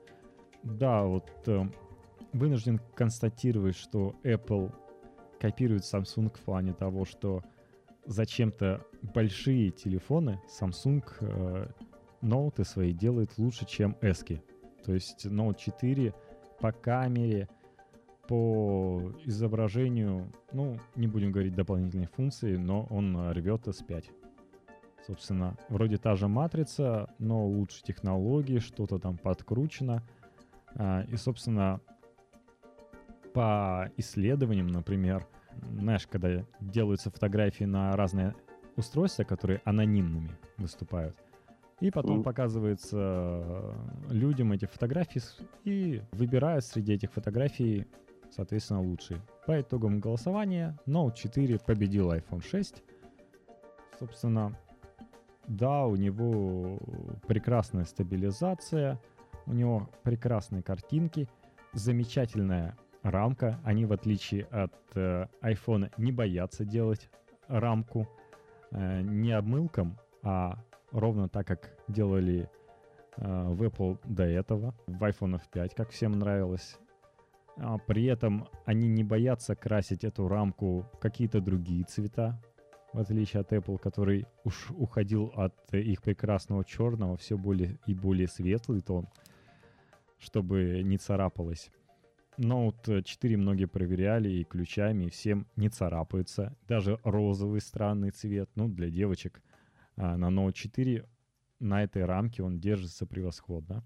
Да, 0.63 1.03
вот 1.03 1.31
э, 1.47 1.63
вынужден 2.33 2.81
констатировать, 2.93 3.77
что 3.77 4.15
Apple 4.23 4.73
копирует 5.39 5.83
Samsung 5.83 6.35
в 6.35 6.41
плане 6.41 6.73
того, 6.73 7.05
что 7.05 7.41
зачем-то 8.05 8.85
большие 9.13 9.71
телефоны 9.71 10.41
Samsung 10.59 11.03
э, 11.21 11.67
ноуты 12.21 12.63
свои 12.65 12.93
делает 12.93 13.37
лучше, 13.37 13.65
чем 13.65 13.95
эски. 14.01 14.43
То 14.83 14.93
есть 14.93 15.25
Note 15.25 15.57
4 15.57 16.13
по 16.59 16.71
камере, 16.71 17.49
по 18.27 19.13
изображению, 19.25 20.31
ну, 20.51 20.77
не 20.95 21.07
будем 21.07 21.31
говорить 21.31 21.55
дополнительные 21.55 22.07
функции, 22.07 22.57
но 22.57 22.85
он 22.89 23.31
рвет 23.31 23.67
S5. 23.67 24.05
Собственно, 25.05 25.57
вроде 25.69 25.97
та 25.97 26.15
же 26.15 26.27
матрица, 26.27 27.09
но 27.17 27.47
лучше 27.47 27.81
технологии, 27.83 28.59
что-то 28.59 28.99
там 28.99 29.17
подкручено. 29.17 30.03
А, 30.75 31.03
и, 31.03 31.15
собственно, 31.15 31.79
по 33.33 33.89
исследованиям, 33.95 34.67
например, 34.67 35.25
знаешь, 35.71 36.07
когда 36.07 36.43
делаются 36.59 37.09
фотографии 37.09 37.63
на 37.63 37.95
разные 37.95 38.35
устройства, 38.75 39.23
которые 39.23 39.61
анонимными 39.63 40.31
выступают, 40.57 41.15
и 41.79 41.91
потом 41.91 42.21
mm. 42.21 42.23
показывается 42.23 42.97
э, 42.97 43.73
людям 44.09 44.51
эти 44.51 44.65
фотографии 44.65 45.21
и 45.63 46.01
выбирают 46.11 46.65
среди 46.65 46.93
этих 46.93 47.11
фотографий, 47.11 47.85
соответственно, 48.31 48.81
лучшие. 48.81 49.21
По 49.45 49.61
итогам 49.61 49.99
голосования 49.99 50.77
Note 50.87 51.13
4 51.15 51.59
победил 51.59 52.11
iPhone 52.11 52.43
6. 52.43 52.83
Собственно, 53.99 54.57
да, 55.47 55.85
у 55.85 55.95
него 55.95 56.79
прекрасная 57.27 57.85
стабилизация, 57.85 58.99
у 59.45 59.53
него 59.53 59.89
прекрасные 60.03 60.63
картинки, 60.63 61.27
замечательная 61.73 62.75
рамка. 63.03 63.59
Они, 63.63 63.85
в 63.85 63.93
отличие 63.93 64.45
от 64.45 64.73
э, 64.95 65.27
iPhone, 65.41 65.91
не 65.97 66.11
боятся 66.11 66.65
делать 66.65 67.09
рамку 67.47 68.07
э, 68.71 69.01
не 69.01 69.31
обмылком, 69.31 69.97
а 70.23 70.57
ровно 70.91 71.29
так, 71.29 71.47
как 71.47 71.77
делали 71.87 72.49
э, 73.17 73.47
в 73.49 73.63
Apple 73.63 73.99
до 74.05 74.23
этого, 74.23 74.75
в 74.87 75.03
iPhone 75.03 75.39
5, 75.51 75.75
как 75.75 75.89
всем 75.89 76.13
нравилось. 76.13 76.77
А 77.57 77.77
при 77.77 78.05
этом 78.05 78.47
они 78.65 78.87
не 78.87 79.03
боятся 79.03 79.55
красить 79.55 80.03
эту 80.03 80.27
рамку 80.27 80.85
какие-то 80.99 81.41
другие 81.41 81.83
цвета, 81.85 82.39
в 82.93 82.99
отличие 82.99 83.41
от 83.41 83.51
Apple, 83.51 83.79
который 83.79 84.27
уж 84.43 84.71
уходил 84.71 85.31
от 85.35 85.55
их 85.73 86.01
прекрасного 86.01 86.63
черного 86.63 87.17
все 87.17 87.37
более 87.37 87.79
и 87.85 87.93
более 87.93 88.27
светлый 88.27 88.81
тон, 88.81 89.07
чтобы 90.19 90.81
не 90.83 90.97
царапалось. 90.97 91.71
Note 92.37 93.01
4 93.01 93.37
многие 93.37 93.65
проверяли 93.65 94.29
и 94.29 94.43
ключами, 94.43 95.05
и 95.05 95.09
всем 95.09 95.47
не 95.55 95.69
царапается. 95.69 96.55
Даже 96.67 96.99
розовый 97.03 97.61
странный 97.61 98.11
цвет, 98.11 98.49
ну, 98.55 98.67
для 98.67 98.91
девочек 98.91 99.41
на 99.97 100.27
Note 100.27 100.53
4 100.53 101.05
на 101.59 101.83
этой 101.83 102.05
рамке 102.05 102.43
он 102.43 102.59
держится 102.59 103.05
превосходно. 103.05 103.83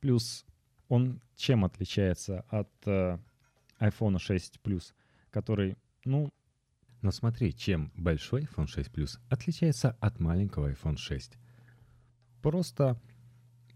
Плюс 0.00 0.44
он 0.88 1.20
чем 1.36 1.64
отличается 1.64 2.40
от 2.48 2.70
э, 2.86 3.18
iPhone 3.80 4.18
6 4.18 4.60
Plus, 4.62 4.92
который, 5.30 5.76
ну... 6.04 6.32
Но 7.02 7.10
смотри, 7.10 7.54
чем 7.54 7.92
большой 7.94 8.44
iPhone 8.44 8.66
6 8.66 8.90
Plus 8.90 9.18
отличается 9.28 9.90
от 10.00 10.20
маленького 10.20 10.72
iPhone 10.72 10.96
6. 10.96 11.36
Просто 12.40 12.98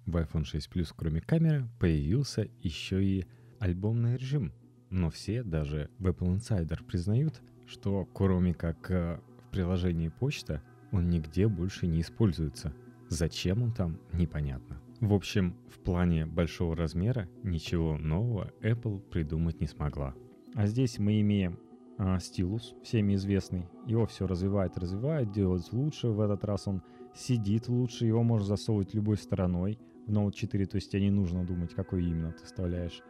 в 0.06 0.16
iPhone 0.16 0.44
6 0.44 0.70
Plus, 0.70 0.92
кроме 0.96 1.20
камеры, 1.20 1.68
появился 1.78 2.48
еще 2.60 3.04
и 3.04 3.26
альбомный 3.58 4.16
режим. 4.16 4.52
Но 4.90 5.10
все, 5.10 5.42
даже 5.42 5.90
в 5.98 6.06
Apple 6.06 6.36
Insider, 6.36 6.82
признают, 6.82 7.42
что 7.66 8.06
кроме 8.06 8.54
как 8.54 8.90
э, 8.90 9.20
в 9.46 9.50
приложении 9.50 10.08
почта, 10.08 10.62
он 10.92 11.08
нигде 11.08 11.48
больше 11.48 11.86
не 11.86 12.00
используется. 12.00 12.74
Зачем 13.08 13.62
он 13.62 13.72
там, 13.72 13.98
непонятно. 14.12 14.80
В 15.00 15.12
общем, 15.12 15.54
в 15.68 15.78
плане 15.78 16.26
большого 16.26 16.76
размера 16.76 17.28
ничего 17.42 17.96
нового 17.96 18.50
Apple 18.60 19.00
придумать 19.00 19.60
не 19.60 19.66
смогла. 19.66 20.14
А 20.54 20.66
здесь 20.66 20.98
мы 20.98 21.20
имеем 21.20 21.58
а, 21.98 22.18
стилус, 22.18 22.74
всеми 22.82 23.14
известный. 23.14 23.66
Его 23.86 24.06
все 24.06 24.26
развивает, 24.26 24.76
развивает, 24.76 25.30
делает 25.30 25.72
лучше. 25.72 26.08
В 26.08 26.20
этот 26.20 26.44
раз 26.44 26.66
он 26.66 26.82
сидит 27.14 27.68
лучше, 27.68 28.06
его 28.06 28.22
можно 28.22 28.46
засовывать 28.46 28.94
любой 28.94 29.16
стороной 29.16 29.78
в 30.06 30.12
Note 30.12 30.32
4, 30.32 30.66
то 30.66 30.76
есть 30.76 30.90
тебе 30.90 31.02
не 31.02 31.10
нужно 31.10 31.44
думать, 31.44 31.74
какой 31.74 32.04
именно 32.04 32.32
ты 32.32 32.44
вставляешь. 32.44 33.02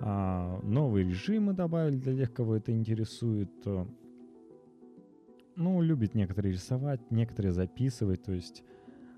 А, 0.00 0.60
новые 0.62 1.06
режимы 1.06 1.52
добавили 1.52 1.96
для 1.96 2.16
тех, 2.16 2.32
кого 2.32 2.56
это 2.56 2.72
интересует. 2.72 3.52
Ну, 5.56 5.80
любят 5.82 6.14
некоторые 6.14 6.52
рисовать, 6.52 7.00
некоторые 7.10 7.52
записывать. 7.52 8.22
То 8.22 8.32
есть 8.32 8.64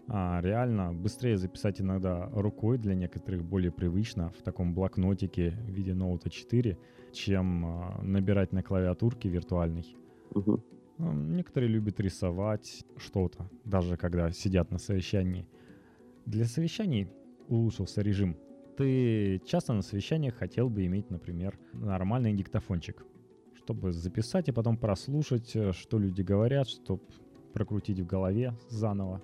А 0.09 0.41
реально 0.41 0.93
быстрее 0.93 1.37
записать 1.37 1.80
иногда 1.80 2.28
рукой 2.32 2.78
для 2.78 2.95
некоторых 2.95 3.45
более 3.45 3.72
привычно 3.72 4.30
в 4.30 4.43
таком 4.43 4.72
блокнотике 4.72 5.51
в 5.51 5.70
виде 5.70 5.95
ноута 5.95 6.30
4, 6.30 6.78
чем 7.12 7.66
а, 7.66 8.01
набирать 8.03 8.53
на 8.53 8.62
клавиатурке 8.62 9.28
виртуальной. 9.28 9.97
Угу. 10.30 10.62
Некоторые 10.99 11.70
любят 11.70 11.99
рисовать 12.01 12.84
что-то, 12.97 13.51
даже 13.64 13.97
когда 13.97 14.30
сидят 14.30 14.70
на 14.70 14.78
совещании. 14.78 15.49
Для 16.24 16.45
совещаний 16.45 17.09
улучшился 17.49 18.01
режим. 18.03 18.37
Ты 18.76 19.41
часто 19.45 19.72
на 19.72 19.82
совещаниях 19.82 20.34
хотел 20.34 20.68
бы 20.68 20.87
иметь, 20.87 21.11
например, 21.11 21.59
нормальный 21.72 22.32
диктофончик, 22.32 23.05
чтобы 23.67 23.93
записать 23.93 24.49
и 24.49 24.53
потом 24.53 24.77
прослушать, 24.77 25.57
э, 25.57 25.73
что 25.73 25.99
люди 25.99 26.23
говорят, 26.23 26.69
чтобы 26.69 27.03
прокрутить 27.53 27.99
в 27.99 28.07
голове 28.07 28.55
заново. 28.69 29.21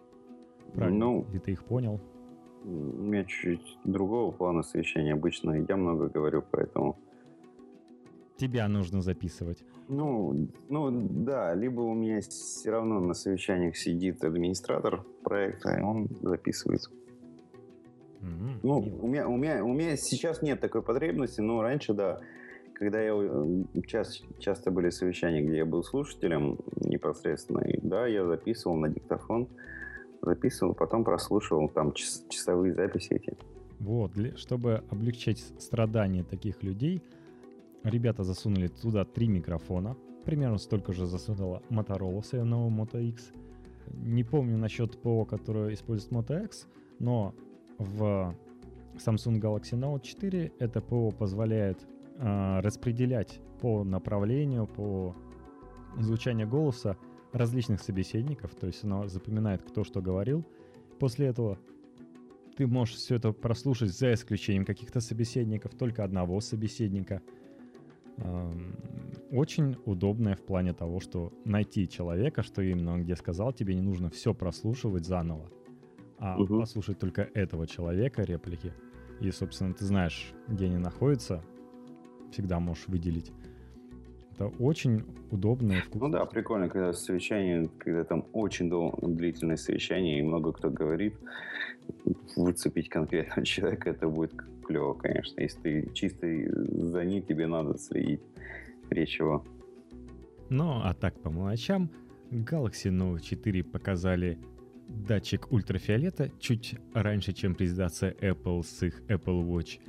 Правильно 0.75 0.99
ну, 0.99 1.27
ли 1.33 1.39
ты 1.39 1.53
их 1.53 1.65
понял? 1.65 2.01
У 2.65 2.69
меня 2.69 3.25
чуть-чуть 3.25 3.79
другого 3.85 4.33
плана 4.33 4.65
совещания 4.65 5.13
обычно. 5.13 5.65
Я 5.69 5.77
много 5.77 6.09
говорю, 6.09 6.43
поэтому... 6.51 6.97
Тебя 8.37 8.67
нужно 8.67 9.01
записывать. 9.01 9.65
Ну, 9.87 10.49
ну 10.69 10.91
да, 10.91 11.55
либо 11.55 11.83
у 11.83 11.95
меня 11.95 12.21
все 12.21 12.71
равно 12.73 12.99
на 12.99 13.15
совещаниях 13.15 13.77
сидит 13.77 14.25
администратор 14.25 15.05
проекта, 15.23 15.79
и 15.79 15.83
он 15.83 16.09
записывает. 16.21 16.81
Mm-hmm. 18.23 18.59
Ну, 18.65 18.99
у 19.03 19.07
меня, 19.07 19.29
у, 19.29 19.37
меня, 19.37 19.65
у 19.65 19.73
меня 19.73 19.97
сейчас 19.97 20.43
нет 20.43 20.61
такой 20.61 20.83
потребности, 20.83 21.41
но 21.41 21.63
раньше, 21.63 21.95
да, 21.95 22.21
когда 22.83 23.01
я 23.01 23.15
час, 23.87 24.23
часто 24.41 24.73
были 24.73 24.91
совещания, 24.91 25.41
где 25.41 25.59
я 25.59 25.65
был 25.65 25.85
слушателем 25.85 26.59
непосредственно, 26.81 27.61
и 27.61 27.79
да, 27.81 28.09
я 28.09 28.27
записывал 28.27 28.77
на 28.77 28.89
диктофон, 28.89 29.47
записывал, 30.21 30.75
потом 30.75 31.05
прослушивал 31.05 31.69
там 31.69 31.93
час, 31.93 32.25
часовые 32.29 32.75
записи 32.75 33.13
эти. 33.13 33.37
Вот, 33.79 34.13
для, 34.15 34.37
чтобы 34.37 34.83
облегчить 34.91 35.39
страдания 35.61 36.25
таких 36.25 36.65
людей, 36.65 37.03
ребята 37.85 38.25
засунули 38.25 38.67
туда 38.67 39.05
три 39.05 39.29
микрофона. 39.29 39.97
Примерно 40.25 40.59
столько 40.59 40.93
же 40.93 41.07
засунула 41.07 41.63
Motorola 41.71 42.21
в 42.21 42.27
своем 42.27 42.49
новом 42.49 42.81
Moto 42.81 43.01
X. 43.01 43.31
Не 43.93 44.25
помню 44.25 44.59
насчет 44.59 45.01
ПО, 45.01 45.25
которое 45.25 45.73
использует 45.73 46.13
Moto 46.13 46.45
X, 46.47 46.67
но 46.99 47.33
в 47.79 48.35
Samsung 48.97 49.41
Galaxy 49.41 49.79
Note 49.79 50.03
4 50.03 50.53
это 50.59 50.81
ПО 50.81 51.13
позволяет 51.13 51.79
э, 51.83 51.92
распределять 52.19 53.41
по 53.61 53.85
направлению, 53.85 54.67
по 54.67 55.15
звучанию 55.99 56.49
голоса 56.49 56.97
различных 57.33 57.81
собеседников, 57.81 58.55
то 58.55 58.67
есть 58.67 58.85
оно 58.85 59.09
запоминает, 59.09 59.63
кто 59.63 59.85
что 59.85 60.03
говорил. 60.03 60.45
После 60.99 61.27
этого 61.27 61.59
ты 62.57 62.67
можешь 62.67 62.97
все 62.97 63.17
это 63.17 63.33
прослушать 63.33 63.91
за 63.91 64.13
исключением 64.13 64.65
каких-то 64.65 65.01
собеседников, 65.01 65.75
только 65.75 66.05
одного 66.05 66.41
собеседника. 66.41 67.23
Очень 69.31 69.79
удобное 69.87 70.37
в 70.37 70.43
плане 70.43 70.75
того, 70.75 71.01
что 71.01 71.33
найти 71.47 71.89
человека, 71.89 72.43
что 72.43 72.61
именно 72.61 72.93
он 72.93 73.05
где 73.05 73.17
сказал, 73.17 73.53
тебе 73.53 73.75
не 73.75 73.81
нужно 73.81 74.11
все 74.11 74.35
прослушивать 74.35 75.07
заново, 75.07 75.51
а 76.19 76.39
угу. 76.39 76.61
послушать 76.61 76.99
только 76.99 77.23
этого 77.23 77.67
человека, 77.67 78.23
реплики. 78.23 78.75
И, 79.21 79.31
собственно, 79.31 79.73
ты 79.73 79.87
знаешь, 79.87 80.35
где 80.49 80.67
они 80.67 80.77
находятся, 80.77 81.43
всегда 82.33 82.61
можешь 82.61 82.89
выделить. 82.89 83.33
Это 84.35 84.47
очень 84.59 85.05
удобно 85.31 85.75
вкусно. 85.83 86.09
Ну 86.09 86.13
да, 86.13 86.25
прикольно, 86.25 86.69
когда 86.69 86.93
совещание, 86.93 87.69
когда 87.79 88.03
там 88.05 88.27
очень 88.33 88.69
дол- 88.71 88.99
длительное 89.03 89.57
совещание 89.57 90.19
и 90.19 90.23
много 90.23 90.53
кто 90.53 90.71
говорит, 90.71 91.15
выцепить 92.37 92.89
конкретного 92.89 93.45
человека, 93.47 93.91
это 93.91 94.09
будет 94.09 94.33
клево, 94.65 94.95
конечно. 94.95 95.41
Если 95.41 95.61
ты 95.61 95.91
чисто 95.93 96.27
за 96.27 97.05
ним, 97.05 97.23
тебе 97.23 97.47
надо 97.47 97.79
следить. 97.79 98.21
Речь 98.91 99.19
его. 99.19 99.45
Ну, 100.49 100.81
а 100.83 100.93
так 100.95 101.19
по 101.21 101.29
мелочам, 101.29 101.91
Galaxy 102.31 102.91
Note 102.91 103.21
4 103.21 103.65
показали 103.65 104.39
датчик 104.89 105.51
ультрафиолета 105.51 106.31
чуть 106.39 106.77
раньше, 106.95 107.33
чем 107.33 107.55
презентация 107.55 108.13
Apple 108.21 108.63
с 108.63 108.83
их 108.83 109.03
Apple 109.09 109.47
Watch. 109.47 109.81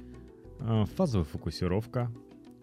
А, 0.60 0.86
фазовая 0.86 1.26
фокусировка, 1.26 2.12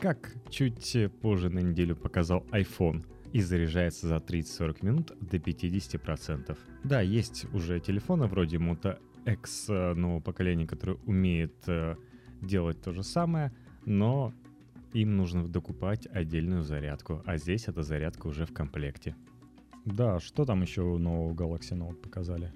как 0.01 0.35
чуть 0.49 0.97
позже 1.21 1.51
на 1.51 1.59
неделю 1.59 1.95
показал 1.95 2.45
iPhone 2.53 3.05
и 3.33 3.41
заряжается 3.41 4.09
за 4.09 4.17
30-40 4.17 4.85
минут 4.85 5.13
до 5.21 5.37
50%. 5.37 6.57
Да, 6.85 7.01
есть 7.03 7.45
уже 7.53 7.81
телефоны 7.81 8.27
вроде 8.27 8.57
Moto 8.57 8.99
X 9.27 9.67
э, 9.69 9.95
нового 9.95 10.21
поколения, 10.21 10.67
которые 10.67 10.99
умеют 11.07 11.55
э, 11.67 11.97
делать 12.41 12.81
то 12.81 12.93
же 12.93 13.03
самое, 13.03 13.53
но 13.85 14.33
им 14.95 15.17
нужно 15.17 15.47
докупать 15.47 16.07
отдельную 16.07 16.63
зарядку, 16.63 17.23
а 17.27 17.37
здесь 17.37 17.69
эта 17.69 17.83
зарядка 17.83 18.27
уже 18.27 18.47
в 18.47 18.55
комплекте. 18.55 19.15
Да, 19.85 20.19
что 20.19 20.47
там 20.47 20.63
еще 20.63 20.83
у 20.83 20.99
нового 20.99 21.35
Galaxy 21.35 21.77
Note 21.77 21.97
показали? 21.97 22.53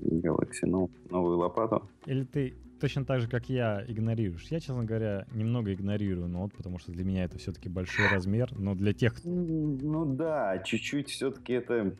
Galaxy 0.00 0.64
Note, 0.64 0.92
новую 1.10 1.38
лопату. 1.38 1.90
Или 2.06 2.22
ты 2.22 2.54
точно 2.80 3.04
так 3.04 3.20
же, 3.20 3.28
как 3.28 3.48
я, 3.48 3.84
игнорируешь. 3.86 4.46
Я, 4.50 4.60
честно 4.60 4.84
говоря, 4.84 5.26
немного 5.32 5.72
игнорирую 5.72 6.28
нот, 6.28 6.52
потому 6.54 6.78
что 6.78 6.92
для 6.92 7.04
меня 7.04 7.24
это 7.24 7.38
все-таки 7.38 7.68
большой 7.68 8.08
размер, 8.08 8.50
но 8.58 8.74
для 8.74 8.92
тех... 8.92 9.14
Ну 9.24 10.04
да, 10.06 10.58
чуть-чуть 10.58 11.10
все-таки 11.10 11.52
это... 11.52 11.94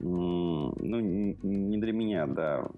Ну, 0.00 0.74
не 0.80 1.78
для 1.78 1.92
меня, 1.92 2.26
да. 2.26 2.68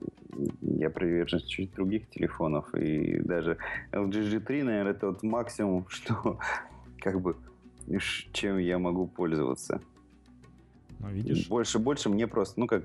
Я 0.62 0.88
привержен 0.88 1.40
чуть 1.40 1.72
других 1.74 2.08
телефонов. 2.08 2.74
И 2.74 3.20
даже 3.20 3.58
LG 3.92 4.10
G3, 4.10 4.64
наверное, 4.64 4.92
это 4.92 5.08
вот 5.08 5.22
максимум, 5.22 5.86
что 5.88 6.38
как 6.98 7.20
бы 7.20 7.36
чем 8.32 8.58
я 8.58 8.78
могу 8.78 9.06
пользоваться. 9.06 9.80
Ну, 10.98 11.08
видишь? 11.10 11.48
Больше, 11.48 11.78
больше 11.78 12.08
мне 12.08 12.26
просто, 12.26 12.60
ну 12.60 12.66
как, 12.66 12.84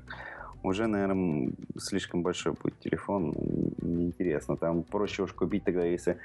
уже, 0.66 0.88
наверное, 0.88 1.52
слишком 1.78 2.24
большой 2.24 2.54
будет 2.54 2.80
телефон. 2.80 3.34
Неинтересно. 3.82 4.58
Там 4.58 4.84
проще 4.84 5.24
уж 5.24 5.34
купить 5.34 5.64
тогда, 5.64 5.84
если 5.84 6.18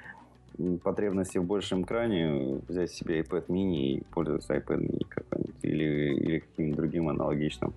потребности 0.83 1.39
в 1.39 1.45
большем 1.45 1.83
экране, 1.83 2.61
взять 2.69 2.91
себе 2.91 3.21
iPad 3.21 3.47
mini 3.47 3.77
и 3.77 4.05
пользоваться 4.11 4.55
iPad 4.55 4.81
mini 4.81 5.07
какой-нибудь 5.09 5.55
или, 5.63 6.15
или 6.15 6.39
каким-нибудь 6.41 6.77
другим 6.77 7.09
аналогичным 7.09 7.73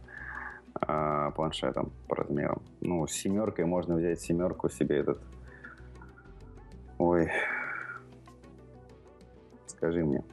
а, 0.76 1.32
планшетом 1.32 1.92
по 2.08 2.16
размерам. 2.16 2.62
Ну, 2.82 3.06
с 3.08 3.12
семеркой 3.12 3.66
можно 3.66 3.96
взять 3.96 4.22
семерку 4.22 4.70
себе 4.70 4.98
этот... 4.98 5.22
Ой, 6.98 7.30
скажи 9.68 10.04
мне, 10.04 10.24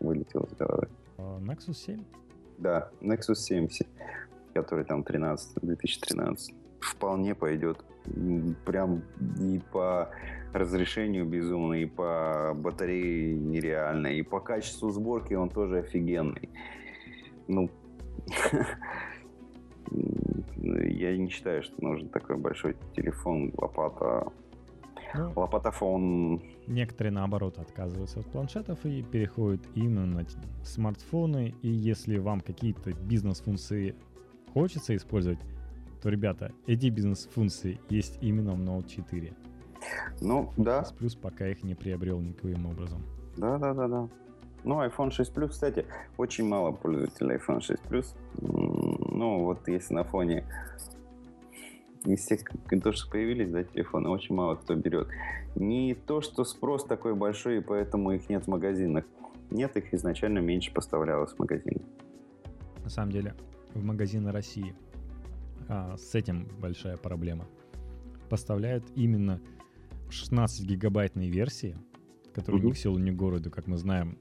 вылетел 0.00 0.42
из 0.44 0.56
головы. 0.56 0.88
А, 1.18 1.38
Nexus 1.40 1.74
7? 1.74 2.04
Да, 2.58 2.90
Nexus 3.00 3.34
7 3.34 3.68
который 4.52 4.84
там 4.84 5.02
13, 5.02 5.62
2013, 5.62 6.54
вполне 6.80 7.34
пойдет. 7.34 7.84
Прям 8.64 9.02
и 9.38 9.60
по 9.72 10.10
разрешению 10.52 11.24
безумно, 11.26 11.74
и 11.74 11.86
по 11.86 12.52
батарее 12.54 13.34
нереально, 13.34 14.08
и 14.08 14.22
по 14.22 14.40
качеству 14.40 14.90
сборки 14.90 15.34
он 15.34 15.48
тоже 15.48 15.78
офигенный. 15.78 16.50
Ну, 17.48 17.70
я 20.56 21.16
не 21.16 21.28
считаю, 21.28 21.62
что 21.62 21.74
нужен 21.82 22.08
такой 22.08 22.36
большой 22.36 22.76
телефон, 22.94 23.52
лопата, 23.56 24.30
ну, 25.14 25.32
лопатофон. 25.36 26.42
Некоторые, 26.66 27.12
наоборот, 27.12 27.58
отказываются 27.58 28.20
от 28.20 28.26
планшетов 28.26 28.84
и 28.84 29.02
переходят 29.02 29.60
именно 29.74 30.06
на 30.06 30.26
смартфоны. 30.64 31.54
И 31.62 31.68
если 31.68 32.18
вам 32.18 32.40
какие-то 32.40 32.92
бизнес-функции 32.92 33.94
хочется 34.52 34.94
использовать, 34.96 35.38
то, 36.02 36.08
ребята, 36.08 36.52
эти 36.66 36.88
бизнес-функции 36.88 37.80
есть 37.88 38.18
именно 38.20 38.54
в 38.54 38.60
Note 38.60 38.88
4. 38.88 39.32
Ну, 40.20 40.52
да. 40.56 40.84
Плюс 40.98 41.14
пока 41.14 41.48
их 41.48 41.62
не 41.62 41.74
приобрел 41.74 42.20
никаким 42.20 42.66
образом. 42.66 43.02
Да, 43.36 43.58
да, 43.58 43.74
да, 43.74 43.88
да. 43.88 44.08
Ну, 44.64 44.80
iPhone 44.80 45.10
6 45.10 45.32
Plus, 45.32 45.48
кстати, 45.48 45.86
очень 46.16 46.46
мало 46.46 46.72
пользователей 46.72 47.36
iPhone 47.36 47.60
6 47.60 47.82
Plus. 47.84 48.14
Ну, 48.40 49.44
вот 49.44 49.66
если 49.68 49.94
на 49.94 50.04
фоне 50.04 50.44
из 52.04 52.24
тех, 52.24 52.40
то, 52.82 52.92
что 52.92 53.10
появились, 53.10 53.50
да, 53.50 53.64
телефоны, 53.64 54.08
очень 54.08 54.34
мало 54.34 54.56
кто 54.56 54.74
берет. 54.74 55.08
Не 55.54 55.94
то, 55.94 56.20
что 56.20 56.44
спрос 56.44 56.84
такой 56.84 57.14
большой, 57.14 57.58
и 57.58 57.60
поэтому 57.60 58.12
их 58.12 58.28
нет 58.28 58.44
в 58.44 58.48
магазинах. 58.48 59.04
Нет, 59.50 59.76
их 59.76 59.92
изначально 59.94 60.38
меньше 60.38 60.72
поставлялось 60.72 61.32
в 61.32 61.38
магазины. 61.38 61.82
На 62.82 62.90
самом 62.90 63.12
деле, 63.12 63.34
в 63.74 63.84
магазины 63.84 64.32
России. 64.32 64.74
А, 65.68 65.96
с 65.96 66.14
этим 66.14 66.48
большая 66.60 66.96
проблема. 66.96 67.46
Поставляют 68.28 68.84
именно 68.94 69.40
16 70.10 70.66
гигабайтные 70.66 71.30
версии, 71.30 71.76
которые 72.34 72.62
mm-hmm. 72.62 72.66
ни 72.66 72.72
к 72.72 72.76
селу, 72.76 72.98
ни 72.98 73.10
к 73.10 73.16
городу, 73.16 73.50
как 73.50 73.66
мы 73.66 73.76
знаем. 73.76 74.18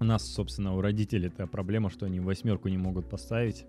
У 0.00 0.04
нас, 0.04 0.24
собственно, 0.24 0.76
у 0.76 0.80
родителей 0.80 1.26
это 1.26 1.46
проблема, 1.46 1.90
что 1.90 2.06
они 2.06 2.20
восьмерку 2.20 2.68
не 2.68 2.78
могут 2.78 3.08
поставить. 3.08 3.66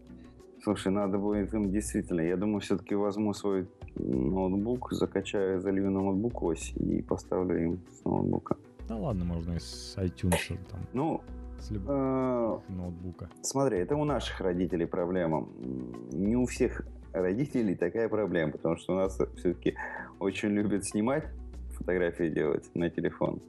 Слушай, 0.61 0.91
надо 0.91 1.17
будет 1.17 1.53
им 1.53 1.71
действительно. 1.71 2.21
Я 2.21 2.37
думаю, 2.37 2.59
все-таки 2.59 2.93
возьму 2.93 3.33
свой 3.33 3.67
ноутбук, 3.95 4.91
закачаю, 4.91 5.61
залью 5.61 5.85
на 5.85 6.01
ноутбук 6.01 6.43
ось 6.43 6.73
и 6.75 7.01
поставлю 7.01 7.63
им 7.63 7.79
с 7.91 8.03
ноутбука. 8.03 8.57
Да 8.87 8.97
ладно, 8.97 9.23
можно 9.25 9.53
и 9.53 9.59
с 9.59 9.95
iTunes 9.97 10.59
там. 10.69 10.81
Ну, 10.93 11.21
с 11.61 11.71
любого 11.71 12.63
э, 12.67 12.71
ноутбука. 12.71 13.29
Смотри, 13.41 13.79
это 13.79 13.95
у 13.95 14.05
наших 14.05 14.41
родителей 14.41 14.85
проблема. 14.85 15.47
Не 16.11 16.35
у 16.35 16.45
всех 16.45 16.85
родителей 17.13 17.75
такая 17.75 18.09
проблема, 18.09 18.51
потому 18.51 18.77
что 18.77 18.93
у 18.93 18.97
нас 18.97 19.19
все-таки 19.37 19.75
очень 20.19 20.49
любят 20.49 20.85
снимать, 20.85 21.25
фотографии 21.77 22.29
делать 22.29 22.69
на 22.75 22.89
телефон. 22.89 23.41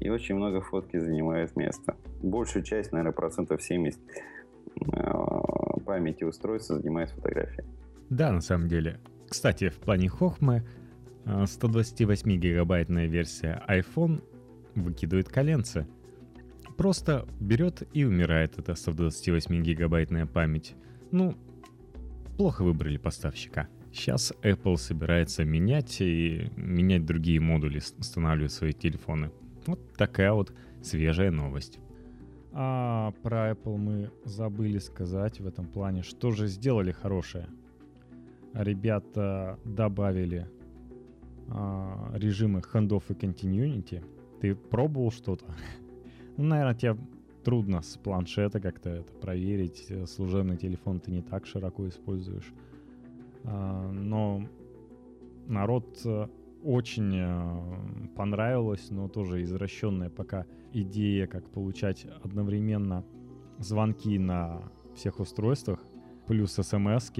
И 0.00 0.10
очень 0.10 0.34
много 0.34 0.60
фотки 0.60 0.98
занимает 0.98 1.56
место. 1.56 1.96
Большую 2.22 2.64
часть, 2.64 2.92
наверное, 2.92 3.12
процентов 3.12 3.62
70 3.62 4.00
э, 4.00 5.80
памяти 5.84 6.24
устройства 6.24 6.78
занимает 6.78 7.10
фотография. 7.10 7.64
Да, 8.10 8.32
на 8.32 8.40
самом 8.40 8.68
деле. 8.68 9.00
Кстати, 9.28 9.68
в 9.68 9.76
плане 9.76 10.08
хохмы 10.08 10.64
128-гигабайтная 11.24 13.06
версия 13.06 13.62
iPhone 13.68 14.22
выкидывает 14.74 15.28
коленцы. 15.28 15.86
Просто 16.76 17.26
берет 17.40 17.82
и 17.92 18.04
умирает 18.04 18.58
эта 18.58 18.72
128-гигабайтная 18.72 20.26
память. 20.26 20.74
Ну, 21.12 21.36
плохо 22.36 22.62
выбрали 22.62 22.96
поставщика. 22.96 23.68
Сейчас 23.92 24.32
Apple 24.42 24.76
собирается 24.76 25.44
менять 25.44 26.00
и 26.00 26.50
менять 26.56 27.06
другие 27.06 27.38
модули, 27.38 27.80
устанавливать 27.98 28.52
свои 28.52 28.72
телефоны. 28.72 29.30
Вот 29.66 29.78
такая 29.94 30.32
вот 30.32 30.52
свежая 30.82 31.30
новость. 31.30 31.78
А 32.52 33.12
про 33.22 33.52
Apple 33.52 33.76
мы 33.76 34.10
забыли 34.24 34.78
сказать 34.78 35.40
в 35.40 35.46
этом 35.46 35.66
плане, 35.66 36.02
что 36.02 36.32
же 36.32 36.48
сделали 36.48 36.90
хорошее. 36.90 37.48
Ребята 38.52 39.58
добавили 39.64 40.48
а, 41.48 42.12
режимы 42.14 42.60
handoff 42.60 43.04
и 43.08 43.12
continuity. 43.12 44.04
Ты 44.40 44.54
пробовал 44.54 45.12
что-то? 45.12 45.46
Ну, 46.36 46.44
наверное, 46.44 46.74
тебе 46.74 46.96
трудно 47.44 47.82
с 47.82 47.96
планшета 47.96 48.60
как-то 48.60 48.90
это 48.90 49.12
проверить. 49.12 49.86
Служебный 50.06 50.56
телефон 50.56 51.00
ты 51.00 51.10
не 51.10 51.22
так 51.22 51.46
широко 51.46 51.88
используешь. 51.88 52.52
А, 53.44 53.90
но 53.92 54.48
народ 55.46 56.00
э, 56.04 56.28
очень 56.62 57.14
э, 57.14 58.08
понравилось, 58.16 58.90
но 58.90 59.08
тоже 59.08 59.42
извращенная 59.42 60.10
пока 60.10 60.46
идея, 60.72 61.26
как 61.26 61.48
получать 61.50 62.06
одновременно 62.22 63.04
звонки 63.58 64.18
на 64.18 64.62
всех 64.94 65.20
устройствах, 65.20 65.80
плюс 66.26 66.52
смс 66.52 67.12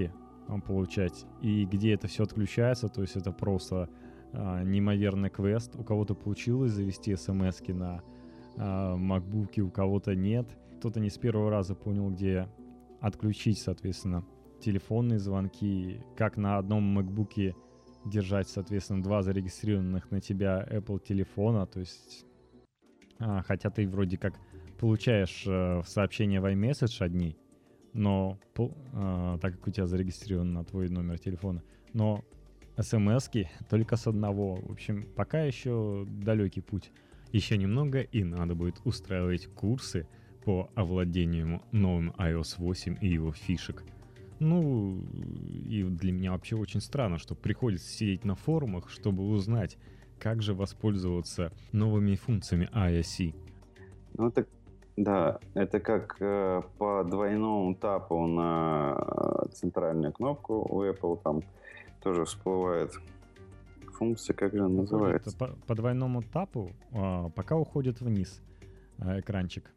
получать, 0.67 1.25
и 1.41 1.65
где 1.65 1.93
это 1.93 2.07
все 2.07 2.23
отключается, 2.23 2.87
то 2.87 3.01
есть 3.01 3.15
это 3.15 3.31
просто 3.31 3.89
э, 4.33 4.63
неимоверный 4.63 5.29
квест. 5.29 5.75
У 5.75 5.83
кого-то 5.83 6.15
получилось 6.15 6.71
завести 6.71 7.15
смс 7.15 7.61
на 7.67 8.01
э, 8.57 8.59
MacBook, 8.61 9.59
у 9.61 9.69
кого-то 9.69 10.15
нет. 10.15 10.47
Кто-то 10.79 10.99
не 10.99 11.09
с 11.09 11.17
первого 11.17 11.49
раза 11.49 11.75
понял, 11.75 12.09
где 12.09 12.47
отключить, 12.99 13.59
соответственно, 13.59 14.25
телефонные 14.59 15.19
звонки, 15.19 16.01
как 16.17 16.37
на 16.37 16.57
одном 16.57 16.97
MacBook 16.97 17.55
держать, 18.05 18.47
соответственно, 18.47 19.03
два 19.03 19.21
зарегистрированных 19.21 20.11
на 20.11 20.21
тебя 20.21 20.65
Apple 20.69 21.01
телефона, 21.03 21.65
то 21.65 21.79
есть, 21.79 22.25
а, 23.19 23.41
хотя 23.41 23.69
ты 23.69 23.87
вроде 23.87 24.17
как 24.17 24.35
получаешь 24.79 25.43
э, 25.47 25.81
сообщения 25.85 26.39
в 26.39 26.45
iMessage 26.45 27.03
одни, 27.03 27.37
но 27.93 28.37
э, 28.57 29.37
так 29.41 29.53
как 29.53 29.67
у 29.67 29.71
тебя 29.71 29.87
зарегистрирован 29.87 30.53
на 30.53 30.63
твой 30.63 30.89
номер 30.89 31.17
телефона, 31.17 31.63
но 31.93 32.23
смс 32.77 33.29
только 33.69 33.95
с 33.95 34.05
одного. 34.05 34.55
В 34.55 34.71
общем, 34.71 35.07
пока 35.15 35.41
еще 35.41 36.05
далекий 36.07 36.61
путь. 36.61 36.91
Еще 37.35 37.57
немного 37.57 37.99
и 38.01 38.23
надо 38.23 38.55
будет 38.55 38.79
устраивать 38.85 39.47
курсы 39.47 40.07
по 40.45 40.69
овладению 40.75 41.61
новым 41.71 42.11
iOS 42.17 42.55
8 42.57 42.97
и 43.01 43.07
его 43.07 43.31
фишек– 43.31 43.83
ну, 44.39 44.99
и 45.69 45.83
для 45.83 46.11
меня 46.11 46.31
вообще 46.31 46.55
очень 46.55 46.81
странно, 46.81 47.17
что 47.17 47.35
приходится 47.35 47.87
сидеть 47.87 48.25
на 48.25 48.35
форумах, 48.35 48.89
чтобы 48.89 49.23
узнать, 49.23 49.77
как 50.19 50.41
же 50.41 50.53
воспользоваться 50.53 51.51
новыми 51.71 52.15
функциями 52.15 52.69
ISC. 52.73 53.33
Ну, 54.17 54.31
так, 54.31 54.47
да, 54.97 55.39
это 55.53 55.79
как 55.79 56.17
э, 56.19 56.61
по 56.77 57.03
двойному 57.03 57.75
тапу 57.75 58.27
на 58.27 58.97
э, 58.97 59.47
центральную 59.53 60.11
кнопку 60.11 60.65
у 60.69 60.83
Apple 60.83 61.21
там 61.23 61.41
тоже 62.01 62.25
всплывает 62.25 62.91
функция, 63.95 64.33
как 64.33 64.53
же 64.53 64.59
она 64.59 64.81
называется? 64.81 65.37
По, 65.37 65.47
по 65.67 65.75
двойному 65.75 66.21
тапу 66.21 66.71
а, 66.91 67.29
пока 67.29 67.55
уходит 67.55 68.01
вниз 68.01 68.41
а, 68.99 69.19
экранчик. 69.19 69.71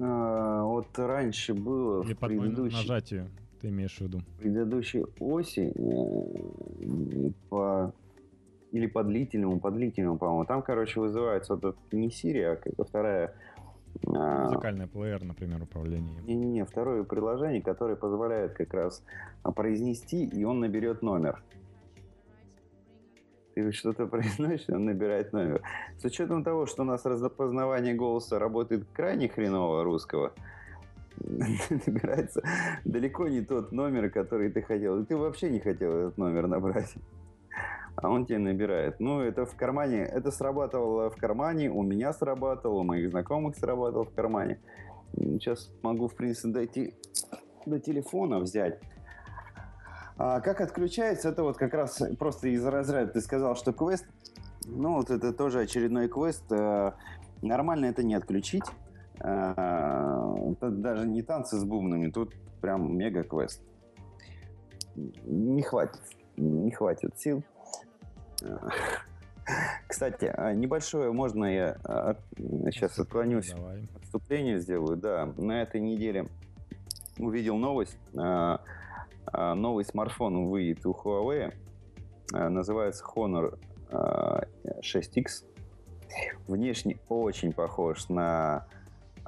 А, 0.00 0.64
вот 0.64 0.86
раньше 0.98 1.54
было 1.54 2.02
Или 2.02 2.14
в 2.14 2.18
предыдущей... 2.18 2.76
нажатию 2.76 3.28
ты 3.60 3.68
имеешь 3.68 3.96
в 3.96 4.00
виду? 4.00 4.20
Предыдущей 4.38 5.04
оси 5.18 5.72
э, 5.74 7.30
по 7.50 7.92
или 8.72 8.86
по 8.86 9.02
длительному, 9.02 9.58
по 9.58 9.70
длительному, 9.70 10.16
по-моему. 10.16 10.44
Там, 10.44 10.62
короче, 10.62 11.00
вызывается 11.00 11.56
вот 11.56 11.76
не 11.92 12.08
Siri, 12.08 12.44
а 12.44 12.56
какая-то 12.56 12.84
вторая... 12.84 13.34
А, 14.06 14.44
Музыкальный 14.44 14.86
плеер, 14.86 15.24
например, 15.24 15.62
управление. 15.62 16.22
Не-не-не, 16.22 16.64
второе 16.64 17.02
приложение, 17.02 17.60
которое 17.60 17.96
позволяет 17.96 18.52
как 18.52 18.72
раз 18.72 19.02
произнести, 19.42 20.24
и 20.24 20.44
он 20.44 20.60
наберет 20.60 21.02
номер. 21.02 21.42
Ты 23.54 23.72
что-то 23.72 24.06
произносишь, 24.08 24.68
он 24.68 24.84
набирает 24.84 25.32
номер. 25.32 25.62
С 25.98 26.04
учетом 26.04 26.44
того, 26.44 26.66
что 26.66 26.82
у 26.82 26.84
нас 26.84 27.04
распознавание 27.04 27.94
голоса 27.94 28.38
работает 28.38 28.86
крайне 28.92 29.28
хреново 29.28 29.84
русского, 29.84 30.32
набирается 31.20 32.42
далеко 32.84 33.28
не 33.28 33.42
тот 33.42 33.72
номер, 33.72 34.10
который 34.10 34.50
ты 34.50 34.62
хотел. 34.62 35.04
Ты 35.04 35.16
вообще 35.16 35.50
не 35.50 35.60
хотел 35.60 35.92
этот 35.92 36.18
номер 36.18 36.46
набрать. 36.46 36.94
А 37.96 38.08
он 38.08 38.24
тебе 38.24 38.38
набирает. 38.38 39.00
Ну, 39.00 39.20
это 39.20 39.44
в 39.44 39.54
кармане, 39.56 40.04
это 40.04 40.30
срабатывало 40.30 41.10
в 41.10 41.16
кармане, 41.16 41.70
у 41.70 41.82
меня 41.82 42.12
срабатывало, 42.12 42.80
у 42.80 42.84
моих 42.84 43.10
знакомых 43.10 43.56
срабатывало 43.56 44.04
в 44.04 44.14
кармане. 44.14 44.58
Сейчас 45.14 45.70
могу, 45.82 46.08
в 46.08 46.14
принципе, 46.14 46.48
дойти 46.48 46.94
до 47.66 47.78
телефона 47.78 48.38
взять. 48.38 48.80
А 50.22 50.42
как 50.42 50.60
отключается, 50.60 51.30
это 51.30 51.42
вот 51.42 51.56
как 51.56 51.72
раз 51.72 52.02
просто 52.18 52.48
из 52.48 52.62
разряда 52.62 53.10
ты 53.10 53.22
сказал, 53.22 53.56
что 53.56 53.72
квест, 53.72 54.04
ну 54.66 54.96
вот 54.96 55.08
это 55.08 55.32
тоже 55.32 55.60
очередной 55.60 56.08
квест. 56.08 56.44
Э, 56.52 56.92
нормально 57.40 57.86
это 57.86 58.02
не 58.02 58.14
отключить. 58.14 58.64
Э, 59.20 60.54
тут 60.60 60.82
даже 60.82 61.06
не 61.06 61.22
танцы 61.22 61.56
с 61.56 61.64
бубнами, 61.64 62.10
тут 62.10 62.34
прям 62.60 62.98
мега-квест. 62.98 63.62
Не 64.94 65.62
хватит, 65.62 66.02
не 66.36 66.70
хватит 66.70 67.18
сил. 67.18 67.42
Кстати, 69.88 70.26
а 70.36 70.52
небольшое, 70.52 71.12
можно 71.12 71.46
я 71.46 71.76
сейчас 72.66 72.98
а, 72.98 73.02
отклонюсь, 73.04 73.54
Давай. 73.54 73.88
отступление 73.96 74.60
сделаю. 74.60 74.98
Да, 74.98 75.32
на 75.38 75.62
этой 75.62 75.80
неделе 75.80 76.28
увидел 77.16 77.56
новость. 77.56 77.96
А, 79.32 79.54
новый 79.54 79.84
смартфон 79.84 80.48
выйдет 80.48 80.84
у 80.86 80.92
Huawei. 80.92 81.54
Называется 82.32 83.04
Honor 83.16 83.58
6X. 83.90 85.44
Внешне 86.46 86.98
очень 87.08 87.52
похож 87.52 88.08
на 88.08 88.66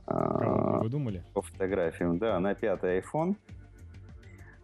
вы 0.06 0.88
думали? 0.88 1.22
По 1.32 1.42
фотографиям, 1.42 2.18
да, 2.18 2.38
на 2.40 2.54
пятый 2.54 3.00
iPhone. 3.00 3.36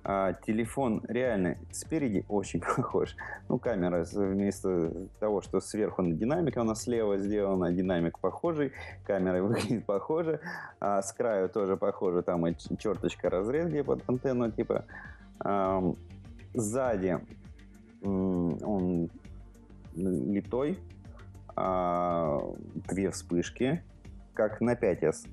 А, 0.05 0.33
телефон 0.33 1.03
реально 1.07 1.59
спереди 1.71 2.25
очень 2.29 2.61
похож. 2.77 3.15
Ну, 3.49 3.59
камера 3.59 4.05
вместо 4.13 5.09
того, 5.21 5.43
что 5.43 5.61
сверху 5.61 6.03
на 6.03 6.15
динамик, 6.15 6.57
она 6.57 6.75
слева 6.75 7.19
сделана, 7.19 7.73
динамик 7.73 8.19
похожий, 8.19 8.73
камера 9.05 9.43
выглядит 9.43 9.85
похоже, 9.87 10.41
а 10.81 11.03
с 11.03 11.13
краю 11.13 11.49
тоже 11.49 11.77
похоже, 11.77 12.23
там 12.23 12.47
и 12.47 12.55
черточка 12.79 13.29
разрез 13.29 13.69
где 13.69 13.85
под 13.85 14.03
антенну, 14.09 14.51
типа. 14.51 14.85
Сзади 16.55 17.19
он 18.03 19.11
литой, 19.95 20.79
а, 21.57 22.41
две 22.89 23.11
вспышки, 23.11 23.83
как 24.35 24.61
на 24.61 24.75
5S. 24.75 25.29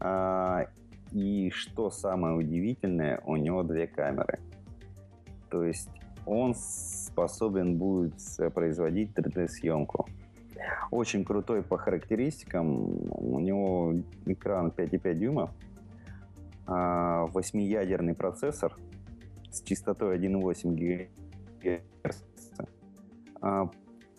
А, 0.00 0.66
и 1.12 1.50
что 1.50 1.90
самое 1.90 2.34
удивительное, 2.34 3.20
у 3.24 3.36
него 3.36 3.62
две 3.62 3.86
камеры. 3.86 4.38
То 5.50 5.64
есть 5.64 5.90
он 6.24 6.54
способен 6.54 7.76
будет 7.76 8.14
производить 8.54 9.12
3D-съемку. 9.12 10.08
Очень 10.90 11.24
крутой 11.24 11.62
по 11.62 11.76
характеристикам. 11.78 12.68
У 13.10 13.40
него 13.40 13.94
экран 14.26 14.68
5,5 14.68 15.14
дюйма. 15.14 15.52
Восьмиядерный 16.66 18.14
процессор 18.14 18.76
с 19.50 19.62
частотой 19.62 20.18
1,8 20.18 21.10
ГГц. 21.62 22.22
А, 23.40 23.70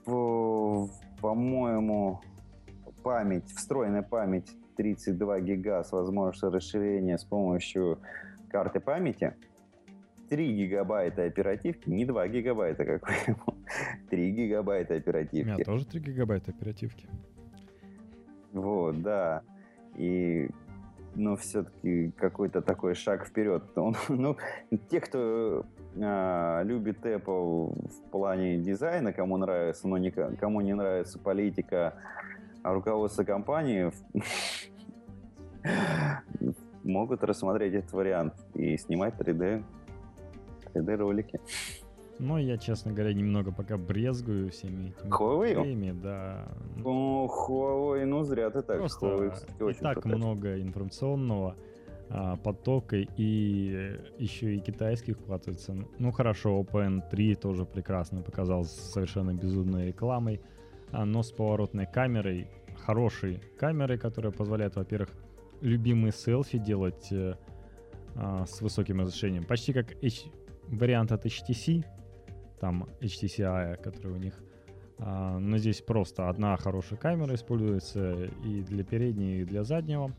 по, 0.05 0.89
по-моему, 1.21 2.21
память, 3.03 3.49
встроенная 3.51 4.01
память 4.01 4.51
32 4.77 5.39
гига 5.41 5.83
с 5.83 5.91
возможностью 5.91 6.51
расширения 6.51 7.17
с 7.17 7.23
помощью 7.23 7.99
карты 8.49 8.79
памяти. 8.79 9.35
3 10.29 10.55
гигабайта 10.55 11.25
оперативки, 11.25 11.89
не 11.89 12.05
2 12.05 12.27
гигабайта, 12.29 12.85
как 12.85 13.05
вы 13.05 13.53
3 14.09 14.31
гигабайта 14.31 14.95
оперативки. 14.95 15.49
У 15.49 15.53
меня 15.53 15.63
тоже 15.63 15.85
3 15.85 15.99
гигабайта 15.99 16.51
оперативки. 16.51 17.07
Вот, 18.53 19.01
да. 19.01 19.43
И 19.97 20.49
но 21.15 21.35
все-таки 21.35 22.11
какой-то 22.11 22.61
такой 22.61 22.95
шаг 22.95 23.25
вперед. 23.25 23.63
Он, 23.75 23.95
ну, 24.09 24.37
те, 24.89 24.99
кто 24.99 25.65
а, 26.01 26.61
любит 26.63 27.05
Apple 27.05 27.89
в 27.89 28.09
плане 28.11 28.57
дизайна, 28.57 29.13
кому 29.13 29.37
нравится, 29.37 29.87
но 29.87 29.97
не, 29.97 30.11
кому 30.11 30.61
не 30.61 30.73
нравится 30.73 31.19
политика 31.19 31.95
а 32.63 32.73
руководство 32.73 33.23
компании, 33.23 33.91
могут 36.83 37.23
рассмотреть 37.23 37.73
этот 37.73 37.91
вариант 37.93 38.33
и 38.53 38.77
снимать 38.77 39.15
3D, 39.15 39.63
3D 40.73 40.95
ролики. 40.95 41.39
Но 42.21 42.37
я, 42.37 42.57
честно 42.57 42.91
говоря, 42.93 43.13
немного 43.13 43.51
пока 43.51 43.77
брезгую 43.77 44.51
всеми 44.51 44.89
этими 44.89 45.09
Huawei? 45.09 45.93
да. 46.01 46.47
Ну, 46.77 47.25
Huawei, 47.25 48.05
ну 48.05 48.23
зря 48.23 48.51
ты 48.51 48.61
так. 48.61 48.77
Просто 48.77 49.05
Huawei, 49.07 49.31
кстати, 49.31 49.63
очень 49.63 49.79
и 49.79 49.81
так 49.81 49.95
пытается. 49.95 50.17
много 50.19 50.61
информационного 50.61 51.55
а, 52.09 52.35
потока 52.35 52.97
и 52.97 53.97
еще 54.19 54.55
и 54.55 54.59
китайских 54.59 55.17
вкладывается. 55.17 55.75
Ну 55.97 56.11
хорошо, 56.11 56.61
OpenN3 56.61 57.35
тоже 57.35 57.65
прекрасно 57.65 58.21
показал 58.21 58.65
совершенно 58.65 59.33
безумной 59.33 59.87
рекламой, 59.87 60.41
а, 60.91 61.05
но 61.05 61.23
с 61.23 61.31
поворотной 61.31 61.87
камерой, 61.87 62.47
хорошей 62.85 63.41
камерой, 63.57 63.97
которая 63.97 64.31
позволяет, 64.31 64.75
во-первых, 64.75 65.09
любимые 65.61 66.11
селфи 66.11 66.59
делать 66.59 67.07
э, 67.11 67.33
а, 68.15 68.45
с 68.45 68.61
высоким 68.61 68.99
разрешением, 68.99 69.43
почти 69.43 69.73
как 69.73 69.91
H- 70.03 70.25
вариант 70.67 71.11
от 71.11 71.25
HTC, 71.25 71.83
там 72.61 72.87
HTC 73.01 73.75
который 73.81 74.13
у 74.13 74.17
них. 74.17 74.41
А, 74.99 75.39
но 75.39 75.57
здесь 75.57 75.81
просто 75.81 76.29
одна 76.29 76.55
хорошая 76.57 76.99
камера 76.99 77.33
используется 77.33 78.25
и 78.45 78.61
для 78.61 78.83
передней, 78.83 79.41
и 79.41 79.45
для 79.45 79.63
заднего. 79.63 80.13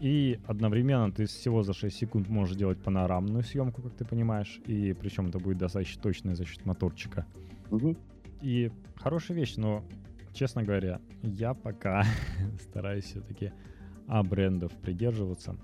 И 0.00 0.38
одновременно 0.46 1.10
ты 1.12 1.26
всего 1.26 1.62
за 1.62 1.72
6 1.72 1.96
секунд 1.96 2.28
можешь 2.28 2.56
делать 2.56 2.78
панорамную 2.82 3.42
съемку, 3.42 3.82
как 3.82 3.94
ты 3.94 4.04
понимаешь, 4.04 4.60
и 4.66 4.92
причем 4.92 5.28
это 5.28 5.38
будет 5.38 5.58
достаточно 5.58 6.02
точно 6.02 6.34
за 6.34 6.44
счет 6.44 6.66
моторчика. 6.66 7.26
Угу. 7.70 7.96
И 8.42 8.70
хорошая 8.96 9.36
вещь, 9.36 9.56
но, 9.56 9.84
честно 10.32 10.62
говоря, 10.62 11.00
я 11.22 11.54
пока 11.54 12.04
стараюсь 12.60 13.04
все-таки 13.04 13.52
а 14.08 14.22
брендов 14.22 14.72
придерживаться. 14.72 15.56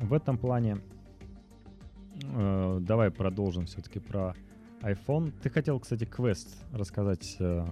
В 0.00 0.12
этом 0.12 0.38
плане 0.38 0.78
э, 2.22 2.78
давай 2.80 3.10
продолжим 3.10 3.66
все-таки 3.66 4.00
про 4.00 4.34
iPhone. 4.84 5.32
Ты 5.42 5.50
хотел, 5.50 5.80
кстати, 5.80 6.04
квест 6.04 6.62
рассказать. 6.72 7.36
Э... 7.40 7.64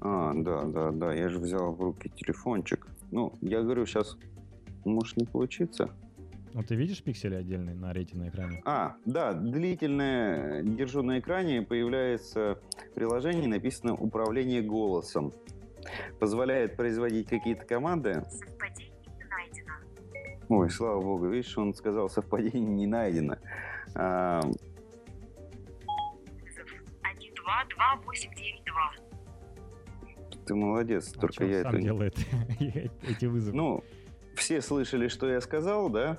А, 0.00 0.32
да, 0.34 0.62
да, 0.64 0.90
да. 0.90 1.12
Я 1.12 1.28
же 1.28 1.38
взял 1.38 1.72
в 1.72 1.80
руки 1.80 2.10
телефончик. 2.14 2.86
Ну, 3.10 3.34
я 3.40 3.62
говорю, 3.62 3.84
сейчас 3.86 4.16
может 4.84 5.16
не 5.16 5.26
получиться. 5.26 5.90
Ну, 6.52 6.62
ты 6.62 6.74
видишь 6.74 7.02
пиксели 7.02 7.34
отдельные 7.34 7.74
на 7.74 7.92
рете 7.92 8.16
на 8.16 8.28
экране? 8.28 8.60
А, 8.64 8.96
да, 9.04 9.32
длительное 9.32 10.62
держу 10.62 11.02
на 11.02 11.20
экране, 11.20 11.62
появляется 11.62 12.58
приложение, 12.94 13.48
написано 13.48 13.94
«Управление 13.94 14.60
голосом». 14.60 15.32
Позволяет 16.18 16.76
производить 16.76 17.28
какие-то 17.28 17.64
команды. 17.64 18.24
Совпадение 18.28 18.92
не 19.16 19.24
найдено. 19.24 19.72
Ой, 20.48 20.70
слава 20.70 21.00
богу, 21.00 21.28
видишь, 21.28 21.56
он 21.56 21.72
сказал, 21.74 22.10
совпадение 22.10 22.60
не 22.60 22.86
найдено. 22.86 23.36
А, 23.94 24.40
22892. 27.50 28.92
Ты 30.46 30.54
молодец, 30.54 31.12
а 31.16 31.20
только 31.20 31.44
я 31.44 31.60
это... 31.60 31.78
делает 31.78 32.16
эти 33.02 33.26
вызовы? 33.26 33.56
Ну, 33.56 33.84
все 34.34 34.62
слышали, 34.62 35.08
что 35.08 35.28
я 35.28 35.40
сказал, 35.40 35.90
да? 35.90 36.18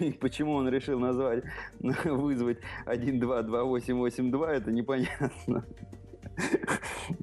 И 0.00 0.12
почему 0.12 0.52
он 0.52 0.68
решил 0.68 0.98
назвать, 0.98 1.44
вызвать 2.04 2.58
122882, 2.86 4.52
это 4.52 4.72
непонятно. 4.72 5.64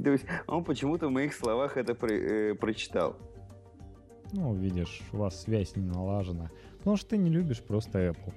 То 0.04 0.12
есть 0.12 0.26
он 0.48 0.64
почему-то 0.64 1.08
в 1.08 1.12
моих 1.12 1.34
словах 1.34 1.78
это 1.78 1.94
про, 1.94 2.12
э, 2.12 2.56
прочитал. 2.56 3.18
Ну, 4.32 4.56
видишь, 4.56 5.02
у 5.12 5.18
вас 5.18 5.44
связь 5.44 5.76
не 5.76 5.86
налажена. 5.86 6.50
Потому 6.80 6.98
что 6.98 7.12
ты 7.12 7.18
не 7.18 7.30
любишь 7.30 7.62
просто 7.62 8.00
Apple. 8.00 8.34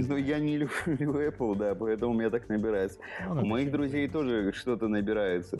Ну, 0.00 0.16
я 0.16 0.38
не 0.38 0.56
люблю 0.58 1.12
Apple, 1.28 1.56
да, 1.56 1.74
поэтому 1.74 2.12
у 2.12 2.14
меня 2.18 2.30
так 2.30 2.48
набирается. 2.48 2.98
Ну, 3.28 3.42
У 3.42 3.44
моих 3.46 3.70
друзей 3.70 4.08
тоже 4.08 4.52
что-то 4.52 4.88
набирается. 4.88 5.58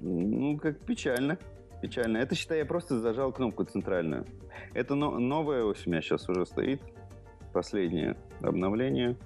Ну, 0.00 0.58
как 0.58 0.78
печально. 0.80 1.38
Печально. 1.82 2.18
Это, 2.18 2.34
считай, 2.34 2.58
я 2.58 2.66
просто 2.66 2.98
зажал 3.00 3.32
кнопку 3.32 3.64
центральную. 3.64 4.24
Это 4.72 4.94
но- 4.94 5.18
новое 5.18 5.64
ось 5.64 5.86
у 5.86 5.90
меня 5.90 6.00
сейчас 6.00 6.28
уже 6.28 6.46
стоит. 6.46 6.80
Последнее 7.52 8.16
обновление. 8.40 9.16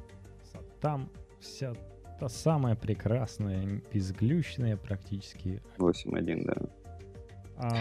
Там 0.80 1.08
вся 1.40 1.72
та 2.20 2.28
самая 2.28 2.74
прекрасная, 2.74 3.80
безглючная 3.92 4.76
практически. 4.76 5.62
8.1, 5.78 6.44
да. 6.44 6.54
А 7.56 7.72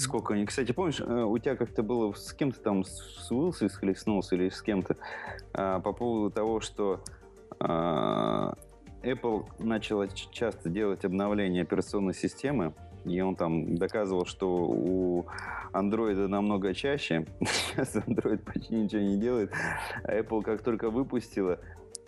Сколько 0.00 0.32
они, 0.32 0.46
кстати, 0.46 0.72
помнишь, 0.72 0.98
э, 1.00 1.04
у 1.04 1.36
тебя 1.36 1.56
как-то 1.56 1.82
было 1.82 2.14
с 2.14 2.32
кем-то 2.32 2.58
там 2.60 2.84
с 2.84 3.30
Уилси 3.30 3.68
схлестнулся 3.68 4.34
или 4.34 4.48
с 4.48 4.62
кем-то 4.62 4.96
а, 5.52 5.78
по 5.80 5.92
поводу 5.92 6.30
того, 6.30 6.60
что 6.60 7.04
а, 7.58 8.54
Apple 9.02 9.44
начала 9.58 10.08
часто 10.08 10.70
делать 10.70 11.04
обновления 11.04 11.60
операционной 11.60 12.14
системы, 12.14 12.72
и 13.04 13.20
он 13.20 13.36
там 13.36 13.76
доказывал, 13.76 14.24
что 14.24 14.48
у 14.48 15.26
Android 15.74 16.26
намного 16.28 16.72
чаще. 16.72 17.26
Сейчас 17.40 17.94
Android 17.96 18.38
почти 18.38 18.76
ничего 18.76 19.02
не 19.02 19.18
делает. 19.18 19.52
А 20.02 20.18
Apple 20.18 20.40
как 20.42 20.62
только 20.62 20.88
выпустила 20.88 21.60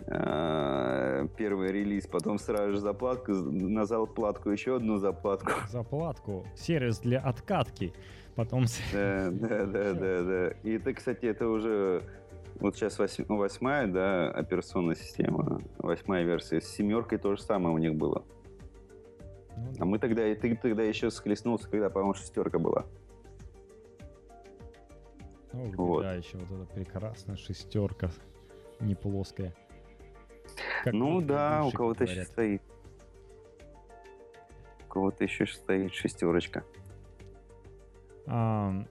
первый 0.05 1.71
релиз, 1.71 2.07
потом 2.07 2.37
сразу 2.37 2.73
же 2.73 2.79
заплатку, 2.79 3.31
на 3.33 3.85
заплатку 3.85 4.49
еще 4.49 4.75
одну 4.75 4.97
заплатку. 4.97 5.51
Заплатку. 5.69 6.45
Сервис 6.55 6.99
для 6.99 7.19
откатки. 7.19 7.93
Потом... 8.35 8.65
Да, 8.91 9.29
да, 9.31 9.65
да, 9.65 9.93
да, 9.93 10.23
да. 10.23 10.53
И 10.63 10.71
это, 10.73 10.93
кстати, 10.93 11.25
это 11.25 11.47
уже 11.47 12.03
вот 12.55 12.75
сейчас 12.75 12.99
восьмая, 12.99 13.87
да, 13.87 14.29
операционная 14.29 14.95
система, 14.95 15.61
восьмая 15.77 16.23
версия. 16.23 16.61
С 16.61 16.67
семеркой 16.67 17.17
то 17.17 17.35
же 17.35 17.41
самое 17.41 17.75
у 17.75 17.77
них 17.77 17.95
было. 17.95 18.23
Ну, 19.55 19.71
да. 19.71 19.83
А 19.83 19.85
мы 19.85 19.99
тогда, 19.99 20.23
ты 20.35 20.55
тогда 20.55 20.83
еще 20.83 21.11
схлестнулся, 21.11 21.69
когда, 21.69 21.89
по-моему, 21.89 22.13
шестерка 22.15 22.59
была. 22.59 22.85
Ну, 25.53 25.71
вот. 25.75 26.01
Да, 26.01 26.13
еще 26.13 26.37
вот 26.37 26.61
эта 26.61 26.73
прекрасная 26.73 27.35
шестерка, 27.35 28.09
не 28.79 28.95
плоская. 28.95 29.53
Как 30.83 30.93
ну 30.93 31.21
да, 31.21 31.63
у 31.63 31.71
кого-то 31.71 32.03
еще 32.03 32.23
стоит. 32.23 32.61
У 34.85 34.91
кого-то 34.91 35.23
еще 35.23 35.45
стоит 35.45 35.93
шестерочка. 35.93 36.63
А, 38.27 38.85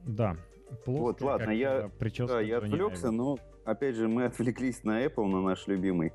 да. 0.00 0.36
Плоская, 0.84 1.00
вот, 1.00 1.20
ладно, 1.20 1.50
я, 1.50 1.90
да, 2.28 2.40
я 2.40 2.58
отвлекся, 2.58 3.10
но 3.10 3.38
опять 3.64 3.96
же 3.96 4.08
мы 4.08 4.24
отвлеклись 4.26 4.84
на 4.84 5.04
Apple, 5.04 5.26
на 5.26 5.42
наш 5.42 5.66
любимый, 5.66 6.12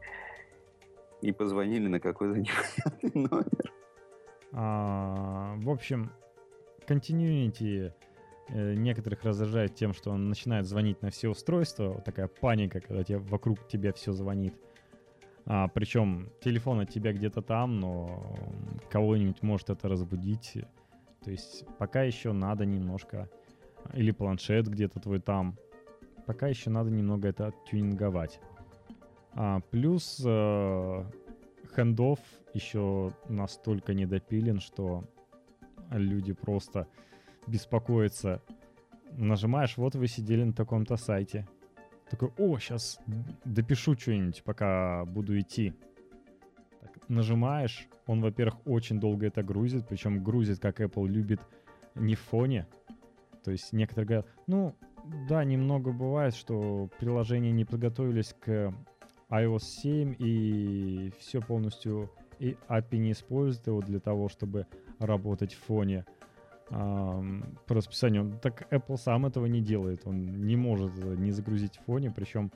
и 1.22 1.32
позвонили 1.32 1.88
на 1.88 2.00
какой-то 2.00 2.40
непонятный 2.40 3.12
номер. 3.14 3.74
А, 4.54 5.56
в 5.58 5.70
общем, 5.70 6.12
Continuity 6.88 7.92
некоторых 8.50 9.24
раздражает 9.24 9.76
тем, 9.76 9.94
что 9.94 10.12
он 10.12 10.30
начинает 10.30 10.66
звонить 10.66 11.02
на 11.02 11.10
все 11.10 11.30
устройства. 11.30 11.90
Вот 11.90 12.04
такая 12.04 12.28
паника, 12.28 12.80
когда 12.80 13.04
тебе, 13.04 13.18
вокруг 13.18 13.68
тебя 13.68 13.92
все 13.94 14.12
звонит. 14.12 14.54
А, 15.46 15.68
причем 15.68 16.30
телефон 16.42 16.80
от 16.80 16.90
тебя 16.90 17.14
где-то 17.14 17.42
там, 17.42 17.80
но 17.80 18.36
кого-нибудь 18.90 19.42
может 19.44 19.70
это 19.70 19.88
разбудить. 19.88 20.54
То 21.24 21.32
есть 21.32 21.66
пока 21.78 22.04
еще 22.04 22.32
надо 22.32 22.66
немножко... 22.66 23.30
Или 23.94 24.12
планшет 24.12 24.68
где-то 24.68 25.00
твой 25.00 25.20
там. 25.20 25.58
Пока 26.26 26.48
еще 26.48 26.72
надо 26.72 26.90
немного 26.90 27.28
это 27.28 27.54
тюнинговать. 27.70 28.40
А, 29.34 29.60
плюс 29.70 30.22
э, 30.26 31.04
хендов 31.76 32.20
еще 32.54 33.12
настолько 33.30 33.94
недопилен, 33.94 34.60
что 34.60 35.04
люди 35.92 36.34
просто 36.34 36.88
беспокоятся 37.48 38.42
нажимаешь, 39.18 39.78
вот 39.78 39.96
вы 39.96 40.08
сидели 40.08 40.44
на 40.44 40.54
таком-то 40.54 40.98
сайте. 40.98 41.48
Такой, 42.10 42.30
о, 42.38 42.58
сейчас 42.60 43.00
допишу 43.46 43.98
что-нибудь, 43.98 44.44
пока 44.44 45.06
буду 45.06 45.40
идти. 45.40 45.74
Так, 46.82 47.10
нажимаешь, 47.10 47.88
он, 48.06 48.22
во-первых, 48.22 48.60
очень 48.66 49.00
долго 49.00 49.28
это 49.28 49.42
грузит, 49.44 49.88
причем 49.88 50.24
грузит, 50.24 50.60
как 50.60 50.82
Apple 50.82 51.08
любит, 51.08 51.42
не 51.96 52.16
в 52.16 52.20
фоне. 52.20 52.68
То 53.44 53.52
есть 53.52 53.74
некоторые 53.74 54.06
говорят, 54.06 54.28
ну, 54.48 54.76
да, 55.28 55.44
немного 55.44 55.92
бывает, 55.92 56.36
что 56.36 56.90
приложения 57.00 57.52
не 57.52 57.66
подготовились 57.66 58.36
к 58.40 58.74
iOS 59.30 59.60
7 59.60 60.16
и 60.20 61.12
все 61.20 61.42
полностью 61.42 62.12
и 62.40 62.58
API 62.68 62.98
не 62.98 63.12
использует 63.14 63.68
его 63.68 63.82
для 63.82 64.00
того, 64.00 64.30
чтобы 64.30 64.68
работать 65.00 65.54
в 65.54 65.64
фоне 65.64 66.06
по 66.70 67.76
расписанию. 67.76 68.40
Так 68.42 68.72
Apple 68.72 68.98
сам 68.98 69.26
этого 69.26 69.46
не 69.46 69.62
делает. 69.62 70.02
Он 70.06 70.46
не 70.46 70.56
может 70.56 70.96
не 70.96 71.32
загрузить 71.32 71.78
в 71.78 71.86
фоне. 71.86 72.12
Причем 72.12 72.52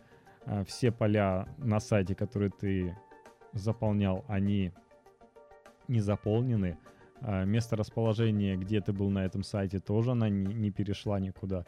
а, 0.46 0.64
все 0.64 0.92
поля 0.92 1.48
на 1.58 1.80
сайте, 1.80 2.16
которые 2.16 2.50
ты 2.52 2.98
заполнял, 3.54 4.26
они 4.28 4.72
не 5.88 6.00
заполнены. 6.00 6.78
А 7.22 7.44
место 7.44 7.76
расположения, 7.76 8.56
где 8.56 8.82
ты 8.82 8.94
был 8.94 9.10
на 9.10 9.26
этом 9.26 9.44
сайте, 9.44 9.80
тоже 9.80 10.12
она 10.12 10.30
не, 10.30 10.72
перешла 10.72 11.20
никуда. 11.20 11.66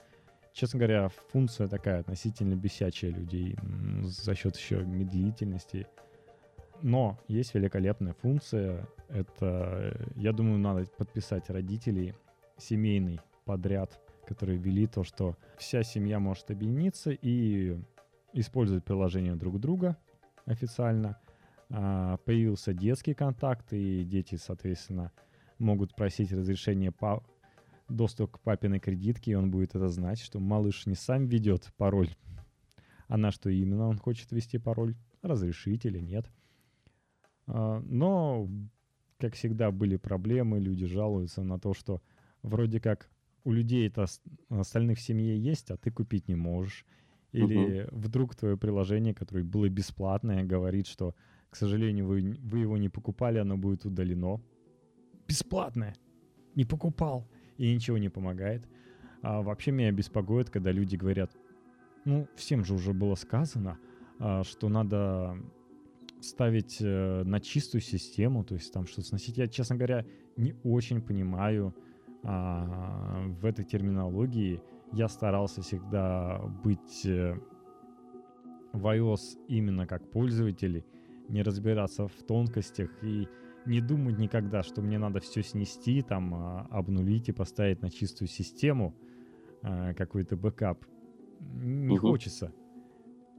Честно 0.54 0.80
говоря, 0.80 1.10
функция 1.32 1.68
такая 1.68 2.00
относительно 2.00 2.56
бесячая 2.56 3.12
людей 3.12 3.56
за 4.02 4.36
счет 4.36 4.56
еще 4.56 4.84
медлительности. 4.84 5.88
Но 6.82 7.20
есть 7.28 7.54
великолепная 7.54 8.14
функция. 8.14 8.88
Это, 9.10 9.96
я 10.16 10.32
думаю, 10.32 10.58
надо 10.58 10.86
подписать 10.98 11.50
родителей 11.50 12.16
семейный 12.62 13.20
подряд, 13.46 14.00
который 14.26 14.58
ввели 14.58 14.88
то, 14.88 15.04
что 15.04 15.36
вся 15.58 15.84
семья 15.84 16.20
может 16.20 16.52
объединиться 16.52 17.12
и 17.12 17.78
использовать 18.34 18.86
приложение 18.86 19.36
друг 19.36 19.60
друга 19.60 19.98
официально. 20.46 21.20
А, 21.70 22.18
появился 22.18 22.74
детский 22.74 23.14
контакт, 23.14 23.72
и 23.72 24.04
дети, 24.04 24.36
соответственно, 24.36 25.12
могут 25.58 25.96
просить 25.96 26.32
разрешение 26.34 26.92
по 26.92 27.24
доступ 27.88 28.38
к 28.38 28.40
папиной 28.40 28.80
кредитке, 28.80 29.32
и 29.32 29.36
он 29.36 29.52
будет 29.52 29.76
это 29.76 29.88
знать, 29.88 30.20
что 30.20 30.40
малыш 30.40 30.86
не 30.86 30.96
сам 30.96 31.28
ведет 31.28 31.72
пароль, 31.78 32.10
а 33.08 33.18
на 33.18 33.32
что 33.32 33.50
именно 33.50 33.88
он 33.88 33.98
хочет 33.98 34.32
ввести 34.32 34.58
пароль, 34.58 34.96
разрешить 35.22 35.86
или 35.86 36.00
нет. 36.00 36.30
А, 37.48 37.80
но, 37.86 38.50
как 39.18 39.36
всегда, 39.36 39.72
были 39.72 39.98
проблемы, 39.98 40.60
люди 40.60 40.86
жалуются 40.86 41.44
на 41.44 41.60
то, 41.60 41.74
что 41.74 42.02
вроде 42.44 42.80
как 42.80 43.10
у 43.44 43.52
людей 43.52 43.88
это 43.88 44.06
остальных 44.50 45.00
в 45.00 45.02
семье 45.02 45.38
есть, 45.38 45.72
а 45.72 45.78
ты 45.78 45.92
купить 45.92 46.28
не 46.28 46.36
можешь. 46.36 46.86
Или 47.32 47.84
угу. 47.84 47.98
вдруг 47.98 48.36
твое 48.36 48.58
приложение, 48.58 49.14
которое 49.14 49.44
было 49.44 49.70
бесплатное, 49.70 50.44
говорит, 50.44 50.88
что, 50.88 51.16
к 51.50 51.56
сожалению, 51.56 52.08
вы, 52.08 52.38
вы 52.42 52.60
его 52.60 52.78
не 52.78 52.90
покупали, 52.90 53.38
оно 53.40 53.58
будет 53.58 53.86
удалено. 53.86 54.42
Бесплатное. 55.28 55.96
Не 56.56 56.66
покупал. 56.66 57.28
И 57.58 57.74
ничего 57.74 57.98
не 57.98 58.10
помогает. 58.10 58.68
А 59.22 59.42
вообще 59.42 59.72
меня 59.72 59.92
беспокоит, 59.92 60.50
когда 60.50 60.72
люди 60.72 60.96
говорят, 60.96 61.32
ну, 62.06 62.28
всем 62.36 62.66
же 62.66 62.74
уже 62.74 62.94
было 62.94 63.16
сказано, 63.16 63.78
а, 64.20 64.44
что 64.44 64.68
надо 64.68 65.38
ставить 66.22 66.78
э, 66.80 67.24
на 67.24 67.40
чистую 67.40 67.82
систему, 67.82 68.44
то 68.44 68.56
есть 68.56 68.72
там 68.72 68.86
что-то 68.86 69.08
сносить. 69.08 69.38
Я, 69.38 69.48
честно 69.48 69.76
говоря, 69.76 70.06
не 70.38 70.54
очень 70.64 71.02
понимаю, 71.02 71.76
а, 72.24 73.24
в 73.42 73.46
этой 73.46 73.66
терминологии 73.66 74.62
я 74.94 75.08
старался 75.08 75.62
всегда 75.62 76.40
быть 76.64 77.06
э, 77.06 77.36
в 78.74 78.86
iOS 78.86 79.38
именно 79.48 79.88
как 79.88 80.10
пользователь, 80.12 80.86
не 81.30 81.44
разбираться 81.44 82.08
в 82.08 82.24
тонкостях 82.24 82.92
и 83.04 83.28
не 83.66 83.80
думать 83.80 84.18
никогда, 84.18 84.64
что 84.64 84.82
мне 84.82 84.98
надо 84.98 85.20
все 85.20 85.44
снести, 85.44 86.02
там, 86.02 86.34
а, 86.34 86.68
обнулить 86.70 87.30
и 87.30 87.32
поставить 87.32 87.82
на 87.82 87.90
чистую 87.90 88.28
систему 88.28 88.96
а, 89.62 89.94
какой-то 89.94 90.36
бэкап. 90.36 90.86
Не 91.40 91.98
угу. 91.98 92.10
хочется. 92.10 92.54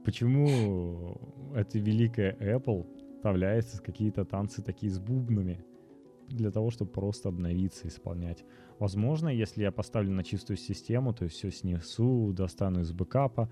Почему 0.03 1.17
эта 1.55 1.79
великая 1.79 2.35
Apple 2.35 2.85
вставляется 3.15 3.77
с 3.77 3.79
какие-то 3.79 4.25
танцы 4.25 4.61
такие 4.61 4.91
с 4.91 4.99
бубнами? 4.99 5.63
Для 6.29 6.51
того, 6.51 6.71
чтобы 6.71 6.91
просто 6.91 7.29
обновиться, 7.29 7.87
исполнять. 7.87 8.43
Возможно, 8.79 9.29
если 9.29 9.63
я 9.63 9.71
поставлю 9.71 10.11
на 10.11 10.23
чистую 10.23 10.57
систему, 10.57 11.13
то 11.13 11.25
есть 11.25 11.35
все 11.37 11.51
снесу, 11.51 12.33
достану 12.33 12.81
из 12.81 12.91
бэкапа, 12.91 13.49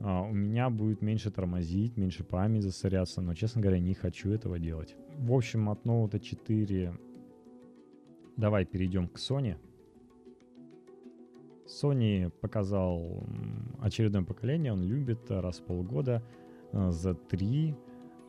а, 0.00 0.22
у 0.22 0.32
меня 0.32 0.70
будет 0.70 1.02
меньше 1.02 1.30
тормозить, 1.30 1.96
меньше 1.96 2.24
память 2.24 2.62
засоряться, 2.62 3.20
но, 3.20 3.34
честно 3.34 3.60
говоря, 3.60 3.78
не 3.78 3.94
хочу 3.94 4.30
этого 4.30 4.58
делать. 4.58 4.96
В 5.18 5.32
общем, 5.32 5.70
от 5.70 5.84
Note 5.84 6.18
4 6.20 6.98
давай 8.36 8.64
перейдем 8.64 9.08
к 9.08 9.18
Sony. 9.18 9.56
Sony 11.66 12.30
показал 12.40 13.26
очередное 13.80 14.22
поколение, 14.22 14.72
он 14.72 14.82
любит 14.82 15.30
раз 15.30 15.58
в 15.58 15.64
полгода 15.64 16.22
Z3, 16.72 17.74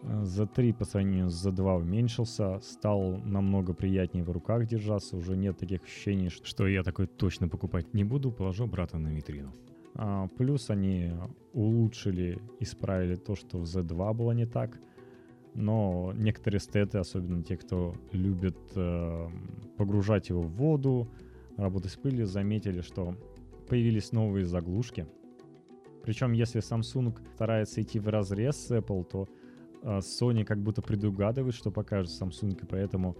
за 0.03 0.45
3 0.45 0.73
по 0.73 0.85
сравнению 0.85 1.29
с 1.29 1.47
Z2 1.47 1.81
уменьшился, 1.81 2.59
стал 2.61 3.17
намного 3.17 3.73
приятнее 3.73 4.23
в 4.23 4.31
руках 4.31 4.67
держаться, 4.67 5.17
уже 5.17 5.35
нет 5.35 5.57
таких 5.57 5.83
ощущений, 5.83 6.29
что 6.29 6.67
я 6.67 6.83
такой 6.83 7.07
точно 7.07 7.47
покупать 7.47 7.93
не 7.93 8.03
буду, 8.03 8.31
положу 8.31 8.67
брата 8.67 8.97
на 8.97 9.09
витрину. 9.09 9.53
А, 9.95 10.27
плюс 10.37 10.69
они 10.69 11.13
улучшили, 11.53 12.39
исправили 12.59 13.15
то, 13.15 13.35
что 13.35 13.59
в 13.59 13.63
Z2 13.63 14.13
было 14.13 14.31
не 14.33 14.45
так, 14.45 14.79
но 15.53 16.11
некоторые 16.15 16.59
стеты, 16.59 16.97
особенно 16.97 17.41
те, 17.43 17.55
кто 17.55 17.95
любит 18.11 18.57
э, 18.75 19.29
погружать 19.77 20.29
его 20.29 20.41
в 20.41 20.51
воду, 20.51 21.09
работать 21.55 21.91
с 21.91 21.95
пылью, 21.95 22.27
заметили, 22.27 22.81
что 22.81 23.15
появились 23.69 24.11
новые 24.11 24.45
заглушки. 24.45 25.07
Причем, 26.03 26.33
если 26.33 26.61
Samsung 26.61 27.17
старается 27.33 27.81
идти 27.81 27.99
в 27.99 28.09
разрез 28.09 28.57
с 28.57 28.71
Apple, 28.71 29.05
то 29.05 29.27
Sony 29.99 30.43
как 30.43 30.59
будто 30.59 30.81
предугадывает, 30.81 31.53
что 31.53 31.71
покажет 31.71 32.11
Samsung, 32.11 32.59
и 32.61 32.65
поэтому, 32.65 33.15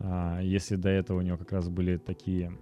а, 0.00 0.40
если 0.40 0.76
до 0.76 0.88
этого 0.88 1.18
у 1.18 1.22
него 1.22 1.36
как 1.36 1.52
раз 1.52 1.68
были 1.68 1.96
такие 1.96 2.52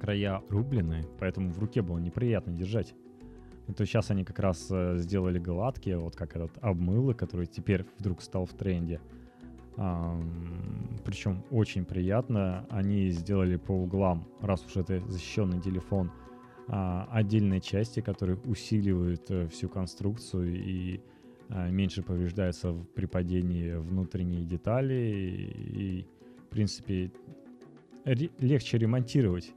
края 0.00 0.42
рубленые, 0.48 1.04
поэтому 1.18 1.50
в 1.50 1.58
руке 1.58 1.82
было 1.82 1.98
неприятно 1.98 2.52
держать, 2.52 2.94
то 3.76 3.84
сейчас 3.84 4.10
они 4.10 4.24
как 4.24 4.38
раз 4.38 4.68
э, 4.70 4.96
сделали 4.96 5.38
гладкие, 5.38 5.98
вот 5.98 6.16
как 6.16 6.36
этот 6.36 6.52
обмыло, 6.62 7.12
который 7.12 7.46
теперь 7.46 7.84
вдруг 7.98 8.22
стал 8.22 8.46
в 8.46 8.54
тренде. 8.54 9.00
Причем 11.04 11.44
очень 11.52 11.84
приятно. 11.84 12.66
Они 12.68 13.10
сделали 13.10 13.54
по 13.56 13.70
углам, 13.70 14.26
раз 14.40 14.64
уж 14.66 14.76
это 14.76 15.00
защищенный 15.08 15.60
телефон, 15.60 16.10
а, 16.66 17.08
отдельные 17.10 17.60
части, 17.60 18.00
которые 18.00 18.38
усиливают 18.44 19.30
э, 19.30 19.46
всю 19.48 19.68
конструкцию 19.68 20.54
и 20.54 20.96
а, 20.96 21.00
меньше 21.48 22.02
повреждаются 22.02 22.74
при 22.94 23.06
падении 23.06 23.74
внутренние 23.74 24.44
детали 24.44 24.94
и, 24.94 26.06
в 26.46 26.48
принципе, 26.50 27.10
легче 28.04 28.78
ремонтировать. 28.78 29.54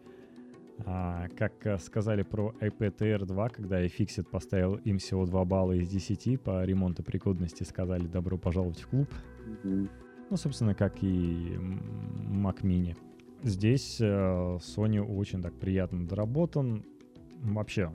А, 0.85 1.27
как 1.37 1.65
э, 1.65 1.77
сказали 1.77 2.23
про 2.23 2.53
iPad 2.59 2.97
Air 2.97 3.25
2, 3.25 3.49
когда 3.49 3.85
iFixit 3.85 4.23
поставил 4.23 4.75
им 4.75 4.97
всего 4.97 5.25
2 5.25 5.45
балла 5.45 5.73
из 5.73 5.89
10 5.89 6.41
по 6.41 6.63
ремонту 6.63 7.03
пригодности, 7.03 7.63
сказали 7.63 8.07
«добро 8.07 8.37
пожаловать 8.37 8.79
в 8.79 8.87
клуб». 8.87 9.07
Mm-hmm. 9.63 9.89
Ну, 10.29 10.37
собственно, 10.37 10.73
как 10.73 11.03
и 11.03 11.57
Mac 12.29 12.61
Mini. 12.61 12.95
Здесь 13.43 13.97
э, 13.99 14.05
Sony 14.05 14.99
очень 14.99 15.41
так 15.41 15.53
приятно 15.53 16.07
доработан. 16.07 16.83
Вообще, 17.41 17.91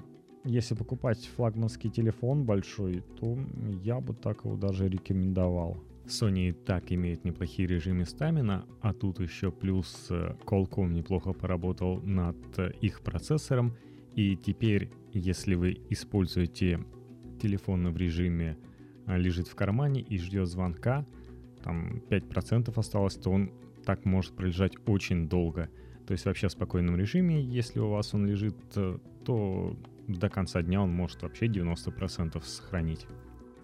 если 0.47 0.75
покупать 0.75 1.29
флагманский 1.37 1.91
телефон 1.91 2.45
большой, 2.45 3.03
то 3.19 3.39
я 3.83 4.01
бы 4.01 4.15
так 4.15 4.45
его 4.45 4.57
даже 4.57 4.89
рекомендовал. 4.89 5.77
Sony 6.07 6.53
так 6.53 6.93
имеет 6.93 7.25
неплохие 7.25 7.67
режимы 7.67 8.05
стамина, 8.05 8.65
а 8.81 8.93
тут 8.93 9.19
еще 9.21 9.51
плюс 9.51 10.07
э, 10.11 10.37
Qualcomm 10.45 10.93
неплохо 10.93 11.33
поработал 11.33 12.01
над 12.01 12.37
э, 12.59 12.71
их 12.81 13.01
процессором, 13.01 13.77
и 14.15 14.37
теперь, 14.37 14.91
если 15.13 15.57
вы 15.57 15.81
используете 15.91 16.85
телефон 17.43 17.93
в 17.93 17.97
режиме 17.97 18.57
э, 19.07 19.19
лежит 19.19 19.49
в 19.49 19.57
кармане 19.57 20.01
и 20.01 20.17
ждет 20.19 20.47
звонка, 20.49 21.05
там 21.65 22.01
5% 22.09 22.73
осталось, 22.79 23.17
то 23.17 23.31
он 23.31 23.51
так 23.85 24.05
может 24.05 24.37
пролежать 24.37 24.75
очень 24.87 25.29
долго. 25.29 25.69
То 26.07 26.13
есть 26.13 26.25
вообще 26.25 26.47
в 26.47 26.53
спокойном 26.53 26.97
режиме, 26.97 27.43
если 27.43 27.81
у 27.81 27.89
вас 27.89 28.15
он 28.15 28.27
лежит, 28.27 28.55
то 29.25 29.77
до 30.09 30.29
конца 30.29 30.63
дня 30.63 30.83
он 30.83 30.91
может 30.93 31.23
вообще 31.23 31.47
90% 31.47 32.43
сохранить. 32.43 33.07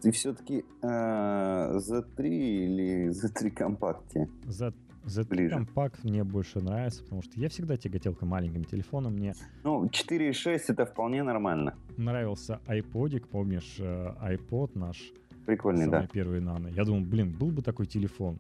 Ты 0.01 0.11
все-таки 0.11 0.65
э, 0.83 0.87
Z3 0.87 2.27
или 2.27 3.09
Z3 3.11 3.51
компакте? 3.51 4.29
Z, 4.47 4.73
Z3 5.05 5.29
ближе. 5.29 5.55
компакт 5.55 6.03
мне 6.05 6.25
больше 6.25 6.61
нравится, 6.61 7.05
потому 7.05 7.23
что 7.23 7.39
я 7.39 7.49
всегда 7.49 7.77
тяготел 7.77 8.15
к 8.15 8.23
маленьким 8.23 8.65
телефонам. 8.65 9.13
Мне 9.15 9.35
Ну, 9.63 9.85
4,6 9.87 10.61
это 10.69 10.87
вполне 10.87 11.23
нормально. 11.23 11.75
нравился 11.97 12.59
iPodик, 12.67 13.29
помнишь, 13.29 13.77
э, 13.79 14.15
iPod 14.23 14.73
наш, 14.75 15.13
Прикольный, 15.47 15.85
самый 15.85 16.03
да. 16.03 16.07
первый 16.13 16.41
нано. 16.41 16.69
Я 16.69 16.85
думал, 16.85 17.03
блин, 17.05 17.31
был 17.33 17.51
бы 17.53 17.63
такой 17.63 17.87
телефон. 17.87 18.39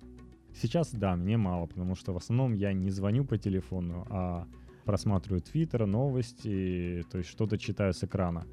Сейчас, 0.55 0.93
да, 0.93 1.15
мне 1.17 1.37
мало, 1.37 1.67
потому 1.67 1.95
что 1.95 2.13
в 2.13 2.17
основном 2.17 2.55
я 2.55 2.73
не 2.73 2.91
звоню 2.91 3.25
по 3.25 3.39
телефону, 3.39 4.05
а 4.11 4.47
просматриваю 4.85 5.41
Твиттер, 5.41 5.87
новости, 5.87 7.05
то 7.11 7.19
есть 7.19 7.31
что-то 7.31 7.59
читаю 7.59 7.93
с 7.93 8.05
экрана. 8.05 8.47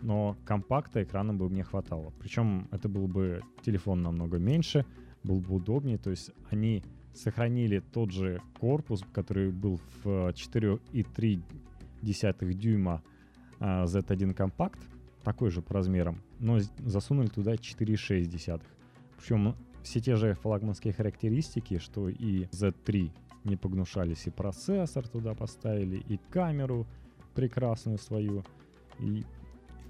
Но 0.00 0.36
компакта 0.44 1.02
экрана 1.02 1.34
бы 1.34 1.48
мне 1.48 1.64
хватало. 1.64 2.12
Причем 2.20 2.68
это 2.70 2.88
был 2.88 3.08
бы 3.08 3.42
телефон 3.62 4.02
намного 4.02 4.38
меньше, 4.38 4.84
был 5.24 5.40
бы 5.40 5.56
удобнее. 5.56 5.98
То 5.98 6.10
есть 6.10 6.30
они 6.50 6.84
сохранили 7.14 7.80
тот 7.80 8.12
же 8.12 8.40
корпус, 8.60 9.02
который 9.12 9.50
был 9.50 9.80
в 10.02 10.06
4,3 10.06 11.42
дюйма 12.54 13.02
а, 13.58 13.84
Z1 13.84 14.34
компакт, 14.34 14.78
такой 15.24 15.50
же 15.50 15.62
по 15.62 15.74
размерам, 15.74 16.22
но 16.38 16.60
засунули 16.78 17.26
туда 17.26 17.54
4,6. 17.54 18.62
Причем 19.18 19.56
все 19.82 20.00
те 20.00 20.16
же 20.16 20.34
флагманские 20.34 20.92
характеристики, 20.92 21.78
что 21.78 22.08
и 22.08 22.44
Z3 22.44 23.10
не 23.44 23.56
погнушались, 23.56 24.26
и 24.26 24.30
процессор 24.30 25.06
туда 25.08 25.34
поставили, 25.34 25.96
и 25.96 26.18
камеру 26.30 26.86
прекрасную 27.34 27.98
свою, 27.98 28.44
и 28.98 29.24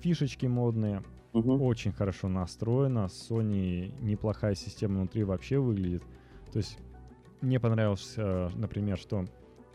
фишечки 0.01 0.46
модные. 0.46 1.03
Мгм. 1.32 1.62
Очень 1.62 1.92
хорошо 1.92 2.28
настроено. 2.28 3.09
Sony 3.11 3.92
неплохая 4.03 4.55
система 4.55 5.01
внутри 5.01 5.24
вообще 5.24 5.59
выглядит. 5.59 6.03
То 6.53 6.59
есть 6.59 6.78
мне 7.40 7.61
понравилось, 7.61 8.14
э, 8.16 8.49
например, 8.55 8.99
что 8.99 9.24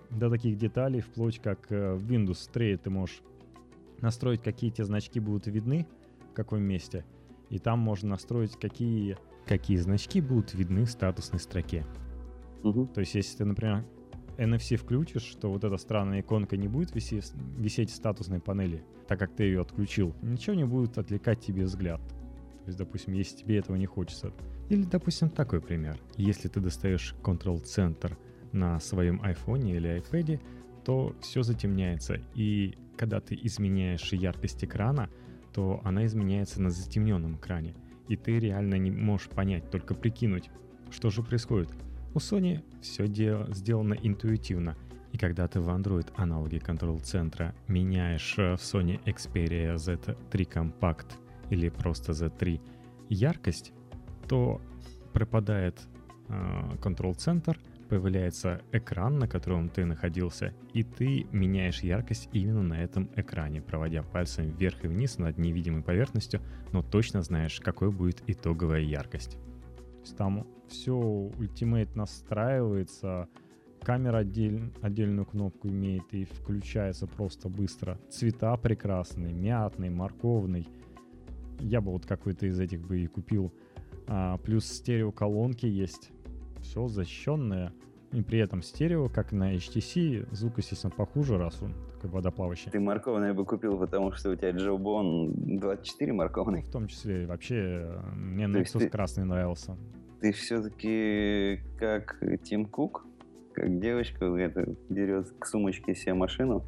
до 0.09 0.29
таких 0.29 0.57
деталей, 0.57 1.01
вплоть 1.01 1.39
как 1.39 1.71
э, 1.71 1.93
в 1.93 2.11
Windows 2.11 2.49
3 2.51 2.77
ты 2.77 2.89
можешь 2.89 3.21
настроить, 4.01 4.41
какие 4.41 4.69
тебе 4.69 4.85
значки 4.85 5.19
будут 5.19 5.47
видны, 5.47 5.87
в 6.31 6.33
каком 6.33 6.61
месте. 6.61 7.05
И 7.49 7.59
там 7.59 7.79
можно 7.79 8.09
настроить, 8.09 8.57
какие, 8.59 9.17
какие 9.45 9.77
значки 9.77 10.21
будут 10.21 10.53
видны 10.53 10.85
в 10.85 10.89
статусной 10.89 11.39
строке. 11.39 11.85
То 12.63 13.01
есть, 13.01 13.15
если 13.15 13.37
ты, 13.37 13.45
например, 13.45 13.85
NFC 14.37 14.77
включишь, 14.77 15.35
то 15.39 15.51
вот 15.51 15.63
эта 15.63 15.77
странная 15.77 16.21
иконка 16.21 16.57
не 16.57 16.67
будет 16.67 16.95
висеть, 16.95 17.31
висеть 17.57 17.91
в 17.91 17.95
статусной 17.95 18.39
панели, 18.39 18.83
так 19.07 19.19
как 19.19 19.35
ты 19.35 19.43
ее 19.43 19.61
отключил. 19.61 20.15
Ничего 20.21 20.55
не 20.55 20.65
будет 20.65 20.97
отвлекать 20.97 21.39
тебе 21.39 21.65
взгляд. 21.65 22.01
То 22.63 22.67
есть, 22.67 22.77
допустим, 22.77 23.13
если 23.13 23.37
тебе 23.37 23.57
этого 23.57 23.75
не 23.75 23.85
хочется. 23.85 24.31
Или, 24.69 24.83
допустим, 24.83 25.29
такой 25.29 25.61
пример. 25.61 25.99
Если 26.15 26.47
ты 26.47 26.61
достаешь 26.61 27.13
Control-центр 27.21 28.17
на 28.53 28.79
своем 28.79 29.21
iPhone 29.21 29.69
или 29.69 30.01
iPad, 30.01 30.39
то 30.85 31.15
все 31.21 31.43
затемняется. 31.43 32.21
И 32.35 32.77
когда 32.97 33.19
ты 33.19 33.37
изменяешь 33.43 34.13
яркость 34.13 34.63
экрана, 34.63 35.09
то 35.53 35.81
она 35.83 36.05
изменяется 36.05 36.61
на 36.61 36.69
затемненном 36.69 37.35
экране. 37.35 37.75
И 38.07 38.15
ты 38.15 38.39
реально 38.39 38.75
не 38.75 38.91
можешь 38.91 39.29
понять, 39.29 39.69
только 39.69 39.93
прикинуть, 39.93 40.49
что 40.89 41.09
же 41.09 41.21
происходит. 41.21 41.69
У 42.15 42.19
Sony 42.19 42.61
все 42.81 43.07
сделано 43.07 43.95
интуитивно. 43.95 44.75
И 45.11 45.17
когда 45.17 45.47
ты 45.47 45.59
в 45.59 45.69
Android 45.69 46.11
аналоге 46.15 46.59
контрол-центра 46.59 47.55
меняешь 47.67 48.35
э, 48.37 48.55
в 48.55 48.59
Sony 48.59 49.03
Xperia 49.03 49.75
Z3 49.75 50.15
Compact 50.31 51.07
или 51.49 51.69
просто 51.69 52.11
Z3 52.11 52.59
яркость, 53.09 53.73
то 54.27 54.61
пропадает 55.11 55.79
э, 56.29 56.77
контрол-центр, 56.81 57.59
появляется 57.89 58.61
экран, 58.71 59.17
на 59.19 59.27
котором 59.27 59.69
ты 59.69 59.85
находился, 59.85 60.53
и 60.73 60.83
ты 60.83 61.27
меняешь 61.31 61.81
яркость 61.81 62.29
именно 62.31 62.63
на 62.63 62.83
этом 62.83 63.09
экране, 63.15 63.61
проводя 63.61 64.03
пальцем 64.03 64.51
вверх 64.51 64.83
и 64.83 64.87
вниз 64.87 65.17
над 65.17 65.37
невидимой 65.37 65.81
поверхностью, 65.81 66.41
но 66.71 66.81
точно 66.81 67.21
знаешь, 67.21 67.59
какой 67.59 67.91
будет 67.91 68.23
итоговая 68.27 68.81
яркость. 68.81 69.33
То 69.33 70.01
есть 70.01 70.17
там 70.17 70.47
все 70.73 70.91
Ultimate 70.91 71.89
настраивается, 71.95 73.29
камера 73.83 74.17
отдель, 74.17 74.71
отдельную 74.81 75.25
кнопку 75.25 75.67
имеет 75.67 76.11
и 76.13 76.25
включается 76.25 77.05
просто 77.05 77.47
быстро. 77.47 77.99
Цвета 78.09 78.57
прекрасные, 78.57 79.33
мятный, 79.33 79.91
морковный. 79.91 80.67
Я 81.59 81.79
бы 81.79 81.91
вот 81.91 82.07
какой-то 82.07 82.47
из 82.47 82.59
этих 82.59 82.81
бы 82.81 82.99
и 82.99 83.07
купил. 83.07 83.53
А, 84.07 84.37
плюс 84.39 84.65
стереоколонки 84.65 85.67
есть. 85.67 86.09
Все 86.61 86.87
защищенное. 86.87 87.71
И 88.11 88.21
при 88.21 88.39
этом 88.39 88.61
стерео, 88.61 89.09
как 89.09 89.31
на 89.31 89.55
HTC, 89.55 90.27
звук, 90.35 90.57
естественно, 90.57 90.91
похуже, 90.95 91.37
раз 91.37 91.61
он 91.61 91.73
такой 91.93 92.09
водоплавающий. 92.09 92.71
Ты 92.71 92.79
морковный 92.79 93.33
бы 93.33 93.45
купил, 93.45 93.77
потому 93.77 94.11
что 94.11 94.31
у 94.31 94.35
тебя 94.35 94.51
Джо 94.51 94.75
Бон 94.75 95.33
24 95.59 96.13
морковный. 96.13 96.61
В 96.61 96.71
том 96.71 96.87
числе 96.87 97.25
вообще 97.25 97.55
э, 97.55 98.01
мне 98.15 98.45
Nexus 98.45 98.79
ты- 98.79 98.89
красный 98.89 99.25
нравился. 99.25 99.77
Ты 100.23 100.31
все-таки 100.31 101.59
как 101.77 102.17
Тим 102.43 102.65
Кук, 102.65 103.05
как 103.51 103.77
девочка 103.81 104.23
это, 104.23 104.73
дерет 104.87 105.29
к 105.37 105.45
сумочке 105.45 105.93
себе 105.95 106.13
машину, 106.13 106.63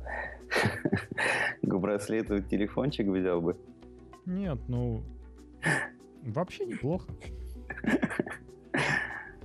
к 1.62 1.78
браслету 1.78 2.42
телефончик 2.42 3.08
взял 3.08 3.40
бы. 3.40 3.56
Нет, 4.26 4.60
ну 4.68 5.04
вообще 6.24 6.66
неплохо. 6.66 7.10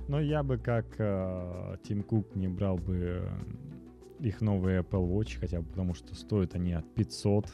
Но 0.09 0.19
я 0.19 0.43
бы 0.43 0.57
как 0.57 0.87
э, 0.97 1.77
Тим 1.83 2.03
Кук 2.03 2.35
не 2.35 2.49
брал 2.49 2.75
бы 2.75 2.97
э, 2.97 3.29
их 4.19 4.41
новые 4.41 4.81
Apple 4.81 5.07
Watch, 5.07 5.39
хотя 5.39 5.61
бы 5.61 5.67
потому 5.67 5.93
что 5.93 6.15
стоят 6.15 6.53
они 6.53 6.73
от 6.73 6.93
500 6.95 7.45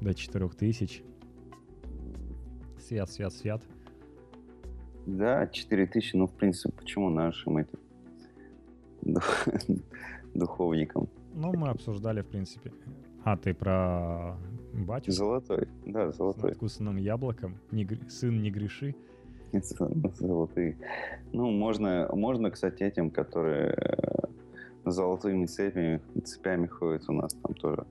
до 0.00 0.14
4000. 0.14 1.04
Свят, 2.80 3.08
свят, 3.08 3.32
свят. 3.32 3.62
Да, 5.06 5.46
4000, 5.46 6.16
ну, 6.16 6.26
в 6.26 6.32
принципе, 6.32 6.72
почему 6.76 7.10
нашим 7.10 7.56
этим 7.58 7.78
дух- 9.02 9.48
духовникам? 10.34 11.08
Ну, 11.34 11.52
мы 11.56 11.68
обсуждали, 11.68 12.20
в 12.22 12.26
принципе. 12.26 12.72
А, 13.24 13.36
ты 13.36 13.54
про 13.54 14.36
батю 14.72 15.12
Золотой, 15.12 15.68
да, 15.86 16.10
с 16.10 16.16
золотой. 16.16 16.50
надкусанным 16.50 16.96
яблоком? 16.96 17.56
Не 17.70 17.86
Сын 18.08 18.42
не 18.42 18.50
греши. 18.50 18.94
Золотые. 20.18 20.76
Ну, 21.32 21.50
можно, 21.50 22.08
можно, 22.12 22.50
кстати, 22.50 22.82
этим, 22.84 23.10
которые 23.10 23.74
э, 23.76 24.90
золотыми 24.90 25.44
цепями, 25.46 26.00
цепями 26.24 26.66
ходят 26.66 27.04
у 27.08 27.12
нас 27.12 27.34
там 27.34 27.54
тоже. 27.54 27.84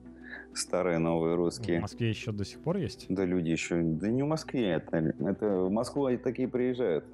Старые, 0.54 0.98
новые 0.98 1.34
В 1.34 1.38
русские. 1.38 1.80
Москве 1.80 2.10
еще 2.10 2.32
до 2.32 2.44
сих 2.44 2.60
пор 2.60 2.76
есть? 2.76 3.06
Да 3.08 3.24
люди 3.24 3.48
еще... 3.48 3.82
Да 3.82 4.08
не 4.08 4.22
в 4.22 4.26
Москве 4.26 4.70
это. 4.70 4.96
Это 4.96 5.46
в 5.60 5.70
Москву 5.70 6.06
они 6.06 6.18
такие 6.18 6.48
приезжают. 6.48 7.04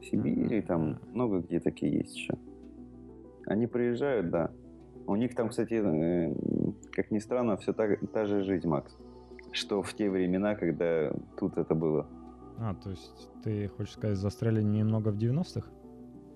В 0.00 0.04
Сибири 0.04 0.60
там 0.62 0.98
много 1.12 1.40
где 1.40 1.60
такие 1.60 1.98
есть 1.98 2.16
еще. 2.16 2.34
Они 3.46 3.66
приезжают, 3.66 4.30
да. 4.30 4.50
У 5.06 5.16
них 5.16 5.34
там, 5.34 5.48
кстати, 5.48 5.80
э, 5.82 6.34
как 6.92 7.10
ни 7.10 7.18
странно, 7.18 7.56
все 7.56 7.72
та, 7.72 7.96
та 8.12 8.26
же 8.26 8.42
жизнь, 8.42 8.68
Макс. 8.68 8.94
Что 9.52 9.82
в 9.82 9.94
те 9.94 10.10
времена, 10.10 10.54
когда 10.54 11.10
тут 11.38 11.56
это 11.56 11.74
было. 11.74 12.06
А, 12.58 12.74
то 12.74 12.90
есть 12.90 13.30
ты 13.42 13.68
хочешь 13.68 13.94
сказать, 13.94 14.18
застряли 14.18 14.62
немного 14.62 15.08
в 15.08 15.16
90-х? 15.16 15.70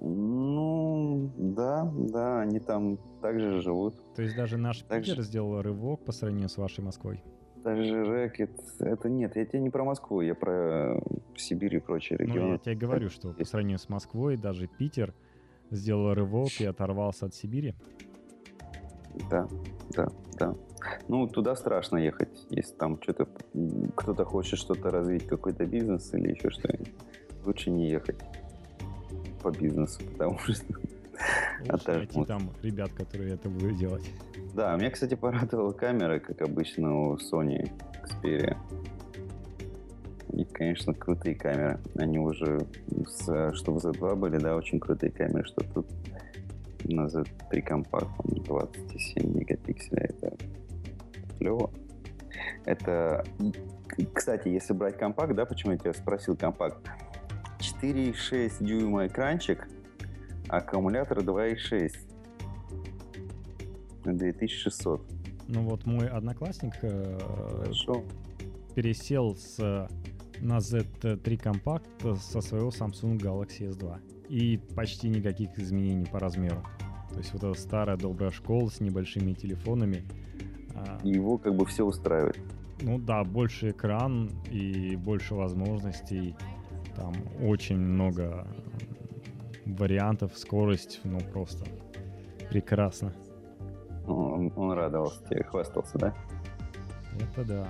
Ну, 0.05 1.31
да, 1.37 1.89
да, 1.95 2.41
они 2.41 2.59
там 2.59 2.99
также 3.21 3.61
живут. 3.63 3.95
То 4.17 4.23
есть 4.23 4.35
даже 4.37 4.57
наш 4.59 4.83
Так 4.83 5.01
Питер 5.03 5.17
же- 5.17 5.23
сделал 5.23 5.63
рывок 5.63 6.05
по 6.05 6.11
сравнению 6.13 6.49
с 6.49 6.57
вашей 6.57 6.83
Москвой? 6.83 7.23
Также 7.63 8.05
рэкет. 8.05 8.51
Это 8.81 9.09
нет, 9.09 9.37
я 9.37 9.47
тебе 9.47 9.61
не 9.61 9.71
про 9.71 9.85
Москву, 9.85 10.21
я 10.21 10.35
про 10.35 11.01
Сибирь 11.37 11.77
и 11.77 11.79
прочие 11.79 12.19
Ну, 12.21 12.27
регионы. 12.27 12.53
я 12.55 12.59
тебе 12.59 12.75
говорю, 12.75 13.11
что 13.11 13.33
по 13.33 13.45
сравнению 13.45 13.79
с 13.79 13.89
Москвой 13.89 14.37
даже 14.37 14.67
Питер 14.67 15.15
сделал 15.71 16.13
рывок 16.15 16.51
и 16.59 16.65
оторвался 16.65 17.27
от 17.27 17.35
Сибири. 17.37 17.75
Да, 19.31 19.47
да, 19.91 20.09
да. 20.39 20.55
Ну, 21.07 21.29
туда 21.29 21.55
страшно 21.55 21.99
ехать, 21.99 22.47
если 22.51 22.75
там 22.75 23.01
что-то 23.01 23.29
кто-то 23.95 24.25
хочет 24.25 24.59
что-то 24.59 24.91
развить, 24.91 25.27
какой-то 25.29 25.65
бизнес 25.65 26.13
или 26.15 26.31
еще 26.33 26.51
что-нибудь. 26.51 26.93
Лучше 27.45 27.71
не 27.71 27.89
ехать 27.91 28.19
по 29.43 29.51
бизнесу, 29.51 30.01
потому 30.13 30.39
что... 30.39 30.65
Лучше 31.71 31.93
найти 31.93 32.25
там 32.25 32.51
ребят, 32.63 32.91
которые 32.93 33.35
это 33.35 33.49
будут 33.49 33.77
делать. 33.77 34.11
Да, 34.55 34.75
меня, 34.77 34.91
кстати, 34.91 35.15
порадовала 35.15 35.73
камера, 35.73 36.19
как 36.19 36.43
обычно 36.43 37.11
у 37.11 37.17
Sony 37.17 37.71
Xperia. 38.05 38.57
Них, 40.33 40.49
конечно, 40.53 40.95
крутые 40.95 41.37
камеры. 41.37 41.79
Они 41.97 42.19
уже, 42.19 42.67
с- 43.07 43.53
что 43.55 43.73
в 43.73 43.77
Z2 43.77 44.17
были, 44.17 44.39
да, 44.39 44.57
очень 44.57 44.81
крутые 44.81 45.13
камеры, 45.13 45.45
что 45.45 45.63
тут 45.75 45.87
на 46.85 47.03
Z3 47.07 47.61
компакт, 47.63 48.09
по-моему, 48.17 48.43
27 48.45 49.39
мегапикселей. 49.39 50.07
Это 50.07 50.37
клево. 51.39 51.71
Это, 52.65 53.25
кстати, 54.15 54.49
если 54.49 54.73
брать 54.73 54.97
компакт, 54.97 55.35
да, 55.35 55.45
почему 55.45 55.73
я 55.73 55.79
тебя 55.79 55.93
спросил 55.93 56.37
компакт? 56.37 56.79
4,6 57.63 58.65
дюйма 58.65 59.07
экранчик, 59.07 59.69
Аккумулятор 60.49 61.21
2.6. 61.21 61.93
2600. 64.05 65.01
Ну 65.47 65.63
вот 65.63 65.87
мой 65.87 66.09
одноклассник 66.09 66.73
э, 66.83 67.19
пересел 68.75 69.37
с, 69.37 69.89
на 70.41 70.59
Z3 70.59 71.37
компакт 71.39 71.87
со 72.21 72.41
своего 72.41 72.71
Samsung 72.71 73.19
Galaxy 73.19 73.71
S2. 73.71 74.01
И 74.29 74.59
почти 74.75 75.09
никаких 75.09 75.57
изменений 75.59 76.07
по 76.07 76.19
размеру. 76.19 76.65
То 77.13 77.19
есть 77.19 77.33
вот 77.33 77.45
эта 77.45 77.55
старая 77.59 77.97
добрая 77.97 78.33
школа 78.33 78.69
с 78.69 78.81
небольшими 78.81 79.35
телефонами. 79.35 80.03
А, 80.75 80.99
Его 81.05 81.39
как 81.39 81.55
бы 81.55 81.65
все 81.67 81.85
устраивает. 81.85 82.39
Ну 82.81 82.99
да, 82.99 83.23
больше 83.23 83.71
экран 83.71 84.31
и 84.51 84.97
больше 84.97 85.35
возможностей. 85.35 86.35
Там 86.97 87.15
очень 87.43 87.79
много 87.79 88.47
вариантов, 89.65 90.37
скорость, 90.37 91.01
ну 91.05 91.19
просто 91.21 91.65
прекрасно. 92.51 93.13
Он, 94.07 94.53
он 94.57 94.73
радовался 94.73 95.25
тебе, 95.29 95.45
хвастался, 95.45 95.99
да? 95.99 96.15
Это 97.21 97.45
да. 97.45 97.69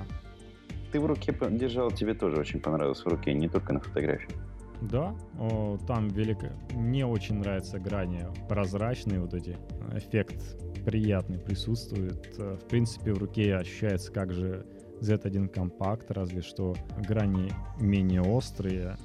Ты 0.90 1.00
в 1.00 1.06
руке 1.06 1.34
держал, 1.50 1.90
тебе 1.90 2.14
тоже 2.14 2.36
очень 2.36 2.60
понравилось 2.60 3.00
в 3.00 3.06
руке, 3.06 3.32
не 3.32 3.48
только 3.48 3.72
на 3.72 3.80
фотографии. 3.80 4.34
Да, 4.82 5.14
о, 5.38 5.78
там 5.86 6.08
велико... 6.08 6.48
Мне 6.74 7.06
очень 7.06 7.36
нравятся 7.38 7.78
грани 7.78 8.26
прозрачные 8.48 9.20
вот 9.20 9.32
эти. 9.32 9.56
Эффект 9.94 10.56
приятный 10.84 11.38
присутствует. 11.38 12.34
Э, 12.38 12.56
в 12.60 12.68
принципе, 12.68 13.12
в 13.12 13.18
руке 13.18 13.54
ощущается 13.54 14.10
как 14.10 14.32
же 14.32 14.66
Z1 15.00 15.48
компакт, 15.48 16.10
разве 16.10 16.42
что 16.42 16.74
грани 16.98 17.52
менее 17.80 18.22
острые. 18.22 18.96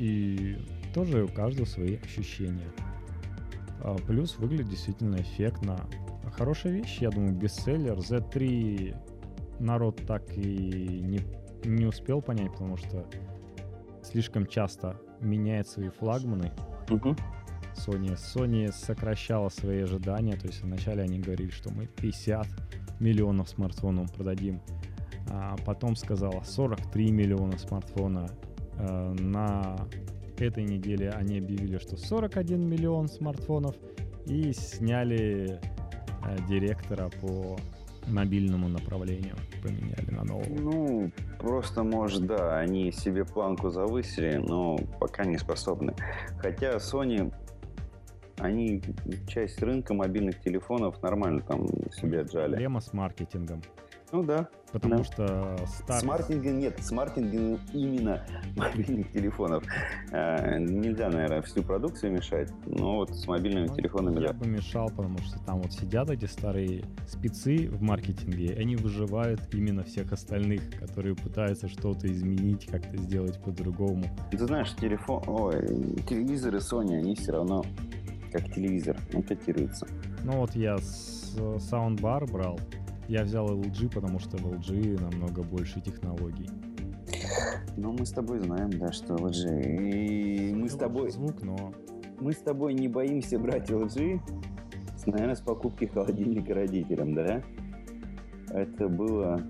И 0.00 0.56
тоже 0.94 1.24
у 1.24 1.28
каждого 1.28 1.66
свои 1.66 1.98
ощущения. 1.98 2.72
А 3.82 3.96
плюс 3.96 4.38
выглядит 4.38 4.70
действительно 4.70 5.16
эффектно. 5.16 5.78
Хорошая 6.32 6.72
вещь, 6.72 6.98
я 7.00 7.10
думаю, 7.10 7.34
бестселлер. 7.34 7.98
Z3 7.98 8.96
народ 9.60 10.00
так 10.06 10.22
и 10.38 11.02
не, 11.02 11.20
не 11.64 11.84
успел 11.84 12.22
понять, 12.22 12.52
потому 12.52 12.78
что 12.78 13.04
слишком 14.02 14.46
часто 14.46 14.96
меняет 15.20 15.68
свои 15.68 15.90
флагманы. 15.90 16.50
Угу. 16.88 17.14
Sony. 17.76 18.16
Sony 18.16 18.72
сокращала 18.72 19.50
свои 19.50 19.82
ожидания, 19.82 20.36
то 20.36 20.46
есть 20.46 20.62
вначале 20.62 21.02
они 21.02 21.18
говорили, 21.18 21.50
что 21.50 21.70
мы 21.70 21.86
50 21.86 22.46
миллионов 23.00 23.50
смартфонов 23.50 24.10
продадим, 24.14 24.62
а 25.28 25.56
потом 25.66 25.94
сказала 25.94 26.42
43 26.42 27.12
миллиона 27.12 27.58
смартфона. 27.58 28.28
Э, 28.80 29.14
на 29.18 29.76
этой 30.38 30.64
неделе 30.64 31.10
они 31.10 31.38
объявили, 31.38 31.78
что 31.78 31.96
41 31.96 32.68
миллион 32.68 33.08
смартфонов 33.08 33.76
и 34.26 34.52
сняли 34.52 35.60
э, 36.24 36.36
директора 36.48 37.10
по 37.20 37.58
мобильному 38.06 38.68
направлению 38.68 39.36
поменяли 39.62 40.10
на 40.10 40.24
нового? 40.24 40.46
Ну, 40.48 41.10
просто, 41.38 41.82
может, 41.82 42.26
да, 42.26 42.58
они 42.58 42.90
себе 42.92 43.24
планку 43.24 43.70
завысили, 43.70 44.36
но 44.36 44.78
пока 44.98 45.24
не 45.24 45.36
способны. 45.36 45.94
Хотя 46.38 46.76
Sony, 46.76 47.32
они 48.38 48.82
часть 49.28 49.62
рынка 49.62 49.92
мобильных 49.92 50.40
телефонов 50.40 51.02
нормально 51.02 51.42
там 51.42 51.66
себе 51.92 52.20
отжали. 52.20 52.52
Проблема 52.52 52.80
с 52.80 52.92
маркетингом. 52.92 53.62
Ну 54.12 54.24
да. 54.24 54.48
Потому 54.72 54.98
да. 54.98 55.04
что 55.04 55.58
старый... 55.66 56.00
Смартинга 56.00 56.50
нет, 56.50 56.78
смартинга 56.80 57.60
именно 57.72 58.24
мобильных 58.56 59.10
телефонов. 59.12 59.64
А, 60.12 60.58
нельзя, 60.58 61.08
наверное, 61.10 61.42
всю 61.42 61.62
продукцию 61.62 62.12
мешать, 62.12 62.52
но 62.66 62.96
вот 62.96 63.10
с 63.10 63.26
мобильными 63.26 63.66
ну, 63.66 63.74
телефонами, 63.74 64.20
я 64.20 64.28
да. 64.28 64.34
бы 64.34 64.46
мешал, 64.46 64.88
потому 64.88 65.18
что 65.18 65.38
там 65.44 65.60
вот 65.60 65.72
сидят 65.72 66.10
эти 66.10 66.26
старые 66.26 66.84
спецы 67.08 67.68
в 67.68 67.82
маркетинге, 67.82 68.54
они 68.58 68.76
выживают 68.76 69.40
именно 69.52 69.82
всех 69.82 70.12
остальных, 70.12 70.62
которые 70.78 71.16
пытаются 71.16 71.68
что-то 71.68 72.06
изменить, 72.06 72.66
как-то 72.66 72.96
сделать 72.96 73.42
по-другому. 73.42 74.04
Ты 74.30 74.38
знаешь, 74.38 74.74
телефон, 74.76 75.22
ой, 75.26 75.66
телевизоры 76.08 76.58
Sony, 76.58 76.96
они 76.96 77.14
все 77.14 77.32
равно 77.32 77.64
как 78.32 78.52
телевизор, 78.52 78.96
он 79.12 79.22
котируется. 79.22 79.88
Ну 80.22 80.32
вот 80.32 80.54
я 80.54 80.78
с 80.78 81.36
саундбар 81.58 82.26
брал, 82.26 82.60
я 83.10 83.24
взял 83.24 83.48
LG, 83.48 83.92
потому 83.92 84.20
что 84.20 84.36
в 84.36 84.46
LG 84.46 85.00
намного 85.02 85.42
больше 85.42 85.80
технологий. 85.80 86.48
Ну, 87.76 87.92
мы 87.92 88.06
с 88.06 88.12
тобой 88.12 88.38
знаем, 88.38 88.70
да, 88.70 88.92
что 88.92 89.16
LG. 89.16 89.62
И 89.62 90.54
мы 90.54 90.68
с 90.68 90.76
тобой... 90.76 91.10
Звук, 91.10 91.42
но... 91.42 91.72
Мы 92.20 92.32
с 92.32 92.36
тобой 92.36 92.74
не 92.74 92.86
боимся 92.86 93.38
брать 93.38 93.68
LG, 93.68 94.20
наверное, 95.06 95.34
с 95.34 95.40
покупки 95.40 95.86
холодильника 95.86 96.54
родителям, 96.54 97.14
да? 97.14 97.42
Это 98.50 98.88
было... 98.88 99.42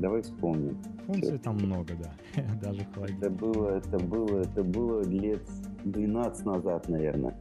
Давай 0.00 0.22
вспомним. 0.22 0.76
Функций 1.06 1.38
там 1.38 1.56
много, 1.56 1.94
да. 2.02 2.42
Даже 2.60 2.84
холодильник. 2.92 3.22
Это 3.22 3.30
было, 3.30 3.68
это 3.68 3.98
было, 3.98 4.40
это 4.40 4.64
было 4.64 5.02
лет 5.04 5.48
12 5.84 6.44
назад, 6.44 6.88
наверное. 6.88 7.36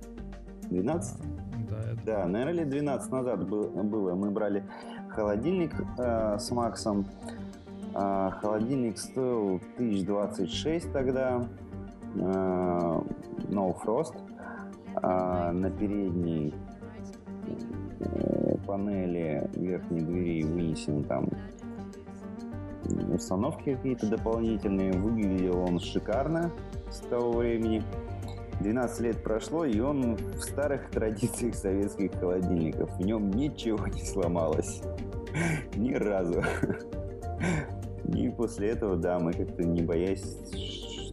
12? 0.70 1.22
Да, 1.70 1.80
это... 1.92 2.02
да, 2.06 2.28
наверное, 2.28 2.54
лет 2.54 2.70
12 2.70 3.12
назад 3.12 3.50
было. 3.50 4.14
Мы 4.14 4.30
брали 4.30 4.64
холодильник 5.16 5.74
э, 5.98 6.38
с 6.40 6.52
Максом. 6.52 7.06
Э, 7.94 8.32
холодильник 8.42 8.98
стоил 8.98 9.62
1026 9.78 10.92
тогда. 10.92 11.48
Э, 12.16 13.02
no 13.50 13.76
Frost. 13.84 14.16
Э, 15.02 15.52
на 15.52 15.70
передней 15.72 16.54
э, 18.00 18.56
панели 18.68 19.50
верхней 19.54 20.02
двери 20.02 20.44
вынесен 20.44 21.04
там 21.04 21.30
установки 23.14 23.76
какие-то 23.76 24.10
дополнительные. 24.10 24.92
Выглядел 24.92 25.60
он 25.62 25.80
шикарно 25.80 26.52
с 26.92 27.00
того 27.00 27.32
времени. 27.34 27.82
12 28.62 29.00
лет 29.02 29.24
прошло, 29.24 29.66
и 29.66 29.80
он 29.80 30.16
в 30.16 30.42
старых 30.42 30.90
традициях 30.90 31.56
советских 31.56 32.14
холодильников. 32.14 32.96
В 32.98 33.02
нем 33.02 33.32
ничего 33.32 33.88
не 33.88 34.04
сломалось. 34.04 34.82
Ни 35.76 35.94
разу. 35.94 36.44
И 38.14 38.30
после 38.30 38.70
этого, 38.70 38.96
да, 38.96 39.20
мы 39.20 39.34
как-то 39.34 39.64
не 39.64 39.82
боясь 39.82 40.38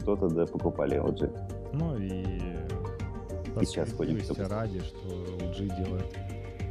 что-то 0.00 0.28
да 0.28 0.46
покупали 0.46 1.00
LG. 1.00 1.72
Ну 1.72 1.96
и, 1.96 3.64
сейчас 3.64 3.92
ходим 3.92 4.18
ради, 4.48 4.80
что 4.80 5.08
LG 5.40 5.84
делает 5.84 6.16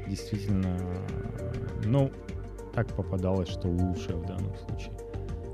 действительно, 0.08 0.78
ну, 1.86 2.12
так 2.74 2.88
попадалось, 2.88 3.48
что 3.48 3.70
лучше 3.70 4.14
в 4.16 4.26
данном 4.26 4.54
случае. 4.58 4.92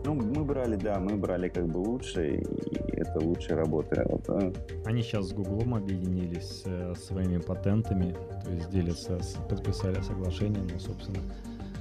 Ну, 0.08 0.14
мы 0.14 0.46
брали, 0.46 0.78
да, 0.78 1.02
мы 1.02 1.18
брали 1.18 1.50
как 1.50 1.68
бы 1.68 1.80
лучше, 1.80 2.38
и 2.38 2.96
это 2.96 3.20
лучшая 3.20 3.58
работа. 3.58 4.06
Вот, 4.08 4.24
а. 4.30 4.54
Они 4.86 5.02
сейчас 5.02 5.28
с 5.28 5.34
Гуглом 5.34 5.76
объединились 5.76 6.64
э, 6.64 6.94
своими 6.96 7.40
патентами, 7.40 8.16
то 8.46 8.50
есть 8.50 8.70
делятся, 8.70 9.20
подписали 9.50 10.00
соглашение, 10.00 10.64
но, 10.64 10.80
собственно, 10.80 11.20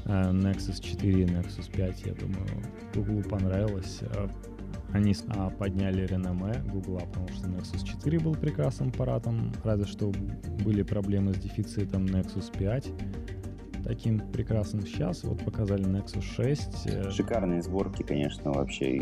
э, 0.06 0.32
Nexus 0.32 0.82
4 0.82 1.22
и 1.22 1.24
Nexus 1.24 1.70
5, 1.70 2.02
я 2.04 2.14
думаю, 2.14 2.48
Гуглу 2.96 3.22
понравилось. 3.22 4.00
Э, 4.02 4.26
они 4.92 5.14
а, 5.28 5.50
подняли 5.50 6.04
реноме 6.04 6.54
Гугла, 6.72 7.02
потому 7.06 7.28
что 7.28 7.46
Nexus 7.46 7.84
4 7.84 8.18
был 8.18 8.34
прекрасным 8.34 8.88
аппаратом, 8.88 9.52
разве 9.62 9.84
что 9.84 10.10
были 10.64 10.82
проблемы 10.82 11.32
с 11.32 11.38
дефицитом 11.38 12.06
Nexus 12.06 12.50
5, 12.58 12.88
таким 13.86 14.18
прекрасным 14.32 14.84
сейчас. 14.86 15.22
Вот 15.24 15.44
показали 15.44 15.84
Nexus 15.84 16.22
6. 16.22 16.86
Э, 16.86 17.10
Шикарные 17.10 17.62
сборки, 17.62 18.02
конечно, 18.02 18.52
вообще. 18.52 19.00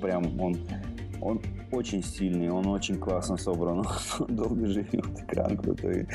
Прям 0.00 0.38
он, 0.40 0.56
он 1.20 1.40
очень 1.72 2.02
сильный, 2.02 2.50
он 2.50 2.66
очень 2.66 2.98
классно 2.98 3.36
собран, 3.36 3.84
он 4.20 4.36
долго 4.36 4.66
живет, 4.66 5.22
экран 5.22 5.56
крутой. 5.56 6.06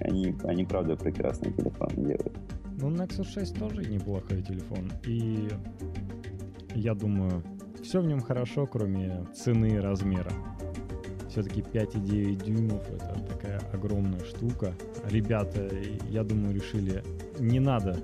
Они, 0.00 0.34
они 0.44 0.64
правда 0.64 0.96
прекрасные 0.96 1.52
телефоны 1.52 1.94
делают. 1.96 2.36
Ну, 2.80 2.90
Nexus 2.90 3.28
6 3.32 3.58
тоже 3.58 3.84
неплохой 3.84 4.42
телефон. 4.42 4.90
И 5.06 5.48
я 6.74 6.94
думаю, 6.94 7.42
все 7.82 8.00
в 8.00 8.06
нем 8.06 8.20
хорошо, 8.20 8.66
кроме 8.66 9.24
цены 9.34 9.74
и 9.74 9.78
размера. 9.78 10.32
Все-таки 11.32 11.62
5,9 11.62 12.44
дюймов 12.44 12.86
это 12.90 13.18
такая 13.26 13.58
огромная 13.72 14.22
штука. 14.22 14.74
Ребята, 15.08 15.66
я 16.10 16.24
думаю, 16.24 16.54
решили, 16.54 17.02
не 17.38 17.58
надо, 17.58 17.98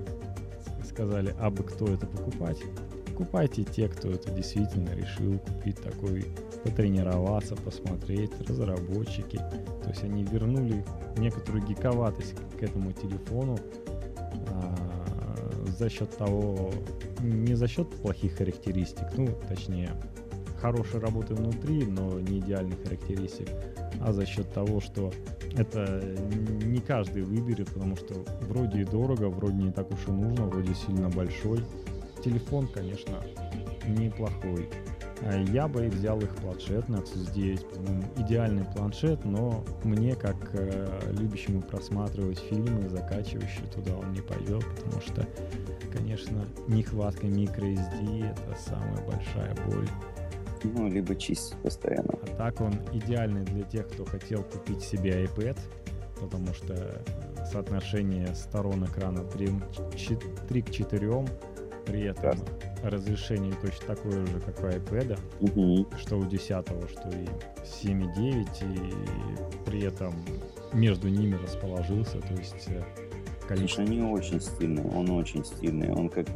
сказали, 0.83 1.35
а 1.39 1.51
бы 1.51 1.63
кто 1.63 1.85
это 1.85 2.07
покупать. 2.07 2.57
Покупайте 3.05 3.65
те, 3.65 3.87
кто 3.87 4.09
это 4.09 4.31
действительно 4.31 4.95
решил 4.95 5.37
купить 5.37 5.79
такой, 5.79 6.25
потренироваться, 6.63 7.55
посмотреть, 7.55 8.31
разработчики. 8.47 9.37
То 9.83 9.89
есть 9.89 10.03
они 10.03 10.23
вернули 10.23 10.83
некоторую 11.15 11.63
гиковатость 11.63 12.33
к 12.59 12.63
этому 12.63 12.93
телефону 12.93 13.59
а, 14.47 14.75
за 15.77 15.87
счет 15.87 16.17
того, 16.17 16.73
не 17.21 17.53
за 17.53 17.67
счет 17.67 17.87
плохих 18.01 18.37
характеристик, 18.37 19.05
ну, 19.17 19.27
точнее, 19.47 19.91
хорошей 20.59 20.99
работы 20.99 21.33
внутри, 21.33 21.85
но 21.85 22.19
не 22.19 22.39
идеальных 22.39 22.81
характеристик, 22.83 23.49
а 24.01 24.13
за 24.13 24.25
счет 24.25 24.51
того, 24.53 24.79
что 24.81 25.11
это 25.57 26.01
не 26.63 26.79
каждый 26.79 27.23
выберет, 27.23 27.69
потому 27.71 27.95
что 27.95 28.13
вроде 28.41 28.81
и 28.81 28.85
дорого, 28.85 29.29
вроде 29.29 29.55
не 29.55 29.71
так 29.71 29.91
уж 29.91 30.07
и 30.07 30.11
нужно, 30.11 30.45
вроде 30.45 30.73
сильно 30.73 31.09
большой. 31.09 31.63
Телефон, 32.23 32.67
конечно, 32.67 33.23
неплохой. 33.87 34.69
А 35.21 35.37
я 35.37 35.67
бы 35.67 35.87
взял 35.87 36.19
их 36.19 36.33
планшет 36.35 36.85
Nexus 36.87 37.33
9. 37.33 37.65
По-моему, 37.67 38.03
идеальный 38.17 38.63
планшет, 38.63 39.25
но 39.25 39.63
мне, 39.83 40.15
как 40.15 40.35
э, 40.53 41.11
любящему 41.11 41.61
просматривать 41.61 42.39
фильмы, 42.39 42.87
закачивающий 42.87 43.65
туда 43.73 43.97
он 43.97 44.13
не 44.13 44.21
пойдет, 44.21 44.63
потому 44.77 45.01
что, 45.01 45.27
конечно, 45.91 46.45
нехватка 46.67 47.27
microSD— 47.27 48.31
это 48.31 48.57
самая 48.61 49.05
большая 49.05 49.55
боль. 49.65 49.89
Ну, 50.63 50.89
либо 50.89 51.15
чистить 51.15 51.57
постоянно. 51.57 52.09
А 52.23 52.27
так 52.37 52.61
он 52.61 52.73
идеальный 52.93 53.43
для 53.45 53.63
тех, 53.63 53.87
кто 53.87 54.05
хотел 54.05 54.43
купить 54.43 54.81
себе 54.81 55.25
iPad, 55.25 55.57
потому 56.19 56.53
что 56.53 57.01
соотношение 57.51 58.33
сторон 58.35 58.85
экрана 58.85 59.23
3, 59.23 59.51
3 60.47 60.61
к 60.61 60.71
4, 60.71 61.25
при 61.85 62.03
этом 62.03 62.37
да. 62.83 62.89
разрешение 62.89 63.53
точно 63.61 63.95
такое 63.95 64.25
же, 64.25 64.39
как 64.41 64.59
у 64.59 64.67
iPad, 64.67 65.19
угу. 65.39 65.87
что 65.97 66.17
у 66.17 66.25
10, 66.25 66.47
что 66.47 67.09
и 67.09 67.25
7.9, 67.85 68.45
и 68.61 69.65
при 69.65 69.83
этом 69.83 70.13
между 70.73 71.09
ними 71.09 71.35
расположился, 71.35 72.19
то 72.19 72.33
есть 72.33 72.67
э, 72.67 72.83
количество... 73.47 73.83
Слушай, 73.83 73.99
они 73.99 74.01
очень 74.03 74.39
стильные, 74.39 74.85
он 74.85 75.09
очень 75.09 75.43
стильный, 75.43 75.91
он 75.91 76.09
как 76.09 76.27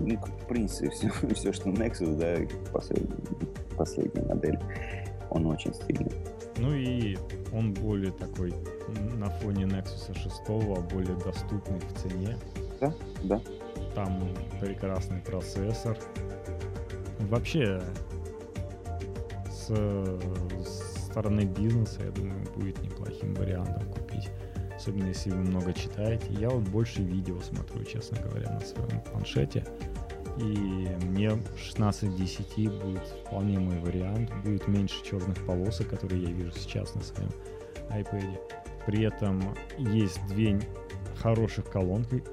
ну, 0.00 0.16
в 0.16 0.46
принципе, 0.46 0.90
все, 0.90 1.10
все, 1.34 1.52
что 1.52 1.70
Nexus, 1.70 2.16
да, 2.16 2.72
последний, 2.72 3.16
последняя 3.76 4.22
модель, 4.22 4.58
он 5.30 5.46
очень 5.46 5.74
стильный. 5.74 6.12
Ну 6.56 6.74
и 6.74 7.16
он 7.52 7.72
более 7.72 8.12
такой 8.12 8.52
на 9.16 9.30
фоне 9.30 9.64
Nexus 9.64 10.14
6 10.14 10.48
более 10.92 11.16
доступный 11.16 11.78
в 11.78 11.92
цене. 12.00 12.36
Да, 12.80 12.92
да. 13.22 13.40
Там 13.94 14.28
прекрасный 14.60 15.20
процессор. 15.20 15.96
Вообще, 17.20 17.82
с, 19.50 19.68
с 19.68 20.98
стороны 21.08 21.42
бизнеса, 21.42 22.00
я 22.04 22.10
думаю, 22.10 22.40
будет 22.54 22.80
неплохим 22.82 23.34
вариантом 23.34 23.82
купить. 23.92 24.30
Особенно 24.88 25.08
если 25.08 25.30
вы 25.30 25.36
много 25.36 25.74
читаете. 25.74 26.24
Я 26.30 26.48
вот 26.48 26.62
больше 26.62 27.02
видео 27.02 27.38
смотрю, 27.42 27.84
честно 27.84 28.18
говоря, 28.22 28.52
на 28.52 28.60
своем 28.60 29.02
планшете. 29.02 29.62
И 30.38 30.88
мне 31.02 31.32
16 31.62 32.16
10 32.16 32.70
будет 32.70 33.06
вполне 33.26 33.58
мой 33.58 33.78
вариант. 33.80 34.32
Будет 34.42 34.66
меньше 34.66 35.04
черных 35.04 35.44
полосок, 35.44 35.88
которые 35.88 36.22
я 36.22 36.30
вижу 36.30 36.52
сейчас 36.52 36.94
на 36.94 37.02
своем 37.02 37.28
iPad. 37.90 38.40
При 38.86 39.04
этом 39.04 39.42
есть 39.76 40.26
две 40.28 40.58
хороших 41.16 41.68
колонки, 41.68 42.24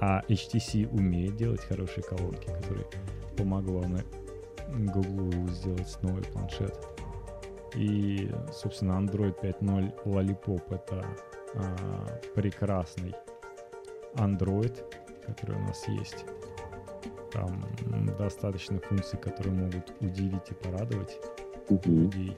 а 0.00 0.24
HTC 0.28 0.92
умеет 0.92 1.36
делать 1.36 1.60
хорошие 1.60 2.02
колонки, 2.02 2.46
которые 2.46 2.86
помогло 3.36 3.84
на 3.86 4.02
Google 4.92 5.46
сделать 5.50 5.96
новый 6.02 6.24
планшет. 6.24 6.74
И, 7.76 8.28
собственно, 8.52 8.94
Android 8.94 9.40
5.0 9.40 10.04
Lollipop— 10.04 10.62
это 10.74 11.06
а, 11.54 12.20
прекрасный 12.34 13.14
Android, 14.14 14.76
который 15.26 15.56
у 15.56 15.60
нас 15.60 15.86
есть. 15.88 16.24
Там 17.32 17.64
достаточно 18.18 18.80
функций, 18.80 19.18
которые 19.18 19.54
могут 19.54 19.92
удивить 20.00 20.50
и 20.50 20.54
порадовать 20.54 21.16
mm-hmm. 21.68 21.88
людей. 21.88 22.36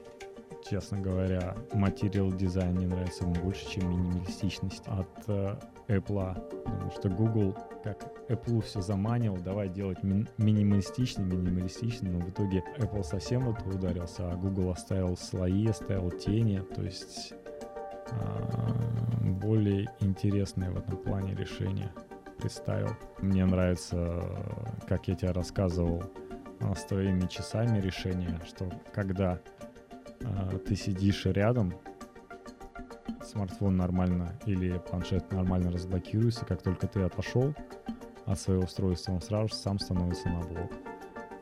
Честно 0.69 0.99
говоря, 0.99 1.57
материал 1.73 2.31
дизайн 2.31 2.75
мне 2.75 2.87
нравится 2.87 3.25
больше, 3.25 3.69
чем 3.69 3.89
минималистичность 3.89 4.83
от 4.87 5.09
э, 5.27 5.55
Apple, 5.89 6.63
потому 6.63 6.91
что 6.91 7.09
Google, 7.09 7.57
как 7.83 8.13
Apple 8.29 8.61
все 8.61 8.79
заманил, 8.81 9.35
давай 9.35 9.67
делать 9.67 10.01
ми- 10.03 10.25
минималистично, 10.37 11.23
минималистично, 11.23 12.11
но 12.11 12.19
в 12.19 12.29
итоге 12.29 12.63
Apple 12.77 13.03
совсем 13.03 13.41
в 13.41 13.59
это 13.59 13.67
ударился, 13.67 14.31
а 14.31 14.35
Google 14.35 14.71
оставил 14.71 15.17
слои, 15.17 15.67
оставил 15.67 16.11
тени, 16.11 16.59
то 16.59 16.81
есть 16.81 17.33
более 19.21 19.89
интересное 19.99 20.71
в 20.71 20.77
этом 20.77 20.97
плане 20.97 21.35
решение 21.35 21.91
представил. 22.37 22.89
Мне 23.19 23.45
нравится, 23.45 24.23
как 24.87 25.07
я 25.07 25.15
тебе 25.15 25.31
рассказывал, 25.31 26.03
а, 26.59 26.75
с 26.75 26.85
твоими 26.85 27.27
часами 27.27 27.79
решение, 27.79 28.39
что 28.45 28.69
когда 28.93 29.39
э, 30.21 30.57
ты 30.65 30.75
сидишь 30.75 31.25
рядом, 31.25 31.73
смартфон 33.21 33.77
нормально 33.77 34.33
или 34.45 34.77
планшет 34.89 35.31
нормально 35.31 35.71
разблокируется, 35.71 36.45
как 36.45 36.61
только 36.61 36.87
ты 36.87 37.01
отошел 37.01 37.53
от 38.25 38.39
своего 38.39 38.63
устройства, 38.63 39.13
он 39.13 39.21
сразу 39.21 39.49
же 39.49 39.55
сам 39.55 39.79
становится 39.79 40.29
на 40.29 40.41
блок. 40.41 40.71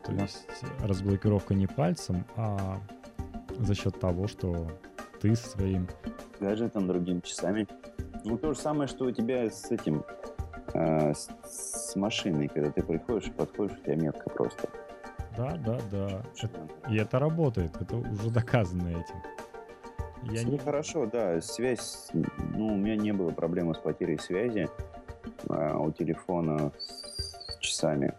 То 0.04 0.12
да. 0.12 0.24
есть 0.24 0.48
разблокировка 0.82 1.54
не 1.54 1.68
пальцем, 1.68 2.26
а 2.36 2.80
за 3.60 3.76
счет 3.76 4.00
того, 4.00 4.28
что 4.28 4.72
ты 5.22 5.36
своим 5.36 5.88
гаджетом, 6.40 6.88
другими 6.88 7.20
часами. 7.20 7.68
Ну, 8.26 8.38
то 8.38 8.54
же 8.54 8.60
самое, 8.60 8.88
что 8.88 9.06
у 9.06 9.12
тебя 9.12 9.50
с 9.50 9.72
этим 9.72 10.04
э, 10.74 11.14
с, 11.14 11.30
с 11.44 11.96
машиной, 11.96 12.48
когда 12.48 12.72
ты 12.72 12.84
приходишь 12.84 13.30
и 13.30 13.32
подходишь, 13.32 13.78
у 13.78 13.82
тебя 13.84 13.96
метка 13.96 14.30
просто. 14.30 14.68
Да, 15.38 15.56
да, 15.58 15.80
да. 15.92 16.24
И 16.90 16.98
это 16.98 17.20
работает, 17.20 17.80
это 17.80 17.98
уже 17.98 18.30
доказано 18.32 18.90
этим. 18.90 19.16
Я 20.24 20.44
не... 20.44 20.58
хорошо, 20.58 21.06
да, 21.06 21.42
связь, 21.42 22.10
ну, 22.14 22.68
у 22.68 22.76
меня 22.76 22.96
не 22.96 23.12
было 23.12 23.32
проблемы 23.32 23.74
с 23.74 23.80
потерей 23.80 24.20
связи 24.20 24.70
а, 25.50 25.78
у 25.80 25.92
телефона 25.92 26.72
с 26.78 27.58
часами. 27.60 28.14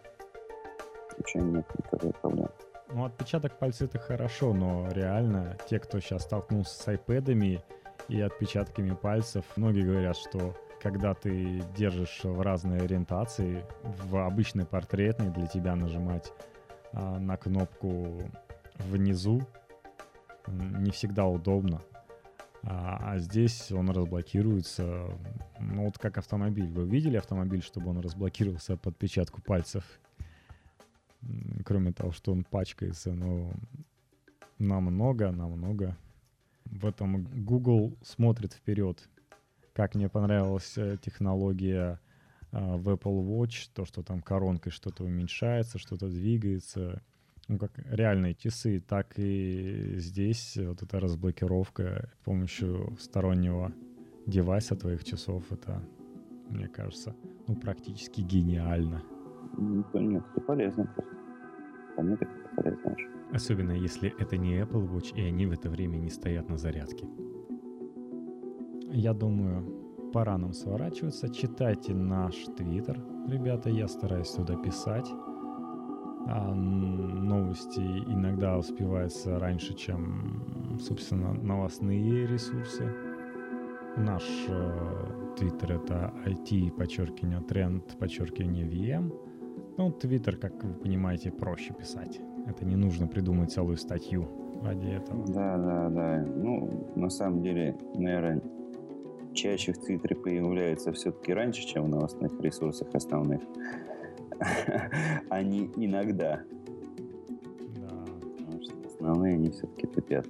Ничего 1.19 1.45
нет 1.45 1.67
никакой 1.79 2.13
проблемы. 2.13 2.51
Ну, 2.95 3.07
отпечаток 3.07 3.59
пальца 3.59 3.87
это 3.87 3.99
хорошо, 3.99 4.53
но 4.53 4.87
реально 4.93 5.57
те, 5.69 5.79
кто 5.79 5.99
сейчас 5.99 6.23
столкнулся 6.23 6.75
с 6.75 6.89
iPad'ами 6.89 7.63
и 8.09 8.21
отпечатками 8.21 8.95
пальцев, 8.95 9.45
многие 9.57 9.83
говорят, 9.83 10.17
что 10.17 10.55
когда 10.83 11.15
ты 11.15 11.63
держишь 11.75 12.21
в 12.23 12.41
разной 12.43 12.81
ориентации, 12.81 13.65
в 13.83 14.17
обычной 14.17 14.67
портретной 14.67 15.31
для 15.31 15.47
тебя 15.47 15.75
нажимать 15.75 16.33
а, 16.93 17.19
на 17.19 17.37
кнопку 17.37 18.21
внизу 18.79 19.41
не 20.49 20.91
всегда 20.91 21.27
удобно. 21.27 21.81
А, 22.65 22.99
а 23.13 23.19
здесь 23.19 23.73
он 23.73 23.89
разблокируется, 23.91 25.07
ну 25.61 25.87
вот 25.87 25.99
как 25.99 26.19
автомобиль. 26.19 26.69
Вы 26.69 26.87
видели 26.87 27.17
автомобиль, 27.17 27.63
чтобы 27.63 27.91
он 27.91 28.01
разблокировался 28.01 28.77
по 28.77 28.91
отпечатку 28.91 29.41
пальцев? 29.41 29.85
Кроме 31.65 31.93
того, 31.93 32.13
что 32.13 32.33
он 32.33 32.45
пачкается, 32.45 33.13
но 33.13 33.53
намного, 34.59 35.31
намного. 35.31 35.97
В 36.65 36.87
этом 36.87 37.25
Google 37.45 37.97
смотрит 38.03 38.53
вперед 38.53 39.09
как 39.73 39.95
мне 39.95 40.09
понравилась 40.09 40.77
э, 40.77 40.99
технология 41.01 42.01
э, 42.53 42.77
в 42.77 42.89
Apple 42.89 43.25
Watch, 43.25 43.71
то, 43.75 43.85
что 43.85 44.03
там 44.03 44.21
коронкой 44.21 44.73
что-то 44.73 45.05
уменьшается, 45.05 45.79
что-то 45.79 46.09
двигается. 46.09 47.03
Ну, 47.49 47.59
как 47.59 47.73
реальные 47.91 48.35
часы, 48.35 48.81
так 48.81 49.15
и 49.17 49.95
здесь 49.97 50.57
вот 50.57 50.83
эта 50.83 51.01
разблокировка 51.01 52.09
с 52.21 52.25
помощью 52.25 52.97
стороннего 53.01 53.73
девайса 54.27 54.77
твоих 54.77 55.05
часов, 55.05 55.51
это, 55.51 55.83
мне 56.49 56.69
кажется, 56.69 57.17
ну, 57.49 57.57
практически 57.57 58.21
гениально. 58.21 59.03
Ну, 59.57 59.85
нет, 59.95 60.25
это 60.33 60.41
полезно 60.41 60.85
просто. 60.95 61.17
По 61.97 62.03
мне 62.03 62.17
так 62.17 62.29
это 62.29 62.63
полезно 62.63 62.97
Особенно 63.33 63.73
если 63.73 64.15
это 64.19 64.37
не 64.37 64.61
Apple 64.61 64.89
Watch, 64.89 65.15
и 65.15 65.23
они 65.23 65.47
в 65.47 65.53
это 65.53 65.71
время 65.71 65.97
не 65.97 66.11
стоят 66.11 66.49
на 66.49 66.57
зарядке. 66.57 67.07
Я 68.91 69.15
думаю, 69.15 70.11
пора 70.13 70.37
нам 70.37 70.53
сворачиваться. 70.53 71.29
Читайте 71.29 71.95
наш 71.95 72.35
твиттер, 72.57 73.01
ребята, 73.27 73.71
я 73.71 73.89
стараюсь 73.89 74.31
туда 74.31 74.57
писать. 74.57 75.11
А 76.29 76.55
новости 76.55 77.81
иногда 77.81 78.59
успеваются 78.59 79.39
раньше, 79.39 79.75
чем, 79.75 80.79
собственно, 80.79 81.33
новостные 81.33 82.27
ресурсы. 82.27 82.95
Наш 83.97 84.23
э, 84.49 85.35
твиттер 85.37 85.73
это 85.73 86.15
IT, 86.25 86.71
подчеркивание, 86.73 87.41
тренд, 87.41 87.99
подчеркивание 87.99 88.67
VM. 88.67 89.13
Ну, 89.77 89.91
твиттер, 89.91 90.37
как 90.37 90.63
вы 90.63 90.75
понимаете, 90.75 91.31
проще 91.31 91.73
писать. 91.73 92.21
Это 92.47 92.65
не 92.65 92.77
нужно 92.77 93.07
придумать 93.07 93.53
целую 93.53 93.77
статью 93.77 94.29
ради 94.63 94.87
этого. 94.87 95.27
Да, 95.27 95.57
да, 95.57 95.89
да. 95.89 96.27
Ну, 96.27 96.93
на 96.95 97.09
самом 97.09 97.43
деле, 97.43 97.77
наверное, 97.95 98.43
чаще 99.33 99.73
в 99.73 99.79
Твиттере 99.79 100.17
появляется 100.17 100.93
все-таки 100.93 101.33
раньше, 101.33 101.67
чем 101.67 101.85
в 101.85 101.89
новостных 101.89 102.39
ресурсах 102.41 102.89
основных, 102.95 103.41
не 105.43 105.71
иногда. 105.77 106.43
Да. 107.77 108.05
основные 108.87 109.35
они 109.35 109.51
все-таки 109.51 109.87
тупят. 109.87 110.27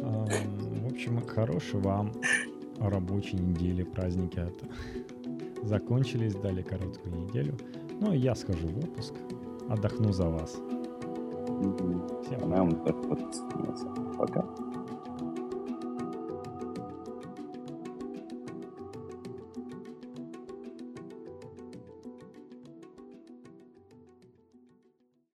В 0.00 0.86
общем, 0.90 1.20
хорошей 1.26 1.80
вам 1.80 2.12
рабочей 2.80 3.36
недели, 3.36 3.82
праздники 3.82 4.38
это 4.38 4.66
закончились, 5.62 6.34
дали 6.34 6.62
короткую 6.62 7.16
неделю. 7.16 7.54
Ну, 8.00 8.12
я 8.12 8.34
схожу 8.34 8.66
в 8.68 8.78
отпуск, 8.78 9.14
отдохну 9.68 10.12
за 10.12 10.28
вас. 10.28 10.58
Всем 12.22 12.50
Нам 12.50 12.70
пока. 14.16 14.44